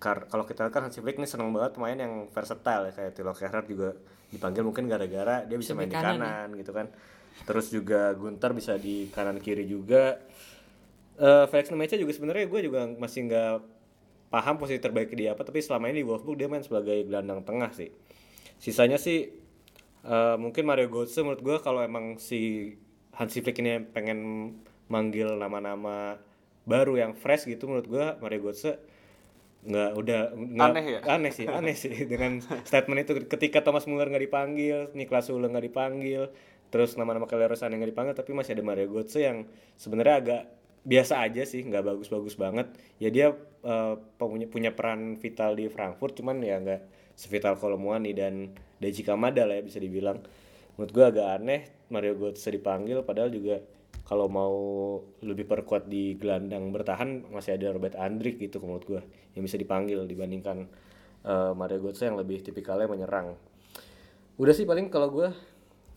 kalau 0.01 0.49
kita 0.49 0.65
lihat 0.65 0.73
kan 0.73 0.81
Hansi 0.89 0.97
Flick 0.97 1.21
ini 1.21 1.29
seneng 1.29 1.53
banget 1.53 1.77
pemain 1.77 1.93
yang 1.93 2.25
versatile 2.33 2.89
ya 2.89 2.91
kayak 2.93 3.11
Tilo 3.13 3.33
Kehrer 3.37 3.63
juga 3.69 3.93
dipanggil 4.33 4.65
mungkin 4.65 4.89
gara-gara 4.89 5.45
dia 5.45 5.57
bisa 5.61 5.77
main 5.77 5.85
di 5.85 5.93
kanan 5.93 6.49
gitu 6.57 6.73
kan. 6.73 6.89
Terus 7.45 7.69
juga 7.69 8.17
Gunter 8.17 8.49
bisa 8.57 8.81
di 8.81 9.13
kanan 9.13 9.37
kiri 9.37 9.69
juga. 9.69 10.17
Eh 11.21 11.45
Felix 11.53 11.69
Nemecha 11.69 12.01
juga 12.01 12.11
sebenarnya 12.17 12.49
gue 12.49 12.61
juga 12.65 12.89
masih 12.97 13.29
nggak 13.29 13.55
paham 14.33 14.57
posisi 14.57 14.81
terbaik 14.81 15.13
dia 15.13 15.37
apa 15.37 15.45
tapi 15.45 15.61
selama 15.61 15.93
ini 15.93 16.01
di 16.01 16.05
Wolfsburg 16.09 16.35
dia 16.35 16.49
main 16.49 16.65
sebagai 16.65 17.05
gelandang 17.05 17.45
tengah 17.45 17.69
sih. 17.77 17.93
Sisanya 18.57 18.97
sih 18.97 19.29
eh, 20.01 20.35
mungkin 20.41 20.65
Mario 20.65 20.89
Götze 20.89 21.21
menurut 21.21 21.45
gue 21.45 21.57
kalau 21.61 21.85
emang 21.85 22.17
si 22.17 22.73
Hansi 23.15 23.39
Flick 23.45 23.61
ini 23.63 23.79
pengen 23.79 24.19
manggil 24.87 25.33
nama-nama 25.35 26.21
baru 26.65 26.97
yang 26.97 27.13
fresh 27.13 27.45
gitu 27.45 27.69
menurut 27.69 27.87
gue 27.87 28.05
Mario 28.21 28.41
Götze 28.49 28.77
nggak 29.65 29.91
udah 29.97 30.19
nggak 30.37 30.69
Aneh 30.77 30.85
ya? 30.85 30.99
aneh 31.09 31.31
sih 31.33 31.45
aneh 31.49 31.73
sih. 31.73 31.93
Dengan 32.11 32.37
statement 32.41 33.01
itu 33.01 33.13
ketika 33.25 33.65
Thomas 33.65 33.89
Muller 33.89 34.13
nggak 34.13 34.29
dipanggil 34.29 34.93
Niklas 34.93 35.33
Sule 35.33 35.49
nggak 35.49 35.65
dipanggil 35.73 36.29
terus 36.69 36.97
nama-nama 36.97 37.25
Kelly 37.25 37.49
Rosane 37.49 37.77
nggak 37.81 37.91
dipanggil 37.93 38.13
tapi 38.13 38.31
masih 38.37 38.53
ada 38.57 38.63
Mario 38.65 38.93
Götze 38.93 39.25
yang 39.25 39.49
sebenarnya 39.77 40.15
agak 40.21 40.41
biasa 40.85 41.25
aja 41.25 41.41
sih 41.49 41.65
nggak 41.65 41.81
bagus-bagus 41.81 42.37
banget. 42.37 42.69
Ya 43.01 43.09
dia 43.09 43.33
eh, 43.65 43.93
punya 44.21 44.45
punya 44.45 44.69
peran 44.69 45.17
vital 45.17 45.57
di 45.57 45.65
Frankfurt 45.65 46.13
cuman 46.21 46.45
ya 46.45 46.61
nggak 46.61 46.81
sevital 47.17 47.57
Kolomuani 47.57 48.13
dan 48.13 48.53
Daiji 48.77 49.01
Kamada 49.01 49.49
lah 49.49 49.57
ya 49.57 49.63
bisa 49.65 49.81
dibilang. 49.81 50.21
Menurut 50.77 50.91
gua 50.93 51.05
agak 51.09 51.27
aneh 51.41 51.61
Mario 51.89 52.13
Götze 52.21 52.53
dipanggil 52.53 53.01
padahal 53.01 53.33
juga 53.33 53.65
kalau 54.05 54.29
mau 54.29 54.55
lebih 55.25 55.49
perkuat 55.49 55.89
di 55.89 56.13
gelandang 56.15 56.69
bertahan 56.69 57.25
masih 57.33 57.57
ada 57.57 57.73
Robert 57.73 57.97
Andrik 57.97 58.37
gitu 58.37 58.61
menurut 58.61 58.85
gua 58.85 59.01
yang 59.33 59.41
bisa 59.41 59.57
dipanggil 59.57 60.05
dibandingkan 60.05 60.69
eh, 61.25 61.51
Mario 61.57 61.81
Götze 61.81 62.07
yang 62.07 62.17
lebih 62.21 62.45
tipikalnya 62.45 62.85
menyerang. 62.85 63.33
Udah 64.37 64.53
sih 64.53 64.69
paling 64.69 64.93
kalau 64.93 65.09
gua 65.09 65.33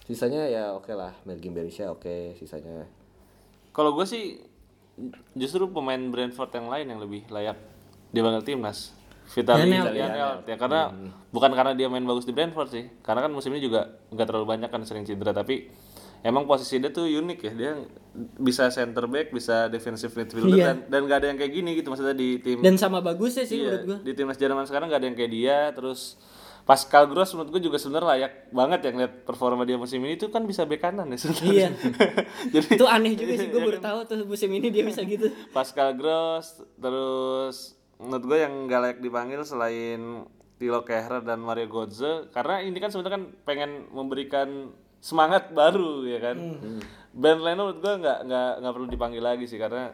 sisanya 0.08 0.48
ya 0.48 0.72
oke 0.72 0.88
lah 0.96 1.12
Melvin 1.28 1.52
Berisha 1.52 1.92
oke 1.92 2.32
sisanya. 2.40 2.88
Kalau 3.76 3.92
gue 3.92 4.08
sih 4.08 4.40
justru 5.36 5.68
pemain 5.68 6.00
Brentford 6.00 6.50
yang 6.56 6.66
lain 6.72 6.86
yang 6.88 7.00
lebih 7.04 7.28
layak 7.28 7.60
dipanggil 8.10 8.42
timnas. 8.42 8.96
Vitaly 9.28 9.68
Janelt, 9.68 9.92
Janelt 9.92 10.40
ya 10.48 10.56
karena 10.56 10.88
bukan 11.28 11.52
karena 11.52 11.76
dia 11.76 11.92
main 11.92 12.00
bagus 12.08 12.24
di 12.24 12.32
Brentford 12.32 12.72
sih. 12.72 12.84
Karena 13.04 13.28
kan 13.28 13.30
musim 13.36 13.52
ini 13.52 13.60
juga 13.60 14.00
nggak 14.08 14.26
terlalu 14.26 14.56
banyak 14.56 14.72
kan 14.72 14.80
sering 14.88 15.04
cedera 15.04 15.36
tapi 15.36 15.68
emang 16.20 16.44
posisi 16.44 16.76
dia 16.76 16.88
tuh 16.88 17.04
unik 17.04 17.38
ya. 17.40 17.52
Dia 17.52 17.72
bisa 18.34 18.66
center 18.68 19.06
back, 19.06 19.30
bisa 19.30 19.66
defensive 19.66 20.10
midfielder 20.10 20.52
Iya. 20.52 20.66
dan 20.66 20.76
dan 20.88 21.00
nggak 21.04 21.18
ada 21.18 21.26
yang 21.28 21.38
kayak 21.38 21.52
gini 21.52 21.70
gitu 21.72 21.88
maksudnya 21.88 22.12
di 22.12 22.38
tim 22.38 22.58
Dan 22.58 22.74
sama 22.74 22.98
bagusnya 22.98 23.42
sih 23.42 23.58
Iya, 23.58 23.78
menurut 23.78 23.84
gua. 23.84 23.98
di 24.02 24.12
timnas 24.12 24.36
Jerman 24.36 24.64
sekarang 24.64 24.86
nggak 24.88 24.98
ada 24.98 25.06
yang 25.06 25.16
kayak 25.16 25.32
dia 25.32 25.58
terus 25.70 26.18
Pascal 26.64 27.08
Gross 27.08 27.32
menurut 27.32 27.48
gue 27.50 27.62
juga 27.64 27.80
sebenarnya 27.80 28.08
layak 28.10 28.32
banget 28.50 28.80
ya 28.82 28.90
ngeliat 28.92 29.14
performa 29.24 29.64
dia 29.64 29.74
musim 29.74 30.04
ini 30.04 30.14
tuh 30.14 30.28
kan 30.28 30.44
bisa 30.44 30.62
bek 30.62 30.76
kanan 30.78 31.08
ya 31.08 31.16
sebenarnya. 31.16 31.48
Iya. 31.48 31.68
Jadi 32.52 32.66
Itu 32.76 32.84
aneh 32.84 33.12
juga 33.14 33.32
sih 33.34 33.48
gue 33.48 33.60
baru 33.64 33.78
tahu 33.78 33.98
tuh 34.04 34.20
musim 34.24 34.50
ini 34.50 34.68
dia 34.68 34.84
bisa 34.84 35.00
gitu. 35.00 35.32
Pascal 35.48 35.94
Gross 35.94 36.60
terus 36.76 37.72
menurut 37.96 38.24
gue 38.26 38.38
yang 38.38 38.66
nggak 38.66 38.80
layak 38.80 38.98
dipanggil 38.98 39.40
selain 39.42 40.28
Tilo 40.56 40.82
Kehrer 40.82 41.22
dan 41.22 41.38
Mario 41.38 41.66
Götze 41.66 42.28
karena 42.28 42.60
ini 42.60 42.76
kan 42.76 42.90
sebenarnya 42.90 43.14
kan 43.14 43.24
pengen 43.44 43.70
memberikan 43.88 44.74
semangat 44.98 45.50
baru 45.54 46.06
ya 46.06 46.18
kan. 46.18 46.38
Ben 47.18 47.38
Leno 47.40 47.72
menurut 47.72 47.78
gue 47.82 47.94
nggak 47.98 48.18
nggak 48.28 48.50
nggak 48.62 48.72
perlu 48.78 48.86
dipanggil 48.86 49.22
lagi 49.24 49.44
sih 49.50 49.58
karena 49.58 49.90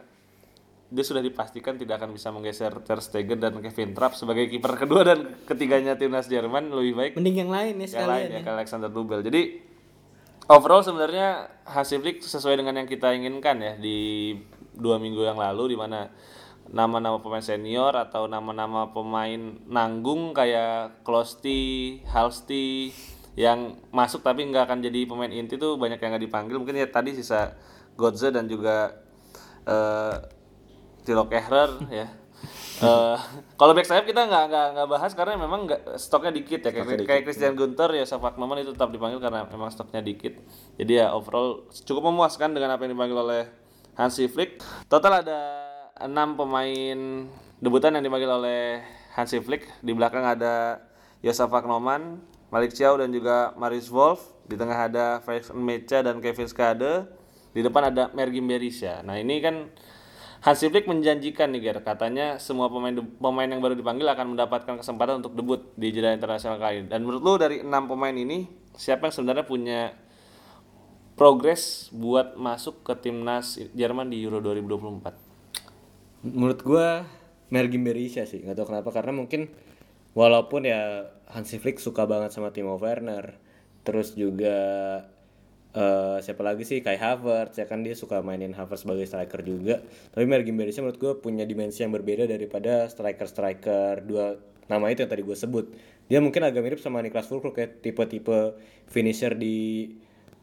dia 0.85 1.01
sudah 1.01 1.23
dipastikan 1.25 1.81
tidak 1.81 1.97
akan 1.97 2.13
bisa 2.13 2.29
menggeser 2.29 2.69
Ter 2.85 2.99
Stegen 3.01 3.41
dan 3.41 3.57
Kevin 3.57 3.97
Trapp 3.97 4.13
sebagai 4.13 4.45
kiper 4.45 4.77
kedua 4.77 5.01
dan 5.01 5.33
ketiganya 5.49 5.97
timnas 5.97 6.29
Jerman 6.29 6.69
lebih 6.69 6.93
baik 6.93 7.11
Mending 7.17 7.47
yang 7.47 7.51
lain 7.51 7.73
ya 7.81 7.89
yang 7.89 7.89
lain 7.89 7.89
sekalian 7.89 8.29
ya 8.29 8.41
ya. 8.45 8.51
Alexander 8.53 8.89
Dubel. 8.93 9.25
Jadi 9.25 9.41
overall 10.45 10.85
sebenarnya 10.85 11.49
Hansi 11.65 11.97
Flick 11.97 12.21
sesuai 12.21 12.61
dengan 12.61 12.77
yang 12.77 12.87
kita 12.87 13.09
inginkan 13.17 13.57
ya 13.57 13.73
di 13.81 13.97
dua 14.77 15.01
minggu 15.01 15.25
yang 15.25 15.41
lalu 15.41 15.73
di 15.73 15.77
mana 15.79 16.13
nama-nama 16.69 17.17
pemain 17.21 17.41
senior 17.41 17.93
atau 17.97 18.29
nama-nama 18.29 18.89
pemain 18.89 19.57
nanggung 19.65 20.33
kayak 20.33 21.01
Klosti, 21.05 22.01
Halsti 22.09 22.93
yang 23.35 23.79
masuk 23.91 24.23
tapi 24.23 24.47
nggak 24.47 24.71
akan 24.71 24.79
jadi 24.79 25.03
pemain 25.07 25.31
inti 25.31 25.59
tuh 25.59 25.75
banyak 25.75 25.99
yang 25.99 26.15
nggak 26.15 26.25
dipanggil 26.27 26.55
mungkin 26.55 26.79
ya 26.79 26.87
tadi 26.87 27.11
sisa 27.11 27.55
Godze 27.99 28.31
dan 28.31 28.47
juga 28.47 28.95
eh 29.67 30.15
Tilo 31.05 31.29
Kehrer 31.29 31.71
ya. 31.93 32.07
Eh, 32.75 33.17
kalau 33.55 33.71
back 33.71 33.87
sayap 33.87 34.03
kita 34.03 34.27
nggak 34.27 34.51
nggak 34.51 34.67
nggak 34.75 34.87
bahas 34.91 35.15
karena 35.15 35.39
memang 35.39 35.63
nggak 35.63 35.95
stoknya 35.95 36.35
dikit 36.35 36.59
ya 36.59 36.75
kayak, 36.75 37.07
kayak 37.07 37.23
Christian 37.23 37.55
Gunter 37.55 37.87
ya 37.95 38.03
Safak 38.03 38.35
Noman 38.35 38.67
itu 38.67 38.75
tetap 38.75 38.91
dipanggil 38.91 39.23
karena 39.23 39.47
memang 39.47 39.71
stoknya 39.71 40.03
dikit. 40.03 40.43
Jadi 40.75 40.99
ya 40.99 41.15
overall 41.15 41.71
cukup 41.71 42.11
memuaskan 42.11 42.51
dengan 42.51 42.75
apa 42.75 42.83
yang 42.83 42.99
dipanggil 42.99 43.15
oleh 43.15 43.41
Hansi 43.95 44.27
Flick. 44.27 44.59
Total 44.91 45.23
ada 45.23 45.39
enam 46.03 46.35
pemain 46.35 46.99
debutan 47.63 47.95
yang 47.95 48.03
dipanggil 48.03 48.27
oleh 48.27 48.83
Hansi 49.15 49.39
Flick. 49.39 49.71
Di 49.79 49.95
belakang 49.95 50.27
ada 50.27 50.83
Yosafak 51.23 51.63
Noman, 51.63 52.19
Malik 52.55 52.71
Chiao 52.71 52.95
dan 52.95 53.11
juga 53.11 53.51
Marius 53.59 53.91
Wolf. 53.91 54.23
Di 54.47 54.55
tengah 54.55 54.87
ada 54.87 55.19
Felix 55.27 55.51
Mecha 55.51 55.99
dan 55.99 56.23
Kevin 56.23 56.47
Skade. 56.47 57.03
Di 57.51 57.59
depan 57.59 57.91
ada 57.91 58.07
Mergim 58.15 58.47
Berisha. 58.47 59.03
Nah 59.03 59.19
ini 59.19 59.43
kan 59.43 59.75
Hansi 60.39 60.71
Flick 60.71 60.85
menjanjikan 60.85 61.49
nih 61.51 61.67
Ger, 61.67 61.81
katanya 61.81 62.37
semua 62.37 62.69
pemain 62.69 62.93
pemain 63.17 63.49
yang 63.49 63.65
baru 63.65 63.73
dipanggil 63.73 64.05
akan 64.05 64.37
mendapatkan 64.37 64.77
kesempatan 64.77 65.25
untuk 65.25 65.33
debut 65.33 65.73
di 65.73 65.89
jeda 65.89 66.13
internasional 66.13 66.61
kali 66.61 66.85
ini. 66.85 66.87
Dan 66.87 67.01
menurut 67.01 67.21
lu 67.25 67.33
dari 67.41 67.65
enam 67.65 67.89
pemain 67.89 68.13
ini 68.13 68.45
siapa 68.77 69.09
yang 69.09 69.13
sebenarnya 69.17 69.41
punya 69.49 69.97
progres 71.17 71.89
buat 71.89 72.37
masuk 72.37 72.85
ke 72.85 72.93
timnas 73.01 73.57
Jerman 73.73 74.13
di 74.13 74.21
Euro 74.21 74.37
2024? 74.37 76.29
Menurut 76.29 76.59
gua 76.61 77.09
Mergim 77.49 77.81
Berisha 77.81 78.29
sih, 78.29 78.45
nggak 78.45 78.53
tahu 78.61 78.69
kenapa 78.69 78.93
karena 78.93 79.17
mungkin 79.17 79.49
walaupun 80.13 80.69
ya 80.69 81.09
Hansi 81.35 81.59
Flick 81.59 81.83
suka 81.83 82.07
banget 82.07 82.31
sama 82.31 82.55
Timo 82.55 82.79
Werner, 82.79 83.35
terus 83.83 84.15
juga 84.15 84.55
eh 85.75 86.17
siapa 86.23 86.39
lagi 86.47 86.63
sih? 86.63 86.79
Kai 86.79 86.95
Havertz 86.95 87.59
ya 87.59 87.67
kan? 87.67 87.83
Dia 87.83 87.91
suka 87.91 88.23
mainin 88.23 88.55
Havertz 88.55 88.87
sebagai 88.87 89.03
striker 89.03 89.43
juga. 89.43 89.83
Tapi 90.15 90.23
Mergim 90.23 90.55
Berisha 90.55 90.79
menurut 90.79 90.95
gua 90.95 91.13
punya 91.19 91.43
dimensi 91.43 91.83
yang 91.83 91.91
berbeda 91.91 92.23
daripada 92.23 92.87
striker-striker 92.87 94.07
dua 94.07 94.39
nama 94.71 94.89
itu 94.89 95.05
yang 95.05 95.11
tadi 95.11 95.21
gue 95.21 95.37
sebut. 95.37 95.65
Dia 96.09 96.21
mungkin 96.21 96.41
agak 96.45 96.61
mirip 96.65 96.79
sama 96.81 97.01
Niklas 97.01 97.29
Füllkrug 97.29 97.53
kayak 97.53 97.81
tipe-tipe 97.85 98.57
finisher 98.89 99.33
di 99.37 99.89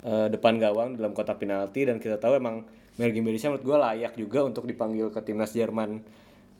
eh, 0.05 0.28
depan 0.30 0.59
gawang 0.61 0.99
dalam 0.99 1.16
kotak 1.16 1.43
penalti. 1.43 1.88
Dan 1.88 1.99
kita 1.99 2.20
tahu 2.20 2.38
emang 2.38 2.66
Mergim 2.99 3.24
Berisha 3.26 3.51
menurut 3.51 3.64
gue 3.66 3.76
layak 3.78 4.12
juga 4.18 4.47
untuk 4.47 4.68
dipanggil 4.68 5.11
ke 5.11 5.20
timnas 5.24 5.57
Jerman 5.57 6.05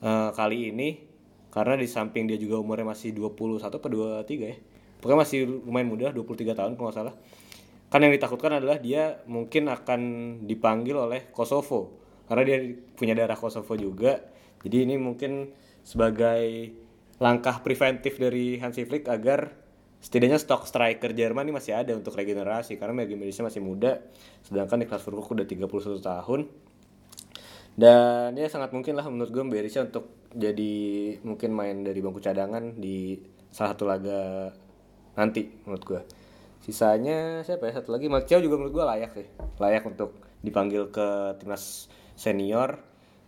eh, 0.03 0.29
kali 0.35 0.73
ini 0.73 1.12
karena 1.53 1.77
di 1.77 1.85
samping 1.85 2.25
dia 2.25 2.41
juga 2.41 2.57
umurnya 2.57 2.89
masih 2.89 3.13
21 3.13 3.61
atau 3.61 3.77
23 3.77 4.25
ya. 4.41 4.57
Pokoknya 4.97 5.19
masih 5.21 5.39
lumayan 5.61 5.85
muda 5.85 6.09
23 6.09 6.57
tahun 6.57 6.73
kalau 6.73 6.89
nggak 6.89 6.97
salah. 6.97 7.15
Kan 7.93 8.01
yang 8.01 8.09
ditakutkan 8.09 8.57
adalah 8.57 8.81
dia 8.81 9.21
mungkin 9.29 9.69
akan 9.69 10.01
dipanggil 10.49 10.97
oleh 10.97 11.29
Kosovo. 11.29 11.93
Karena 12.25 12.41
dia 12.41 12.57
punya 12.97 13.13
darah 13.13 13.37
Kosovo 13.37 13.77
juga. 13.77 14.17
Jadi 14.65 14.81
ini 14.81 14.97
mungkin 14.97 15.53
sebagai 15.85 16.73
langkah 17.21 17.61
preventif 17.61 18.17
dari 18.17 18.57
Hansi 18.57 18.89
Flick 18.89 19.05
agar 19.05 19.53
setidaknya 20.01 20.41
stok 20.41 20.65
striker 20.65 21.13
Jerman 21.13 21.45
ini 21.45 21.53
masih 21.53 21.77
ada 21.77 21.93
untuk 21.93 22.17
regenerasi. 22.17 22.81
Karena 22.81 22.97
Mergim 22.97 23.21
Berisha 23.21 23.45
masih 23.45 23.61
muda. 23.61 24.01
Sedangkan 24.41 24.81
Niklas 24.81 25.05
Füllkrug 25.05 25.37
udah 25.37 25.45
31 25.45 26.01
tahun. 26.01 26.49
Dan 27.77 28.33
ya 28.41 28.49
sangat 28.49 28.73
mungkin 28.73 28.97
lah 28.97 29.05
menurut 29.05 29.29
gue 29.29 29.43
Berisha 29.45 29.85
untuk 29.85 30.22
jadi 30.33 30.73
mungkin 31.21 31.53
main 31.53 31.85
dari 31.85 32.01
bangku 32.01 32.19
cadangan 32.19 32.75
di 32.77 33.17
salah 33.53 33.77
satu 33.77 33.85
laga 33.85 34.49
nanti 35.13 35.45
menurut 35.65 35.83
gue 35.85 36.01
sisanya 36.63 37.43
siapa 37.43 37.67
ya? 37.67 37.83
Satu 37.83 37.91
lagi 37.91 38.07
Martial 38.07 38.39
juga 38.39 38.55
menurut 38.55 38.73
gue 38.73 38.85
layak 38.87 39.11
sih. 39.19 39.27
Layak 39.59 39.83
untuk 39.83 40.15
dipanggil 40.39 40.87
ke 40.89 41.35
timnas 41.37 41.91
senior. 42.15 42.79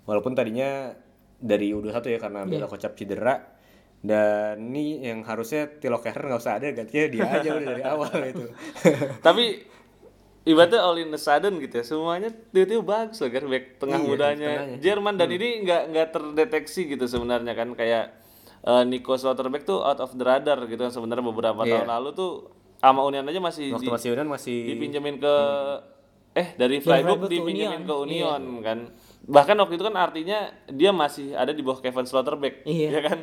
Walaupun 0.08 0.32
tadinya 0.34 0.96
dari 1.36 1.76
U21 1.76 2.16
ya 2.16 2.20
karena 2.24 2.48
Bela 2.48 2.72
Kocap 2.72 2.96
cedera. 2.96 3.36
Dan 4.06 4.72
ini 4.72 5.02
yang 5.02 5.26
harusnya 5.26 5.68
Tilo 5.82 5.98
Kehrer 5.98 6.30
nggak 6.30 6.42
usah 6.42 6.62
ada 6.62 6.70
gantinya 6.78 7.06
dia 7.10 7.26
aja 7.26 7.50
udah 7.58 7.68
dari 7.74 7.82
awal 7.82 8.14
itu 8.22 8.46
Tapi 9.26 9.66
ibaratnya 10.46 10.80
all 10.80 10.96
in 10.96 11.10
a 11.10 11.18
sudden 11.18 11.58
gitu 11.58 11.76
ya. 11.76 11.84
Semuanya 11.84 12.30
tiba-tiba 12.50 12.82
bagus 12.82 13.18
loh 13.18 13.30
kan? 13.30 13.44
Back 13.46 13.66
tengah 13.78 13.98
Iya, 13.98 14.06
mudanya. 14.08 14.50
tengahnya. 14.56 14.78
Jerman 14.80 15.14
dan 15.16 15.30
ini 15.30 15.48
nggak 15.62 15.82
nggak 15.90 16.08
terdeteksi 16.12 16.82
gitu 16.88 17.06
sebenarnya 17.06 17.52
kan? 17.52 17.74
Kayak 17.74 18.14
eh, 18.64 18.84
Nico 18.84 19.14
Slotterbeck 19.14 19.62
tuh 19.64 19.78
out 19.80 19.98
of 20.00 20.14
the 20.14 20.24
radar 20.24 20.58
gitu 20.64 20.80
kan 20.80 20.90
sebenarnya 20.90 21.22
beberapa 21.24 21.62
Iya. 21.62 21.82
tahun 21.82 21.90
lalu 21.92 22.10
tuh 22.14 22.32
sama 22.76 23.02
Union 23.04 23.22
aja 23.24 23.38
masih 23.40 23.66
waktu 23.72 23.84
di- 23.84 23.92
masih 23.92 24.08
Yunan 24.12 24.28
masih 24.28 24.58
dipinjemin 24.68 25.16
ke 25.18 25.36
eh 26.36 26.48
dari 26.54 26.78
Freiburg 26.78 27.18
Freiburg 27.18 27.22
ke 27.24 27.34
dipinjemin 27.34 27.80
Union. 27.80 27.82
ke 27.84 27.94
Union 27.96 28.42
kan 28.62 28.80
bahkan 29.26 29.58
waktu 29.58 29.74
itu 29.74 29.84
kan 29.84 29.98
artinya 29.98 30.38
dia 30.70 30.90
masih 30.90 31.34
ada 31.34 31.50
di 31.50 31.60
bawah 31.60 31.82
Kevin 31.82 32.06
Slotterbeck 32.06 32.62
Iya. 32.62 32.88
ya 32.94 33.02
kan? 33.02 33.18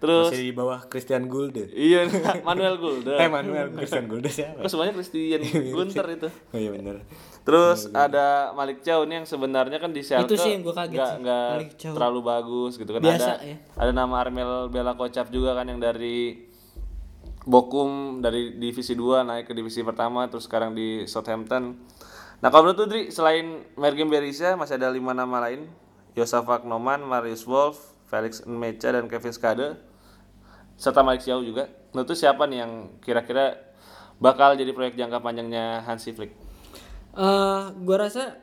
Terus 0.00 0.32
masih 0.32 0.48
di 0.48 0.54
bawah 0.54 0.80
Christian 0.86 1.28
Gulde. 1.28 1.68
Iya 1.68 2.08
Manuel 2.48 2.76
Gulde. 2.76 3.12
Eh 3.14 3.28
Manuel 3.28 3.68
Christian 3.70 4.08
Gulde 4.08 4.28
siapa? 4.28 4.60
Kok 4.60 4.68
semuanya 4.68 4.96
Christian 4.96 5.44
Gunter 5.76 6.06
itu? 6.08 6.28
Oh 6.50 6.56
iya 6.56 6.72
bener. 6.72 7.04
Terus 7.42 7.90
ada 7.90 8.54
Malik 8.54 8.80
Chow 8.80 9.02
nih 9.02 9.20
yang 9.20 9.26
sebenarnya 9.26 9.76
kan 9.76 9.90
di 9.90 10.00
Schalke 10.00 10.24
Itu 10.24 10.38
sih 10.38 10.54
yang 10.54 10.62
gua 10.62 10.78
kaget 10.78 10.94
nggak 10.94 11.10
sih, 11.10 11.20
nggak 11.20 11.48
Malik 11.52 11.72
Chow. 11.76 11.92
terlalu 11.92 12.20
bagus 12.22 12.72
gitu 12.78 12.90
kan. 12.90 13.00
Biasa, 13.02 13.30
ada 13.34 13.44
ya. 13.44 13.56
ada 13.76 13.92
nama 13.92 14.14
Armel 14.16 14.52
Bella 14.66 14.94
Kocap 14.94 15.28
juga 15.28 15.52
kan 15.52 15.66
yang 15.66 15.78
dari 15.78 16.48
Bokum 17.42 18.22
dari 18.22 18.54
divisi 18.54 18.94
2 18.94 19.26
naik 19.26 19.50
ke 19.50 19.52
divisi 19.52 19.82
pertama 19.82 20.30
terus 20.30 20.46
sekarang 20.46 20.72
di 20.72 21.04
Southampton. 21.04 21.74
Nah 22.42 22.50
kalau 22.50 22.66
menurut 22.66 22.90
Udri 22.90 23.02
selain 23.14 23.62
Mergim 23.78 24.10
Berisha 24.10 24.58
masih 24.58 24.74
ada 24.74 24.90
lima 24.90 25.14
nama 25.14 25.38
lain 25.46 25.70
Yosafak 26.18 26.66
Noman, 26.66 27.06
Marius 27.06 27.46
Wolf, 27.46 27.78
Felix 28.10 28.42
Mecha 28.44 28.90
dan 28.90 29.06
Kevin 29.06 29.30
Skade 29.30 29.78
serta 30.74 31.06
Malik 31.06 31.22
Chow 31.22 31.38
juga. 31.38 31.70
Menurut 31.94 32.10
lu 32.10 32.16
siapa 32.18 32.50
nih 32.50 32.58
yang 32.66 32.72
kira-kira 32.98 33.54
bakal 34.18 34.58
jadi 34.58 34.74
proyek 34.74 34.98
jangka 34.98 35.22
panjangnya 35.22 35.86
Hansi 35.86 36.10
Flick? 36.10 36.34
Eh, 37.14 37.62
gua 37.86 37.96
rasa 38.10 38.34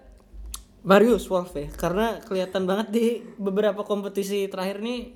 Marius 0.87 1.27
Wolf 1.27 1.51
ya, 1.59 1.67
karena 1.75 2.23
kelihatan 2.23 2.63
banget 2.63 2.87
di 2.95 3.05
beberapa 3.35 3.83
kompetisi 3.83 4.47
terakhir 4.47 4.79
nih 4.79 5.11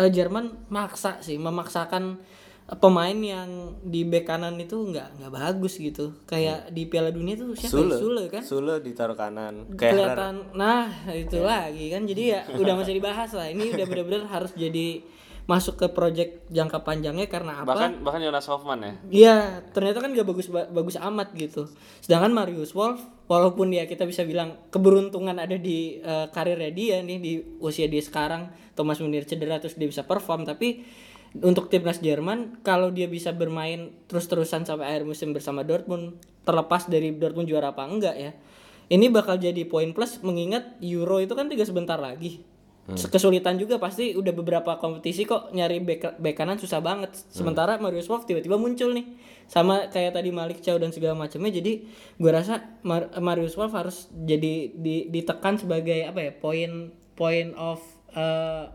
eh, 0.00 0.08
Jerman 0.08 0.72
maksa 0.72 1.20
sih, 1.20 1.36
memaksakan 1.36 2.24
pemain 2.64 3.12
yang 3.12 3.76
di 3.84 4.08
bek 4.08 4.24
kanan 4.24 4.56
itu 4.56 4.80
nggak 4.80 5.20
nggak 5.20 5.32
bagus 5.32 5.76
gitu. 5.76 6.16
Kayak 6.24 6.72
di 6.72 6.88
Piala 6.88 7.12
Dunia 7.12 7.36
tuh 7.36 7.52
siapa? 7.52 7.76
ya? 7.76 7.80
Sule 7.84 7.94
Sule 8.00 8.24
kan? 8.32 8.42
Sule 8.42 8.74
ditaruh 8.80 9.16
kanan 9.16 9.68
kelihatan 9.76 10.48
nah 10.56 10.88
itu 11.12 11.44
lagi 11.44 11.92
kan 11.92 12.08
jadi 12.08 12.22
ya 12.24 12.40
udah 12.56 12.74
masih 12.80 12.96
dibahas 12.96 13.30
lah 13.36 13.52
ini 13.52 13.68
udah 13.68 13.84
bener-bener 13.84 14.24
harus 14.24 14.56
jadi 14.56 15.04
masuk 15.44 15.76
ke 15.76 15.86
project 15.92 16.48
jangka 16.48 16.80
panjangnya 16.80 17.28
karena 17.28 17.60
apa? 17.60 17.76
Bahkan 17.76 17.92
bahkan 18.00 18.20
Jonas 18.24 18.48
Hoffman 18.48 18.80
ya. 18.80 18.94
Iya, 19.12 19.36
ternyata 19.76 20.00
kan 20.00 20.16
gak 20.16 20.24
bagus 20.24 20.48
bagus 20.48 20.96
amat 20.96 21.36
gitu. 21.36 21.68
Sedangkan 22.00 22.32
Marius 22.32 22.72
Wolf, 22.72 23.04
walaupun 23.28 23.68
ya 23.68 23.84
kita 23.84 24.08
bisa 24.08 24.24
bilang 24.24 24.56
keberuntungan 24.72 25.36
ada 25.36 25.60
di 25.60 26.00
eh, 26.00 26.26
karirnya 26.32 26.72
dia 26.72 26.96
nih 27.04 27.18
di 27.20 27.32
usia 27.60 27.84
dia 27.92 28.00
sekarang, 28.00 28.48
Thomas 28.72 29.04
Munir 29.04 29.28
cedera 29.28 29.60
terus 29.60 29.76
dia 29.76 29.84
bisa 29.84 30.08
perform, 30.08 30.48
tapi 30.48 30.80
untuk 31.42 31.66
timnas 31.66 31.98
Jerman 31.98 32.62
kalau 32.62 32.94
dia 32.94 33.10
bisa 33.10 33.34
bermain 33.34 33.90
terus-terusan 34.06 34.62
sampai 34.62 34.86
akhir 34.86 35.02
musim 35.08 35.34
bersama 35.34 35.66
Dortmund, 35.66 36.14
terlepas 36.46 36.86
dari 36.86 37.10
Dortmund 37.10 37.50
juara 37.50 37.74
apa 37.74 37.82
enggak 37.88 38.14
ya, 38.14 38.30
ini 38.92 39.10
bakal 39.10 39.40
jadi 39.40 39.66
poin 39.66 39.90
plus 39.90 40.22
mengingat 40.22 40.78
Euro 40.84 41.18
itu 41.18 41.34
kan 41.34 41.50
tiga 41.50 41.66
sebentar 41.66 41.98
lagi. 41.98 42.44
Kesulitan 42.84 43.56
juga 43.56 43.80
pasti 43.80 44.12
udah 44.12 44.28
beberapa 44.36 44.76
kompetisi 44.76 45.24
kok 45.24 45.56
nyari 45.56 45.80
bek, 45.80 46.20
bek 46.20 46.36
kanan 46.36 46.60
susah 46.60 46.84
banget. 46.84 47.16
Sementara 47.32 47.80
Marius 47.80 48.12
Wolf 48.12 48.28
tiba-tiba 48.28 48.60
muncul 48.60 48.92
nih. 48.92 49.08
Sama 49.48 49.88
kayak 49.88 50.12
tadi 50.20 50.28
Malik 50.28 50.60
Chow 50.60 50.76
dan 50.76 50.92
segala 50.92 51.16
macamnya. 51.16 51.48
Jadi 51.48 51.88
gua 52.20 52.44
rasa 52.44 52.76
Mar- 52.84 53.08
Marius 53.24 53.56
Wolf 53.56 53.72
harus 53.72 54.12
jadi 54.12 54.68
di- 54.76 55.08
ditekan 55.08 55.56
sebagai 55.56 56.04
apa 56.04 56.28
ya? 56.28 56.32
Point 56.36 56.92
point 57.16 57.56
of 57.56 57.80
eh, 58.12 58.68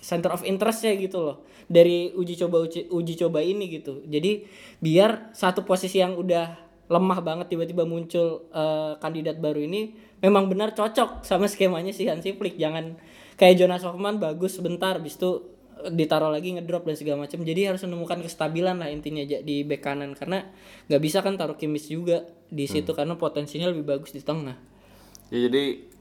center 0.00 0.30
of 0.32 0.44
interestnya 0.44 0.92
gitu 0.96 1.20
loh. 1.20 1.36
Dari 1.64 2.12
uji 2.12 2.36
coba 2.36 2.60
uji, 2.60 2.92
uji 2.92 3.14
coba 3.16 3.40
ini 3.40 3.72
gitu. 3.72 4.04
Jadi 4.04 4.44
biar 4.80 5.32
satu 5.32 5.64
posisi 5.64 6.00
yang 6.00 6.16
udah 6.20 6.60
lemah 6.92 7.24
banget 7.24 7.56
tiba-tiba 7.56 7.88
muncul 7.88 8.44
eh, 8.52 8.92
kandidat 9.00 9.40
baru 9.40 9.64
ini 9.64 9.96
memang 10.20 10.52
benar 10.52 10.76
cocok 10.76 11.24
sama 11.24 11.48
skemanya 11.48 11.96
si 11.96 12.04
Hansi 12.04 12.36
Flick. 12.36 12.60
Jangan 12.60 13.00
kayak 13.40 13.56
Jonas 13.56 13.80
Hoffman 13.88 14.20
bagus 14.20 14.60
sebentar 14.60 15.00
bis 15.00 15.16
itu 15.16 15.48
eh, 15.80 15.88
ditaruh 15.88 16.28
lagi 16.28 16.52
ngedrop 16.52 16.84
dan 16.84 16.96
segala 17.00 17.24
macam 17.24 17.40
jadi 17.40 17.72
harus 17.72 17.80
menemukan 17.88 18.20
kestabilan 18.20 18.76
lah 18.76 18.92
intinya 18.92 19.24
ja- 19.24 19.40
di 19.40 19.64
bek 19.64 19.80
kanan. 19.80 20.12
Karena 20.12 20.44
nggak 20.92 21.00
bisa 21.00 21.24
kan 21.24 21.40
taruh 21.40 21.56
Kimis 21.56 21.88
juga 21.88 22.28
di 22.52 22.68
situ 22.68 22.92
karena 22.92 23.16
potensinya 23.16 23.72
lebih 23.72 23.88
bagus 23.88 24.12
di 24.12 24.20
tengah. 24.20 24.60
Ya, 25.32 25.48
jadi 25.48 25.93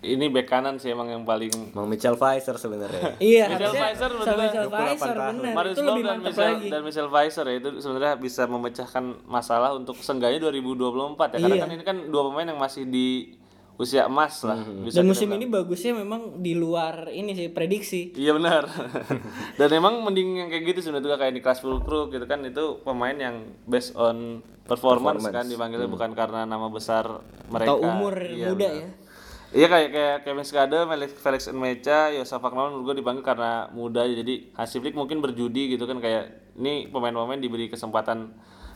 ini 0.00 0.26
bek 0.26 0.46
kanan 0.46 0.78
sih 0.78 0.88
emang 0.88 1.08
yang 1.08 1.22
paling 1.22 1.50
Mang 1.72 1.86
Mitchell 1.86 2.14
Pfizer 2.14 2.54
sebenarnya. 2.54 3.18
iya 3.20 3.48
Michel 3.48 3.66
harusnya 3.66 3.82
Pfizer 3.84 4.10
bener. 4.12 4.36
Michel 4.38 4.64
28 4.64 4.70
Pfizer 4.70 5.16
benar 5.16 5.52
Marius 5.52 5.76
dan 5.76 5.86
Michel 6.20 6.46
lagi 6.46 6.66
dan 6.68 6.80
Michel 6.82 7.08
Pfizer 7.08 7.44
ya 7.44 7.54
itu 7.56 7.68
sebenarnya 7.78 8.14
bisa 8.16 8.42
memecahkan 8.44 9.04
masalah 9.26 9.70
untuk 9.72 9.98
seenggaknya 9.98 10.38
2024 10.44 10.78
ya 11.34 11.38
karena 11.40 11.48
Iya. 11.50 11.62
kan 11.62 11.70
ini 11.72 11.84
kan 11.84 11.96
dua 12.06 12.22
pemain 12.24 12.46
yang 12.46 12.56
masih 12.56 12.84
di 12.84 13.34
usia 13.76 14.06
emas 14.06 14.42
lah 14.42 14.58
bisa 14.82 14.98
Dan 14.98 15.06
musim 15.06 15.30
ini 15.30 15.46
bagusnya 15.46 15.94
memang 15.94 16.38
di 16.38 16.50
luar 16.52 17.06
ini 17.08 17.30
sih 17.32 17.46
prediksi. 17.48 18.10
Iya 18.12 18.34
benar. 18.34 18.66
Dan 19.58 19.70
emang 19.72 20.02
mending 20.02 20.28
yang 20.36 20.48
kayak 20.48 20.64
gitu 20.68 20.80
sebenarnya 20.84 21.14
kayak 21.16 21.30
Niklas 21.32 21.58
Fulkrug 21.58 22.10
gitu 22.10 22.22
kan 22.24 22.42
itu 22.42 22.82
pemain 22.82 23.14
yang 23.14 23.36
based 23.64 23.94
on 23.94 24.42
performance, 24.62 25.22
kan 25.24 25.46
dipanggilnya 25.46 25.86
bukan 25.86 26.12
karena 26.12 26.42
nama 26.42 26.66
besar 26.68 27.22
mereka. 27.48 27.72
Atau 27.72 27.80
umur 27.80 28.14
Iya, 28.20 28.50
muda 28.50 28.66
benar. 28.66 28.74
ya. 28.76 28.88
Iya 29.48 29.64
kayak 29.64 29.88
kayak 29.96 30.16
Kevin 30.28 30.44
Skade, 30.44 30.78
Felix 30.84 31.10
Felix 31.24 31.40
Nmecha, 31.48 32.12
Yosef 32.12 32.36
Akmal 32.36 32.68
menurut 32.68 32.92
gue 32.92 33.00
dipanggil 33.00 33.24
karena 33.24 33.72
muda 33.72 34.04
jadi 34.04 34.52
Hansi 34.52 34.76
Flick 34.76 34.92
mungkin 34.92 35.24
berjudi 35.24 35.72
gitu 35.72 35.88
kan 35.88 36.04
kayak 36.04 36.52
ini 36.60 36.92
pemain-pemain 36.92 37.40
diberi 37.40 37.72
kesempatan 37.72 38.28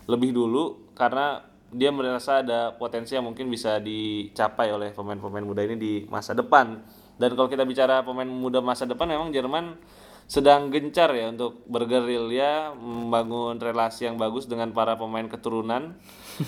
lebih 0.09 0.33
dulu 0.33 0.89
karena 0.97 1.45
dia 1.69 1.93
merasa 1.93 2.41
ada 2.41 2.73
potensi 2.73 3.13
yang 3.13 3.29
mungkin 3.29 3.53
bisa 3.53 3.85
dicapai 3.85 4.73
oleh 4.73 4.97
pemain-pemain 4.97 5.45
muda 5.45 5.61
ini 5.61 5.77
di 5.77 5.93
masa 6.09 6.33
depan. 6.33 6.81
Dan 7.21 7.37
kalau 7.37 7.53
kita 7.53 7.69
bicara 7.69 8.01
pemain 8.01 8.29
muda 8.29 8.65
masa 8.65 8.89
depan 8.89 9.13
memang 9.13 9.29
Jerman 9.29 9.77
sedang 10.25 10.73
gencar 10.73 11.13
ya 11.13 11.29
untuk 11.29 11.61
bergerilya 11.69 12.73
membangun 12.73 13.61
relasi 13.61 14.09
yang 14.09 14.17
bagus 14.17 14.49
dengan 14.49 14.73
para 14.73 14.97
pemain 14.97 15.29
keturunan 15.29 16.01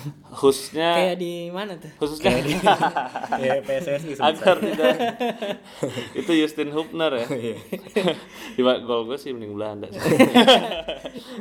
khususnya 0.39 0.89
Kayak 0.93 1.17
di 1.17 1.33
mana 1.49 1.73
tuh? 1.75 1.91
khususnya 1.95 2.31
ya 3.37 3.59
PSSI 3.67 4.15
agar 4.15 4.55
tidak 4.57 4.95
itu 6.19 6.31
Justin 6.35 6.71
Hubner 6.71 7.11
ya 7.15 7.27
Iya. 7.27 7.57
di 8.53 8.61
gol 8.61 9.05
gue 9.05 9.15
sih 9.15 9.31
mending 9.31 9.53
Belanda 9.53 9.87
sih. 9.87 9.99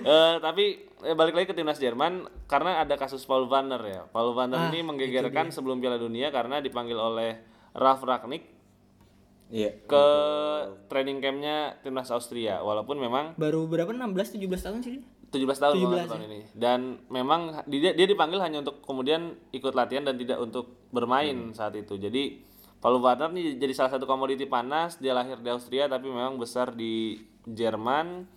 Eh, 0.01 0.35
tapi 0.39 0.65
eh, 1.01 1.15
balik 1.15 1.35
lagi 1.35 1.47
ke 1.47 1.55
timnas 1.55 1.77
Jerman 1.77 2.25
karena 2.45 2.81
ada 2.81 2.95
kasus 2.95 3.23
Paul 3.23 3.47
Vanner 3.47 3.81
ya 3.81 4.03
Paul 4.07 4.33
Vanner 4.33 4.69
ini 4.69 4.83
menggegerkan 4.83 5.49
sebelum 5.49 5.79
Piala 5.79 5.97
Dunia 5.97 6.29
karena 6.29 6.59
dipanggil 6.59 6.95
oleh 6.95 7.39
Ralf 7.73 8.03
Ragnick 8.03 8.51
Iya. 9.45 9.77
ke 9.85 10.05
training 10.89 11.21
campnya 11.21 11.77
timnas 11.79 12.09
Austria 12.09 12.59
walaupun 12.59 12.97
memang 12.97 13.37
Baru 13.37 13.65
berapa 13.65 13.93
16 13.93 14.41
17 14.41 14.41
tahun 14.41 14.81
sih 14.81 14.93
dia? 14.99 15.05
17 15.35 15.51
tahun 15.59 15.75
17 15.75 15.83
kalau 15.83 16.11
tahun 16.15 16.25
ini. 16.31 16.41
Dan 16.55 17.03
memang 17.11 17.67
dia 17.67 17.91
dia 17.93 18.07
dipanggil 18.07 18.39
hanya 18.39 18.63
untuk 18.63 18.81
kemudian 18.87 19.35
ikut 19.51 19.75
latihan 19.75 20.07
dan 20.07 20.15
tidak 20.15 20.39
untuk 20.39 20.87
bermain 20.95 21.51
saat 21.51 21.75
itu. 21.75 21.99
Jadi 21.99 22.39
Paul 22.79 23.03
Warner 23.03 23.33
nih 23.35 23.59
jadi 23.59 23.73
salah 23.75 23.91
satu 23.91 24.07
komoditi 24.07 24.47
panas. 24.47 25.03
Dia 25.03 25.13
lahir 25.17 25.43
di 25.43 25.51
Austria 25.51 25.91
tapi 25.91 26.07
memang 26.07 26.39
besar 26.39 26.71
di 26.71 27.19
Jerman. 27.45 28.31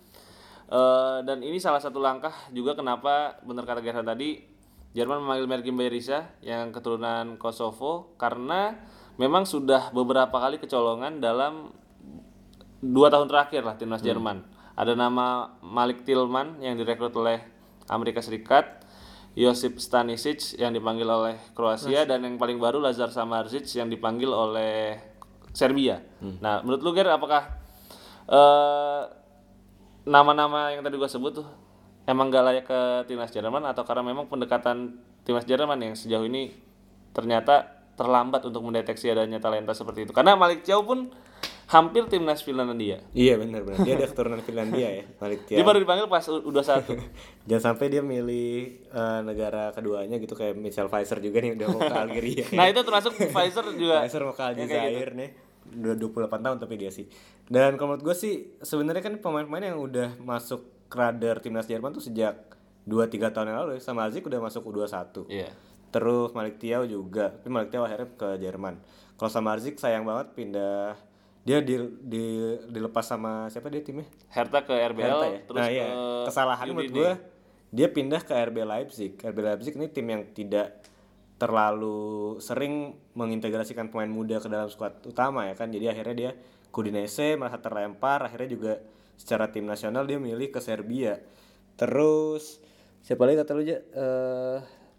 Eh, 0.68 1.18
dan 1.24 1.40
ini 1.40 1.56
salah 1.56 1.80
satu 1.80 1.96
langkah 1.96 2.34
juga 2.52 2.76
kenapa 2.76 3.40
benar 3.40 3.64
kata 3.64 3.80
Gerhard 3.80 4.04
tadi 4.04 4.36
Jerman 4.92 5.24
memanggil 5.24 5.48
Mergim 5.48 5.76
Berisha 5.80 6.28
yang 6.44 6.76
keturunan 6.76 7.40
Kosovo 7.40 8.12
karena 8.20 8.76
memang 9.16 9.48
sudah 9.48 9.92
beberapa 9.96 10.32
kali 10.32 10.60
kecolongan 10.60 11.24
dalam 11.24 11.72
dua 12.84 13.08
tahun 13.08 13.32
terakhir 13.32 13.62
lah 13.64 13.76
timnas 13.80 14.04
Jerman. 14.04 14.44
Ada 14.78 14.94
nama 14.94 15.58
Malik 15.58 16.06
Tillman 16.06 16.62
yang 16.62 16.78
direkrut 16.78 17.10
oleh 17.18 17.42
Amerika 17.90 18.22
Serikat, 18.22 18.86
Josip 19.34 19.82
Stanisic 19.82 20.54
yang 20.54 20.70
dipanggil 20.70 21.10
oleh 21.10 21.34
Kroasia 21.50 22.06
dan 22.06 22.22
yang 22.22 22.38
paling 22.38 22.62
baru 22.62 22.78
Lazar 22.78 23.10
Samardzic 23.10 23.66
yang 23.74 23.90
dipanggil 23.90 24.30
oleh 24.30 25.02
Serbia. 25.50 25.98
Nah, 26.38 26.62
menurut 26.62 26.80
lu 26.86 26.90
Ger 26.94 27.10
apakah 27.10 27.50
eh, 28.30 29.02
nama-nama 30.06 30.70
yang 30.70 30.86
tadi 30.86 30.94
gua 30.94 31.10
sebut 31.10 31.42
tuh 31.42 31.48
emang 32.06 32.30
gak 32.30 32.44
layak 32.46 32.64
ke 32.70 32.80
timnas 33.10 33.34
Jerman 33.34 33.66
atau 33.66 33.82
karena 33.82 34.06
memang 34.06 34.30
pendekatan 34.30 35.02
timnas 35.26 35.44
Jerman 35.44 35.76
yang 35.82 35.98
sejauh 35.98 36.24
ini 36.24 36.54
ternyata 37.10 37.82
terlambat 37.98 38.46
untuk 38.46 38.62
mendeteksi 38.62 39.10
adanya 39.10 39.42
talenta 39.42 39.74
seperti 39.74 40.06
itu. 40.06 40.14
Karena 40.14 40.38
Malik 40.38 40.62
Chow 40.62 40.86
pun 40.86 41.10
hampir 41.68 42.02
timnas 42.08 42.40
Finlandia. 42.40 43.04
Iya 43.12 43.36
benar 43.36 43.60
benar. 43.60 43.84
Dia 43.84 44.00
ada 44.00 44.08
keturunan 44.08 44.40
Finlandia 44.40 44.88
ya, 44.88 45.04
Malik 45.20 45.44
Dia 45.44 45.60
baru 45.60 45.84
dipanggil 45.84 46.08
pas 46.08 46.24
udah 46.24 46.64
satu. 46.64 46.96
Jangan 47.48 47.72
sampai 47.72 47.92
dia 47.92 48.00
milih 48.00 48.80
eh, 48.88 49.20
negara 49.20 49.68
keduanya 49.76 50.16
gitu 50.16 50.32
kayak 50.32 50.56
Michel 50.56 50.88
Pfizer 50.88 51.20
juga 51.20 51.44
nih 51.44 51.52
udah 51.60 51.66
mau 51.68 51.80
ke 51.84 51.94
Algeria. 51.94 52.44
nah 52.56 52.64
itu 52.72 52.80
termasuk 52.80 53.12
Pfizer 53.20 53.64
juga. 53.76 54.00
Pfizer 54.00 54.22
mau 54.24 54.32
ke 54.32 54.44
kayak 54.64 54.64
gitu. 54.64 55.12
Nih. 55.12 55.30
Udah 55.68 55.94
28 56.00 56.44
tahun 56.48 56.56
tapi 56.56 56.74
dia 56.80 56.88
sih. 56.88 57.04
Dan 57.44 57.76
kalau 57.76 57.92
menurut 57.92 58.04
gue 58.08 58.16
sih 58.16 58.34
sebenarnya 58.64 59.04
kan 59.04 59.14
pemain-pemain 59.20 59.68
yang 59.68 59.76
udah 59.76 60.16
masuk 60.24 60.88
radar 60.88 61.44
timnas 61.44 61.68
Jerman 61.68 61.92
tuh 61.92 62.00
sejak 62.00 62.48
2-3 62.88 63.28
tahun 63.28 63.52
yang 63.52 63.58
lalu 63.68 63.70
ya. 63.76 63.80
Sama 63.84 64.08
Azik 64.08 64.24
udah 64.24 64.40
masuk 64.40 64.64
U21. 64.72 65.28
Iya. 65.28 65.52
Terus 65.92 66.32
Malik 66.32 66.56
Tiaw 66.60 66.88
juga, 66.88 67.32
tapi 67.32 67.52
Malik 67.52 67.68
Tiaw 67.72 67.84
akhirnya 67.84 68.08
ke 68.16 68.28
Jerman. 68.40 68.80
Kalau 69.18 69.30
sama 69.32 69.56
Arzik 69.56 69.80
sayang 69.80 70.04
banget 70.04 70.30
pindah 70.36 70.94
dia 71.48 71.64
di, 71.64 71.80
di 72.04 72.24
dilepas 72.68 73.08
sama 73.08 73.48
siapa 73.48 73.72
dia 73.72 73.80
timnya? 73.80 74.04
Hertha 74.28 74.60
ke 74.68 74.74
RBL 74.76 75.00
Hertha 75.00 75.26
ya? 75.32 75.40
terus 75.48 75.64
nah, 75.64 75.68
iya. 75.72 75.86
ke 75.88 75.96
kesalahan 76.28 76.66
menurut 76.68 76.92
UDD. 76.92 76.98
gue 77.00 77.10
dia 77.68 77.88
pindah 77.88 78.20
ke 78.20 78.32
RB 78.32 78.56
Leipzig. 78.64 79.12
RB 79.16 79.38
Leipzig 79.40 79.74
ini 79.76 79.88
tim 79.88 80.06
yang 80.08 80.22
tidak 80.32 80.84
terlalu 81.38 82.36
sering 82.42 82.98
mengintegrasikan 83.14 83.88
pemain 83.88 84.10
muda 84.10 84.42
ke 84.42 84.48
dalam 84.50 84.68
skuad 84.68 85.00
utama 85.08 85.48
ya 85.48 85.54
kan. 85.56 85.72
Jadi 85.72 85.88
akhirnya 85.88 86.16
dia 86.16 86.30
Kudinese 86.68 87.40
merasa 87.40 87.60
terlempar, 87.64 88.28
akhirnya 88.28 88.48
juga 88.52 88.72
secara 89.16 89.48
tim 89.48 89.64
nasional 89.64 90.04
dia 90.04 90.20
milih 90.20 90.52
ke 90.52 90.60
Serbia. 90.60 91.16
Terus 91.80 92.60
siapa 93.00 93.24
lagi 93.24 93.40
kata 93.40 93.50
lu 93.56 93.62
aja? 93.64 93.78
Eh 93.80 94.58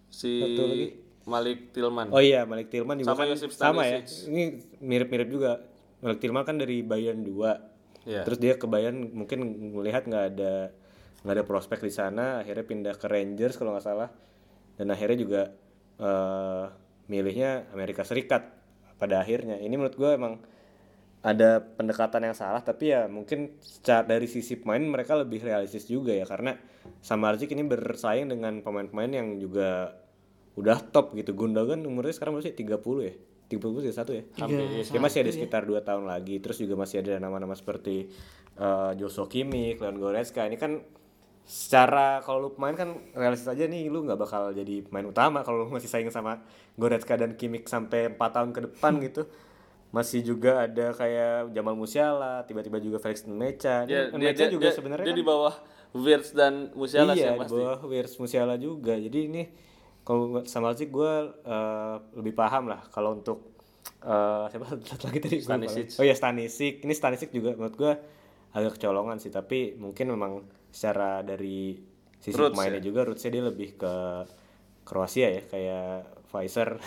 si 0.10 0.42
Satu 0.42 0.64
lagi. 0.66 0.88
Malik 1.30 1.60
Tillman. 1.78 2.10
Oh 2.10 2.22
iya, 2.22 2.42
Malik 2.50 2.74
Tillman 2.74 2.98
juga 2.98 3.14
Sama 3.14 3.30
kan 3.30 3.38
sama 3.38 3.84
ya. 3.86 4.02
Ini 4.02 4.44
mirip-mirip 4.82 5.30
juga. 5.30 5.62
Tillman 6.00 6.44
kan 6.48 6.56
dari 6.56 6.82
Bayern 6.82 7.22
2. 7.24 8.08
Iya. 8.08 8.24
Terus 8.24 8.40
dia 8.40 8.54
ke 8.56 8.66
Bayern 8.66 9.12
mungkin 9.12 9.72
melihat 9.76 10.08
nggak 10.08 10.26
ada 10.36 10.72
nggak 11.20 11.36
ada 11.36 11.44
prospek 11.44 11.84
di 11.84 11.92
sana, 11.92 12.40
akhirnya 12.40 12.64
pindah 12.64 12.96
ke 12.96 13.08
Rangers 13.12 13.60
kalau 13.60 13.76
nggak 13.76 13.86
salah. 13.86 14.10
Dan 14.80 14.88
akhirnya 14.96 15.18
juga 15.20 15.42
eh, 16.00 16.66
milihnya 17.12 17.68
Amerika 17.76 18.08
Serikat 18.08 18.48
pada 18.96 19.20
akhirnya. 19.20 19.60
Ini 19.60 19.76
menurut 19.76 20.00
gue 20.00 20.12
emang 20.16 20.40
ada 21.20 21.60
pendekatan 21.60 22.32
yang 22.32 22.36
salah 22.36 22.64
tapi 22.64 22.96
ya 22.96 23.12
mungkin 23.12 23.60
secara 23.60 24.08
dari 24.08 24.24
sisi 24.24 24.56
pemain 24.56 24.80
mereka 24.80 25.20
lebih 25.20 25.44
realistis 25.44 25.84
juga 25.84 26.16
ya 26.16 26.24
karena 26.24 26.56
Samardzic 27.04 27.52
ini 27.52 27.68
bersaing 27.68 28.32
dengan 28.32 28.64
pemain-pemain 28.64 29.12
yang 29.12 29.36
juga 29.36 30.00
udah 30.56 30.80
top 30.80 31.20
gitu 31.20 31.36
Gundogan 31.36 31.84
umurnya 31.84 32.16
sekarang 32.16 32.40
masih 32.40 32.56
30 32.56 32.72
ya 33.04 33.14
30 33.50 33.90
satu 33.90 34.14
ya 34.14 34.24
Hampir, 34.38 34.62
iya. 34.62 34.86
dia 34.86 35.02
masih 35.02 35.26
ada 35.26 35.32
sekitar 35.34 35.66
2 35.66 35.82
tahun 35.82 36.06
lagi 36.06 36.38
terus 36.38 36.62
juga 36.62 36.78
masih 36.78 37.02
ada 37.02 37.18
nama-nama 37.18 37.58
seperti 37.58 38.08
eh, 38.56 38.92
Joshua 38.96 39.26
Kimmich, 39.26 39.82
Leon 39.82 39.98
Goretzka 39.98 40.46
ini 40.46 40.56
kan 40.56 40.80
secara 41.50 42.22
kalau 42.22 42.46
lu 42.46 42.50
pemain 42.54 42.78
kan 42.78 42.94
realistis 43.18 43.50
aja 43.50 43.66
nih 43.66 43.90
lu 43.90 44.06
nggak 44.06 44.22
bakal 44.22 44.54
jadi 44.54 44.86
pemain 44.86 45.10
utama 45.10 45.42
kalau 45.42 45.66
lu 45.66 45.74
masih 45.74 45.90
saing 45.90 46.14
sama 46.14 46.46
Goretzka 46.78 47.18
dan 47.18 47.34
Kimmich 47.34 47.66
sampai 47.66 48.14
4 48.14 48.22
tahun 48.22 48.50
ke 48.54 48.60
depan 48.70 49.02
gitu. 49.02 49.26
Masih 49.90 50.22
juga 50.22 50.70
ada 50.70 50.94
kayak 50.94 51.50
Jamal 51.50 51.74
Musiala, 51.74 52.46
tiba-tiba 52.46 52.78
juga 52.78 53.02
Felix 53.02 53.26
Mecha. 53.26 53.90
Ya, 53.90 54.14
dia, 54.14 54.32
dia, 54.38 54.48
juga 54.54 54.70
dia- 54.70 54.78
sebenarnya 54.78 55.10
dia 55.10 55.18
kan 55.18 55.20
di 55.20 55.26
bawah 55.26 55.56
Wirtz 55.98 56.38
dan 56.38 56.70
Musiala 56.78 57.18
sih 57.18 57.26
iya, 57.26 57.34
yang 57.34 57.42
di 57.42 57.50
pasti. 57.50 57.58
bawah 57.58 57.80
Wirtz 57.90 58.14
Musiala 58.22 58.56
juga. 58.62 58.94
Jadi 58.94 59.20
ini 59.26 59.44
kalau 60.10 60.42
sama 60.50 60.74
sih 60.74 60.90
gue 60.90 61.14
lebih 62.18 62.34
paham 62.34 62.66
lah 62.66 62.82
kalau 62.90 63.14
untuk 63.14 63.54
eh, 64.02 64.44
siapa 64.50 64.66
satu 64.90 65.04
lagi 65.06 65.20
tadi 65.22 65.38
Stanisic. 65.38 65.86
Oh 66.02 66.06
ya 66.06 66.16
Stanisic. 66.18 66.82
Ini 66.82 66.94
Stanisic 66.98 67.30
juga 67.30 67.54
menurut 67.54 67.76
gue 67.78 67.94
agak 68.58 68.82
kecolongan 68.82 69.22
sih, 69.22 69.30
tapi 69.30 69.78
mungkin 69.78 70.10
memang 70.10 70.42
secara 70.74 71.22
dari 71.22 71.78
sisi 72.18 72.34
Roots 72.34 72.58
pemainnya 72.58 72.82
ya? 72.82 72.86
juga 72.90 73.06
rootsnya 73.06 73.32
dia 73.38 73.44
lebih 73.46 73.70
ke 73.78 73.94
Kroasia 74.82 75.30
ya 75.30 75.42
kayak 75.46 75.90
Pfizer. 76.30 76.78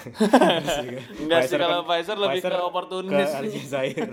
Enggak 1.22 1.46
sih, 1.46 1.58
kalau 1.58 1.86
Pfizer 1.86 2.18
lebih 2.18 2.40
ke 2.42 2.58
oportunis. 2.58 3.30
Ke 3.30 3.38
Aljazair. 3.38 4.06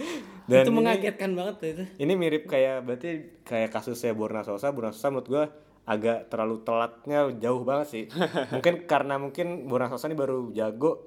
Dan 0.50 0.62
itu 0.62 0.70
ini- 0.70 0.78
mengagetkan 0.78 1.30
banget 1.34 1.54
tuh 1.58 1.68
itu. 1.74 1.84
ini 1.98 2.12
mirip 2.14 2.46
kayak 2.46 2.86
berarti 2.86 3.10
kayak 3.42 3.70
kasusnya 3.70 4.14
Borna 4.14 4.42
Sosa. 4.46 4.70
Borna 4.70 4.94
Sosa 4.94 5.10
menurut 5.10 5.26
gua 5.30 5.44
agak 5.86 6.26
terlalu 6.26 6.60
telatnya 6.60 7.30
jauh 7.32 7.62
banget 7.62 7.86
sih. 7.88 8.04
mungkin 8.54 8.84
karena 8.84 9.16
mungkin 9.16 9.64
Borna 9.64 9.86
Sosa 9.86 10.06
ini 10.06 10.14
baru 10.14 10.50
jago 10.50 11.06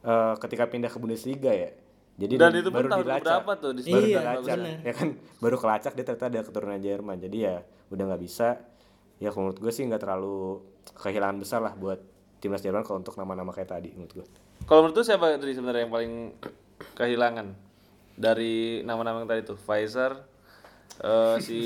eh, 0.00 0.34
ketika 0.38 0.66
pindah 0.66 0.88
ke 0.88 0.98
Bundesliga 0.98 1.48
ya. 1.48 1.72
Jadi 2.12 2.36
Dan 2.36 2.52
di- 2.52 2.60
itu 2.60 2.68
pun 2.68 2.84
tahun 2.84 3.02
dilacak. 3.02 3.24
berapa 3.24 3.52
tuh 3.56 3.72
di 3.72 3.80
Baru 3.86 4.04
Iya, 4.04 4.18
dilacak. 4.20 4.56
Ya 4.84 4.92
kan 4.92 5.08
baru 5.38 5.56
kelacak 5.56 5.92
dia 5.92 6.04
ternyata 6.04 6.26
ada 6.28 6.40
keturunan 6.42 6.76
Jerman. 6.78 7.16
Jadi 7.18 7.36
ya 7.40 7.56
udah 7.88 8.04
nggak 8.06 8.22
bisa. 8.22 8.60
Ya 9.16 9.30
menurut 9.30 9.56
gue 9.56 9.70
sih 9.70 9.82
nggak 9.82 10.02
terlalu 10.02 10.60
kehilangan 10.94 11.36
besar 11.38 11.60
lah 11.60 11.72
buat 11.72 11.96
timnas 12.38 12.60
Jerman 12.60 12.82
kalau 12.82 12.98
untuk 12.98 13.14
nama-nama 13.14 13.48
kayak 13.50 13.70
tadi 13.70 13.90
menurut 13.92 14.12
gue. 14.12 14.26
Kalau 14.62 14.84
menurut 14.84 14.94
lu 14.94 15.04
siapa 15.04 15.34
dari 15.34 15.50
sebenarnya 15.50 15.82
yang 15.82 15.90
paling 15.90 16.12
kehilangan 16.92 17.46
dari 18.12 18.54
nama-nama 18.82 19.22
yang 19.22 19.30
tadi 19.30 19.42
tuh? 19.42 19.56
Pfizer, 19.56 20.12
eh, 21.00 21.36
si 21.38 21.60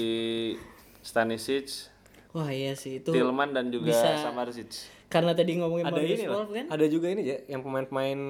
Stanisic, 1.01 1.90
Wah 2.37 2.53
iya 2.53 2.76
sih 2.76 3.01
itu. 3.01 3.09
Tillman 3.09 3.51
dan 3.51 3.72
juga 3.72 3.89
bisa- 3.89 4.20
Samardzic. 4.20 4.68
Karena 5.09 5.32
tadi 5.32 5.57
ngomongin 5.57 5.89
ada 5.89 5.97
Magnus 5.97 6.12
ini 6.12 6.24
lah. 6.24 6.34
Wolf 6.37 6.51
kan. 6.53 6.64
Ada 6.68 6.84
juga 6.87 7.07
ini 7.09 7.22
ya 7.24 7.39
yang 7.49 7.62
pemain-pemain 7.62 8.20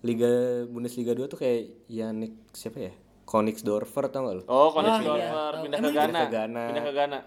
Liga 0.00 0.32
Bundesliga 0.68 1.12
2 1.12 1.26
tuh 1.26 1.36
kayak 1.36 1.88
Yannick 1.88 2.34
siapa 2.52 2.78
ya? 2.78 2.92
Konigsdorfer 3.24 4.06
tau 4.06 4.20
gak 4.22 4.34
lu? 4.36 4.42
Oh, 4.44 4.68
Oh, 4.68 4.78
iya, 4.78 5.00
Dorfer 5.00 5.32
tahu. 5.50 5.62
pindah 5.64 5.78
ke 5.80 5.90
Ghana. 5.90 6.20
ke 6.20 6.28
Ghana. 6.30 6.62
Pindah 6.68 6.84
ke 6.84 6.92
Ghana. 6.92 7.18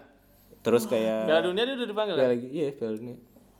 Terus 0.58 0.82
kayak 0.86 1.18
Piala 1.26 1.42
Dunia 1.42 1.62
dia 1.62 1.74
udah 1.74 1.86
dipanggil. 1.86 2.14
Piala 2.16 2.30
lagi 2.30 2.48
iya 2.48 2.68
Piala 2.72 2.94
Dunia. 2.94 3.16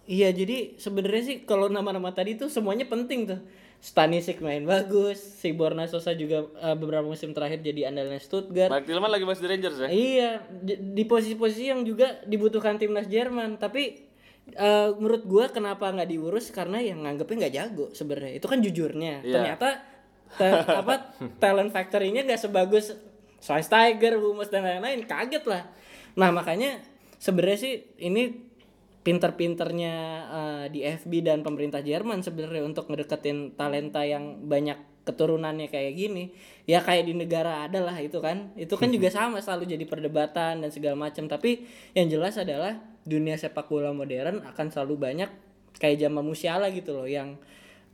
Iya 0.08 0.28
jadi 0.32 0.56
sebenarnya 0.74 1.22
sih 1.22 1.36
kalau 1.42 1.68
nama-nama 1.68 2.08
tadi 2.10 2.32
tuh 2.34 2.48
semuanya 2.48 2.86
penting 2.86 3.28
tuh. 3.28 3.40
Stanisic 3.78 4.42
main 4.42 4.66
bagus, 4.66 5.22
si 5.22 5.54
Borna 5.54 5.86
Sosa 5.86 6.10
juga 6.18 6.50
eh, 6.58 6.74
beberapa 6.74 7.06
musim 7.06 7.30
terakhir 7.30 7.62
jadi 7.62 7.94
andalan 7.94 8.18
Stuttgart. 8.18 8.74
Mike 8.74 8.90
Tillman 8.90 9.06
lagi 9.06 9.22
masih 9.22 9.46
di 9.46 9.48
Rangers 9.54 9.76
ya? 9.78 9.88
Iya, 9.88 10.30
di 10.66 11.04
posisi-posisi 11.06 11.70
yang 11.70 11.86
juga 11.86 12.18
dibutuhkan 12.26 12.74
timnas 12.74 13.06
Jerman, 13.06 13.54
tapi 13.62 14.02
eh, 14.50 14.90
menurut 14.98 15.22
gua 15.30 15.46
kenapa 15.54 15.94
nggak 15.94 16.10
diurus 16.10 16.50
karena 16.50 16.82
yang 16.82 17.06
nganggepnya 17.06 17.46
nggak 17.46 17.54
jago 17.54 17.86
sebenarnya. 17.94 18.42
Itu 18.42 18.50
kan 18.50 18.58
jujurnya. 18.58 19.22
Iya. 19.22 19.32
Ternyata 19.38 19.68
ta- 20.34 20.66
apa 20.82 20.94
talent 21.38 21.70
factory-nya 21.70 22.26
nggak 22.26 22.40
sebagus 22.50 22.98
Schweinsteiger, 23.38 24.18
Hummels 24.18 24.50
dan 24.50 24.66
lain-lain. 24.66 25.06
Kaget 25.06 25.46
lah. 25.46 25.62
Nah, 26.18 26.34
makanya 26.34 26.82
sebenarnya 27.22 27.58
sih 27.62 27.74
ini 28.02 28.50
pinter-pinternya 29.02 29.94
eh, 30.28 30.64
di 30.74 30.80
FB 30.84 31.24
dan 31.24 31.40
pemerintah 31.40 31.80
Jerman 31.80 32.20
sebenarnya 32.20 32.62
untuk 32.66 32.90
ngedeketin 32.90 33.54
talenta 33.54 34.02
yang 34.04 34.44
banyak 34.44 34.76
keturunannya 35.08 35.72
kayak 35.72 35.92
gini. 35.96 36.36
Ya 36.68 36.84
kayak 36.84 37.08
di 37.08 37.16
negara 37.16 37.64
ada 37.64 37.80
lah 37.80 37.96
itu 37.96 38.20
kan. 38.20 38.52
Itu 38.60 38.76
kan 38.76 38.92
juga 38.92 39.08
sama 39.16 39.40
selalu 39.40 39.64
jadi 39.72 39.84
perdebatan 39.88 40.60
dan 40.60 40.70
segala 40.70 41.08
macam. 41.08 41.24
Tapi 41.24 41.64
yang 41.96 42.12
jelas 42.12 42.36
adalah 42.36 42.76
dunia 43.08 43.40
sepak 43.40 43.72
bola 43.72 43.96
modern 43.96 44.44
akan 44.44 44.66
selalu 44.68 44.94
banyak 45.00 45.30
kayak 45.80 45.96
zaman 46.04 46.20
Musiala 46.20 46.68
gitu 46.68 46.92
loh 46.92 47.08
yang 47.08 47.40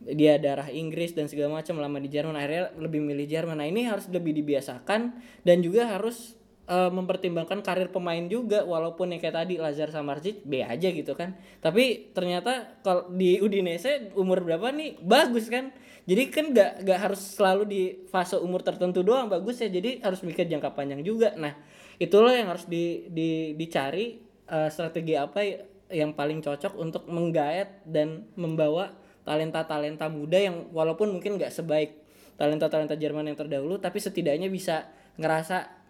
dia 0.03 0.37
darah 0.43 0.69
Inggris 0.69 1.15
dan 1.15 1.31
segala 1.31 1.63
macam 1.63 1.79
lama 1.79 1.97
di 2.03 2.11
Jerman 2.11 2.35
akhirnya 2.35 2.75
lebih 2.77 2.99
milih 2.99 3.31
Jerman. 3.31 3.63
Nah 3.63 3.69
ini 3.71 3.87
harus 3.87 4.11
lebih 4.11 4.35
dibiasakan 4.35 5.15
dan 5.47 5.57
juga 5.63 5.87
harus 5.87 6.35
eh, 6.65 6.91
mempertimbangkan 6.91 7.61
karir 7.61 7.89
pemain 7.93 8.25
juga 8.29 8.65
walaupun 8.65 9.13
yang 9.13 9.21
kayak 9.21 9.37
tadi 9.45 9.55
Lazar 9.61 9.93
Samardzic 9.93 10.45
B 10.45 10.65
aja 10.65 10.89
gitu 10.91 11.13
kan. 11.13 11.37
Tapi 11.61 12.13
ternyata 12.17 12.81
kalau 12.81 13.09
di 13.13 13.41
Udinese 13.41 14.13
umur 14.17 14.41
berapa 14.45 14.73
nih? 14.73 15.01
Bagus 15.05 15.49
kan? 15.53 15.73
Jadi 16.05 16.23
kan 16.29 16.53
gak, 16.53 16.85
gak 16.85 17.01
harus 17.01 17.21
selalu 17.37 17.63
di 17.65 17.83
fase 18.13 18.37
umur 18.37 18.61
tertentu 18.61 19.01
doang 19.01 19.29
bagus 19.33 19.61
ya. 19.61 19.69
Jadi 19.73 20.05
harus 20.05 20.21
mikir 20.21 20.45
jangka 20.49 20.77
panjang 20.77 21.01
juga. 21.01 21.33
Nah 21.37 21.57
itulah 21.97 22.33
yang 22.37 22.53
harus 22.53 22.69
di, 22.69 23.09
di, 23.09 23.53
dicari 23.57 24.21
eh, 24.49 24.69
strategi 24.69 25.17
apa 25.17 25.41
y- 25.41 25.61
yang 25.93 26.17
paling 26.17 26.41
cocok 26.41 26.75
untuk 26.81 27.07
menggaet 27.09 27.85
dan 27.87 28.25
membawa 28.35 28.93
talenta-talenta 29.25 30.09
muda 30.13 30.37
yang 30.37 30.69
walaupun 30.73 31.13
mungkin 31.13 31.41
gak 31.41 31.53
sebaik 31.53 31.97
talenta-talenta 32.37 32.99
Jerman 32.99 33.31
yang 33.31 33.39
terdahulu 33.39 33.79
tapi 33.81 34.03
setidaknya 34.03 34.51
bisa 34.53 34.91
ngerasa 35.17 35.84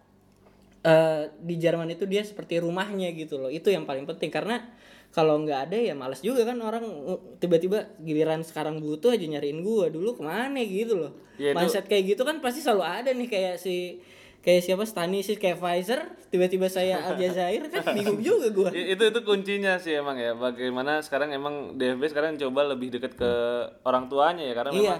eh, 0.84 1.32
di 1.40 1.56
Jerman 1.56 1.88
itu 1.88 2.04
dia 2.04 2.20
seperti 2.20 2.60
rumahnya 2.60 3.08
gitu 3.16 3.40
loh. 3.40 3.48
Itu 3.48 3.72
yang 3.72 3.88
paling 3.88 4.04
penting. 4.04 4.28
Karena 4.28 4.60
kalau 5.14 5.40
nggak 5.40 5.70
ada 5.70 5.78
ya 5.78 5.94
males 5.94 6.18
juga 6.20 6.42
kan 6.42 6.58
orang 6.58 6.84
uh, 6.84 7.38
tiba-tiba 7.38 7.86
giliran 8.02 8.42
sekarang 8.42 8.82
butuh 8.82 9.14
aja 9.14 9.24
nyariin 9.24 9.64
gua. 9.64 9.88
Dulu 9.88 10.18
ke 10.18 10.22
mana 10.22 10.60
gitu 10.60 11.00
loh. 11.00 11.12
Ya, 11.40 11.50
itu- 11.50 11.56
mindset 11.56 11.86
kayak 11.88 12.14
gitu 12.14 12.22
kan 12.22 12.38
pasti 12.44 12.60
selalu 12.60 12.82
ada 12.84 13.10
nih 13.14 13.28
kayak 13.30 13.56
si 13.56 14.02
kayak 14.44 14.60
siapa 14.60 14.84
Stanisic 14.84 15.40
kayak 15.40 15.56
Pfizer. 15.56 16.04
Tiba-tiba 16.28 16.66
saya 16.68 17.00
Aljazair 17.08 17.64
kan 17.70 17.94
bingung 17.94 18.20
juga 18.20 18.50
gua. 18.50 18.68
Itu 18.74 19.06
itu 19.06 19.20
kuncinya 19.24 19.78
sih 19.78 19.96
emang 19.96 20.18
ya. 20.18 20.34
Bagaimana 20.34 21.00
sekarang 21.00 21.30
emang 21.30 21.78
DFB 21.78 22.10
sekarang 22.10 22.36
coba 22.36 22.74
lebih 22.74 22.92
dekat 22.92 23.14
ke 23.14 23.32
orang 23.86 24.10
tuanya 24.10 24.44
ya. 24.44 24.54
Karena 24.58 24.72
Iya, 24.74 24.96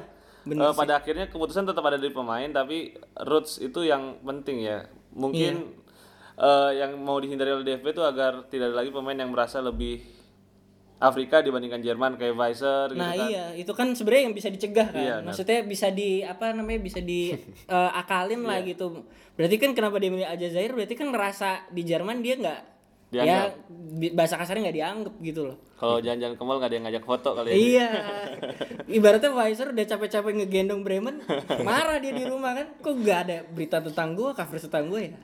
memang 0.47 0.71
eh, 0.71 0.75
pada 0.79 1.03
akhirnya 1.03 1.27
keputusan 1.27 1.67
tetap 1.67 1.85
ada 1.85 1.99
di 1.99 2.15
pemain 2.15 2.49
tapi 2.49 2.95
roots 3.27 3.59
itu 3.59 3.83
yang 3.83 4.21
penting 4.23 4.63
ya 4.63 4.87
mungkin 5.15 5.55
Iya. 6.35 6.37
eh, 6.37 6.71
yang 6.79 6.99
mau 6.99 7.17
dihindari 7.17 7.51
oleh 7.53 7.65
DFB 7.65 7.87
itu 7.89 8.03
agar 8.03 8.45
tidak 8.45 8.71
ada 8.71 8.77
lagi 8.77 8.91
pemain 8.91 9.15
yang 9.15 9.31
merasa 9.31 9.59
lebih 9.59 10.03
Afrika 10.97 11.39
dibandingkan 11.39 11.79
Jerman 11.79 12.17
kayak 12.17 12.33
Weiser 12.33 12.87
gitu 12.89 12.99
Nah 12.99 13.13
kan 13.13 13.29
iya, 13.29 13.45
itu 13.53 13.71
kan 13.71 13.93
sebenarnya 13.93 14.23
yang 14.25 14.35
bisa 14.35 14.49
dicegah 14.49 14.89
kan. 14.89 14.99
Iya, 14.99 15.15
nah. 15.17 15.31
Maksudnya 15.31 15.61
bisa 15.63 15.91
di 15.91 16.23
apa 16.23 16.51
namanya 16.51 16.81
bisa 16.81 16.99
di 16.99 17.35
eh, 17.69 17.91
akalin 17.95 18.43
lah 18.43 18.59
Iya. 18.59 18.73
gitu. 18.73 19.05
Berarti 19.35 19.57
kan 19.59 19.71
kenapa 19.73 19.99
dia 19.99 20.09
milih 20.09 20.25
Aljazair? 20.25 20.71
Berarti 20.71 20.95
kan 20.95 21.11
ngerasa 21.11 21.69
di 21.69 21.83
Jerman 21.83 22.19
dia 22.19 22.35
nggak 22.35 22.61
Dianggap. 23.15 23.51
bi- 23.95 24.11
bahasa 24.11 24.35
kasarnya 24.35 24.63
nggak 24.67 24.77
dianggap 24.77 25.15
gitu 25.21 25.41
loh. 25.47 25.57
kalau 25.75 25.99
jalan-jalan 25.99 26.35
ke 26.35 26.43
mall 26.43 26.59
nggak 26.59 26.71
ada 26.71 26.77
yang 26.77 26.87
ngajak 26.87 27.05
foto 27.05 27.31
kali 27.33 27.49
ya 27.49 27.55
iya. 27.55 27.89
Ibaratnya 28.87 29.31
Weiser 29.31 29.71
udah 29.71 29.87
capek-capek 29.87 30.33
ngegendong 30.35 30.83
Bremen, 30.83 31.23
marah 31.63 31.97
dia 31.97 32.11
di 32.11 32.25
rumah 32.25 32.53
kan. 32.53 32.67
Kok 32.79 32.95
nggak 32.95 33.19
ada 33.25 33.37
berita 33.47 33.79
tentang 33.79 34.13
gua, 34.13 34.35
cover 34.35 34.59
tentang 34.59 34.91
gua 34.91 35.01
ya? 35.01 35.15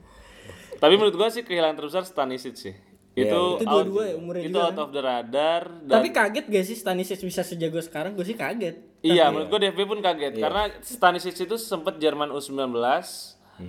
tapi 0.77 0.97
menurut 0.97 1.13
gua 1.13 1.29
sih 1.29 1.45
kehilangan 1.45 1.77
terbesar 1.77 2.05
Stanisic 2.05 2.57
sih 2.57 2.73
Iya, 3.11 3.27
itu 3.27 3.43
Itu 3.59 3.65
dua-dua 3.67 4.03
ya, 4.07 4.15
umurnya 4.17 4.43
itu 4.47 4.55
juga 4.55 4.71
out 4.71 4.81
of 4.81 4.91
the 4.95 5.03
radar 5.03 5.63
dan 5.83 5.95
Tapi 5.99 6.09
kaget 6.09 6.45
gak 6.47 6.65
sih 6.65 6.77
Stanisic 6.79 7.19
bisa 7.21 7.43
sejago 7.43 7.83
sekarang? 7.83 8.15
Gue 8.15 8.23
sih 8.23 8.39
kaget. 8.39 8.79
Iya, 9.03 9.29
menurut 9.29 9.51
gue 9.51 9.67
DFB 9.67 9.81
pun 9.83 9.99
kaget 9.99 10.39
karena 10.39 10.71
Stanisic 10.79 11.35
itu 11.35 11.57
sempat 11.59 11.99
Jerman 11.99 12.31
U19 12.31 12.71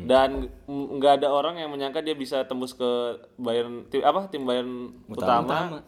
dan 0.07 0.29
m- 0.65 0.89
nggak 0.95 1.19
ada 1.19 1.27
orang 1.27 1.55
yang 1.55 1.69
menyangka 1.69 1.99
dia 1.99 2.13
bisa 2.13 2.43
tembus 2.43 2.71
ke 2.71 2.89
Bayern 3.35 3.85
tim 3.87 4.01
apa 4.01 4.27
tim 4.27 4.43
Bayern 4.43 4.95
utama. 5.07 5.83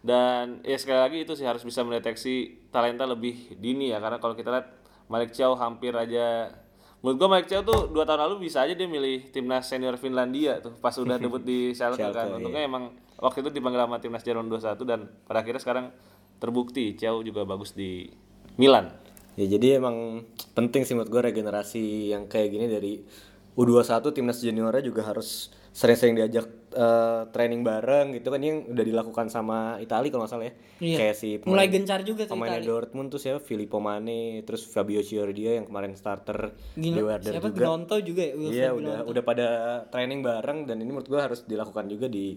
Dan 0.00 0.62
ya 0.62 0.78
sekali 0.78 1.00
lagi 1.02 1.18
itu 1.26 1.34
sih 1.34 1.42
harus 1.42 1.60
bisa 1.60 1.82
mendeteksi 1.82 2.62
talenta 2.70 3.02
lebih 3.02 3.58
dini 3.58 3.90
ya 3.90 3.98
karena 3.98 4.22
kalau 4.22 4.32
kita 4.32 4.54
lihat 4.54 4.66
Malik 5.06 5.34
Chow 5.34 5.56
hampir 5.56 5.90
aja 5.90 6.54
menurut 7.02 7.16
gue 7.18 7.28
Malik 7.28 7.46
Chow 7.46 7.62
tuh 7.62 7.90
dua 7.90 8.06
tahun 8.06 8.22
lalu 8.22 8.46
bisa 8.46 8.62
aja 8.62 8.74
dia 8.74 8.86
milih 8.86 9.30
timnas 9.30 9.66
senior 9.66 9.98
Finlandia 9.98 10.62
tuh 10.62 10.78
pas 10.78 10.94
udah 10.94 11.18
debut 11.22 11.42
di 11.42 11.74
Schalke 11.74 11.98
kan. 12.14 12.38
Untungnya 12.38 12.62
emang 12.62 12.94
waktu 13.18 13.42
itu 13.42 13.50
dipanggil 13.50 13.82
sama 13.82 13.98
timnas 13.98 14.22
Jerman 14.22 14.46
21 14.46 14.78
dan 14.86 15.00
pada 15.26 15.42
akhirnya 15.42 15.58
sekarang 15.58 15.86
terbukti 16.38 16.94
Chow 16.94 17.26
juga 17.26 17.42
bagus 17.42 17.74
di 17.74 18.06
Milan. 18.54 18.92
Ya 19.34 19.44
jadi 19.50 19.82
emang 19.82 20.22
penting 20.54 20.86
sih 20.86 20.94
menurut 20.96 21.10
gue 21.10 21.22
regenerasi 21.28 22.14
yang 22.14 22.24
kayak 22.24 22.48
gini 22.48 22.66
dari 22.70 22.92
U21 23.56 23.82
timnas 24.12 24.38
juniornya 24.38 24.80
juga 24.80 25.00
harus 25.02 25.48
sering-sering 25.72 26.12
diajak 26.14 26.44
eh, 26.70 27.22
training 27.30 27.60
bareng 27.60 28.12
gitu 28.12 28.28
kan 28.28 28.40
yang 28.40 28.64
udah 28.66 28.80
dilakukan 28.82 29.28
sama 29.28 29.76
Italia 29.76 30.08
kalau 30.08 30.24
nggak 30.24 30.32
salah 30.32 30.46
ya. 30.46 30.54
Iya. 30.78 30.96
Kayak 30.98 31.14
si 31.14 31.28
pemain- 31.36 31.50
Mulai 31.50 31.66
gencar 31.68 32.00
juga 32.00 32.22
tuh 32.22 32.32
pemainnya 32.32 32.52
Italia. 32.58 32.68
Dortmund 32.70 33.08
tuh 33.08 33.16
siapa 33.18 33.40
Filippo 33.40 33.76
Mane, 33.78 34.20
terus 34.42 34.64
Fabio 34.64 35.00
Chiordia 35.00 35.56
yang 35.56 35.64
kemarin 35.64 35.92
starter 35.92 36.52
Gino, 36.74 36.96
di 36.96 37.02
Werder 37.02 37.28
siapa 37.30 37.48
juga. 37.50 37.60
Gnonto 37.62 37.96
juga 37.98 38.22
ya 38.22 38.34
Wilfried 38.34 38.56
Iya 38.56 38.68
udah 38.72 38.96
udah 39.04 39.22
pada 39.22 39.46
training 39.86 40.20
bareng 40.20 40.58
dan 40.64 40.76
ini 40.76 40.90
menurut 40.90 41.08
gua 41.08 41.20
harus 41.22 41.40
dilakukan 41.42 41.84
juga 41.86 42.06
di 42.06 42.36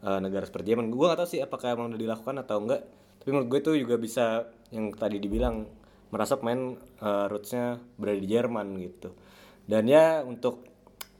eh, 0.00 0.18
negara 0.18 0.44
seperti 0.44 0.66
Jerman. 0.70 0.88
Gua 0.88 1.12
gak 1.12 1.18
tahu 1.18 1.28
sih 1.30 1.40
apakah 1.40 1.72
emang 1.72 1.88
udah 1.88 2.00
dilakukan 2.00 2.36
atau 2.38 2.56
enggak. 2.58 2.84
Tapi 3.16 3.28
menurut 3.30 3.48
gue 3.48 3.60
itu 3.62 3.72
juga 3.78 3.96
bisa 3.96 4.24
yang 4.68 4.92
tadi 4.92 5.16
dibilang 5.16 5.64
merasa 6.08 6.36
pemain 6.36 6.72
eh, 6.78 7.26
rootsnya 7.26 7.64
berada 7.96 8.16
di 8.16 8.28
Jerman 8.28 8.76
gitu. 8.78 9.16
Dan 9.64 9.88
ya 9.88 10.20
untuk 10.24 10.68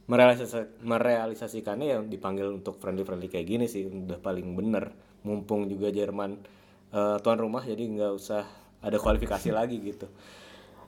merealisasi, 0.05 0.85
merealisasikannya 0.85 1.97
yang 1.97 2.03
dipanggil 2.13 2.53
untuk 2.53 2.77
friendly 2.77 3.05
friendly 3.09 3.33
kayak 3.33 3.49
gini 3.49 3.67
sih 3.69 3.89
udah 3.89 4.21
paling 4.21 4.53
bener. 4.53 4.93
Mumpung 5.25 5.65
juga 5.73 5.89
Jerman 5.89 6.37
eh, 6.93 7.17
tuan 7.25 7.39
rumah 7.41 7.65
jadi 7.65 7.81
nggak 7.81 8.13
usah 8.13 8.45
ada 8.85 8.97
kualifikasi 9.01 9.49
lagi 9.59 9.81
gitu. 9.81 10.07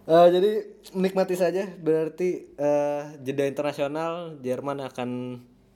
Eh, 0.06 0.28
jadi 0.30 0.50
menikmati 0.94 1.34
saja 1.34 1.66
berarti 1.66 2.54
eh, 2.54 3.02
jeda 3.24 3.48
internasional 3.48 4.38
Jerman 4.38 4.84
akan 4.86 5.10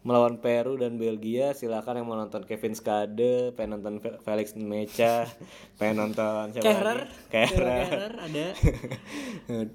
melawan 0.00 0.36
Peru 0.36 0.74
dan 0.74 0.96
Belgia 0.96 1.52
silakan 1.52 2.00
yang 2.00 2.06
mau 2.06 2.16
nonton 2.16 2.40
Kevin 2.42 2.72
Skade 2.72 3.52
pengen 3.52 3.76
nonton 3.76 3.98
Fe- 3.98 4.16
Felix 4.18 4.52
Mecha 4.54 5.28
pengen 5.78 6.00
nonton 6.00 6.50
siapa 6.50 6.64
Kehrer, 6.64 6.98
lagi? 6.98 7.28
Kehrer. 7.28 7.84
Kehrer 7.84 8.12
ada. 8.18 8.46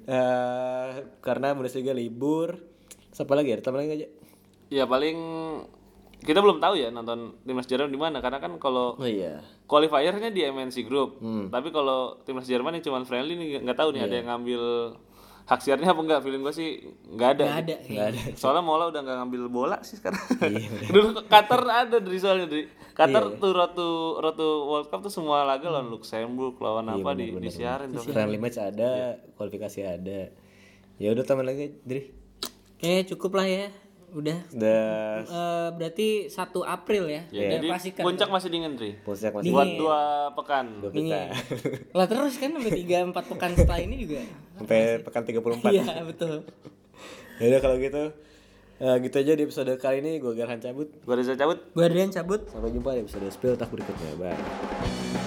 Eh, 0.08 0.88
karena 1.20 1.52
Bundesliga 1.52 1.92
libur 1.92 2.56
siapa 3.10 3.34
lagi 3.34 3.52
ada 3.52 3.62
tambah 3.62 3.78
lagi 3.78 3.92
aja 3.94 4.08
Ya 4.68 4.84
paling 4.86 5.18
kita 6.18 6.40
belum 6.40 6.58
tahu 6.58 6.74
ya 6.76 6.90
nonton 6.90 7.38
timnas 7.44 7.68
Jerman 7.68 7.88
di 7.88 8.00
mana 8.00 8.18
karena 8.18 8.40
kan 8.40 8.56
kalau 8.56 8.96
oh 8.96 9.06
iya 9.06 9.44
qualifiernya 9.66 10.30
di 10.30 10.42
MNC 10.44 10.78
Group. 10.84 11.20
Hmm. 11.20 11.50
Tapi 11.50 11.70
kalau 11.70 12.18
timnas 12.24 12.46
Jerman 12.46 12.74
yang 12.74 12.84
cuma 12.84 13.04
friendly 13.04 13.36
nih 13.36 13.48
nggak 13.62 13.76
tahu 13.76 13.92
nih 13.92 14.00
Iya. 14.00 14.08
ada 14.08 14.16
yang 14.16 14.28
ngambil 14.32 14.62
hak 15.46 15.60
siarnya 15.60 15.88
apa 15.88 16.02
enggak? 16.02 16.20
Feeling 16.20 16.42
gue 16.42 16.52
sih 16.52 16.70
nggak 17.08 17.30
ada. 17.32 17.44
Nggak 17.46 17.60
ada. 17.60 17.76
nggak 17.86 18.08
ada 18.08 18.20
Soalnya 18.34 18.62
Mola 18.62 18.90
udah 18.90 19.00
nggak 19.00 19.18
ngambil 19.20 19.42
bola 19.48 19.78
sih 19.82 19.96
sekarang. 19.96 20.18
Iya, 20.42 20.70
Dulu 20.94 21.22
Qatar 21.26 21.62
ada 21.62 21.98
dari 21.98 22.18
soalnya 22.18 22.46
dari 22.46 22.66
Qatar 22.92 23.38
tuh 23.38 23.52
rotu 23.52 23.90
rotu 24.18 24.48
World 24.66 24.88
Cup 24.88 25.00
tuh 25.02 25.14
semua 25.14 25.44
laga 25.44 25.68
lawan 25.68 25.88
Luxembourg 25.88 26.58
lawan 26.58 26.86
Iya, 26.88 26.98
apa 26.98 27.12
di 27.14 27.26
disiarin 27.36 27.90
tuh. 27.92 28.04
friendly 28.06 28.36
match 28.36 28.58
ada 28.58 28.90
kualifikasi 29.34 29.80
ada 29.82 30.34
ya 30.96 31.08
udah 31.12 31.24
tambah 31.24 31.44
lagi 31.44 31.76
Dri 31.80 32.10
Oke, 32.76 33.04
cukup 33.06 33.36
lah 33.36 33.46
ya. 33.46 33.68
Udah. 34.16 34.40
udah 34.50 34.84
Eh, 35.22 35.68
berarti 35.74 36.08
1 36.26 36.40
April 36.66 37.04
ya. 37.06 37.22
Ya, 37.30 37.42
Udah 37.42 37.52
jadi 37.54 37.68
pastikan. 37.70 38.02
puncak 38.02 38.30
masih 38.30 38.48
dingin 38.48 38.74
Tri. 38.74 38.92
puncak 38.98 39.32
masih 39.34 39.52
Buat 39.52 39.70
dua 39.76 40.00
pekan. 40.32 40.66
dua 40.80 40.90
pita 40.90 41.22
Lah 41.98 42.06
terus 42.06 42.34
kan 42.36 42.50
sampai 42.50 42.72
3 42.74 43.12
4 43.12 43.12
pekan 43.28 43.52
setelah 43.54 43.82
ini 43.82 43.96
juga. 44.00 44.24
sampai 44.56 44.80
pekan 45.02 45.22
34 45.22 45.68
Iya, 45.70 45.84
betul. 46.02 46.36
ya 47.36 47.46
udah 47.46 47.60
kalau 47.60 47.76
gitu 47.76 48.04
eh, 48.78 48.96
gitu 49.02 49.16
aja 49.18 49.32
di 49.34 49.44
episode 49.44 49.72
kali 49.76 50.00
ini 50.00 50.12
gue 50.18 50.32
Garhan 50.32 50.58
cabut 50.58 50.88
Gua 51.02 51.16
Reza 51.16 51.36
cabut. 51.36 51.60
Gua 51.72 51.84
Adrian 51.86 52.08
cabut. 52.10 52.48
sampai 52.48 52.72
jumpa 52.72 52.90
di 52.94 53.04
episode 53.04 53.28
spill 53.28 53.56
tak 53.56 53.68
berikutnya 53.68 54.16
bye 54.16 55.25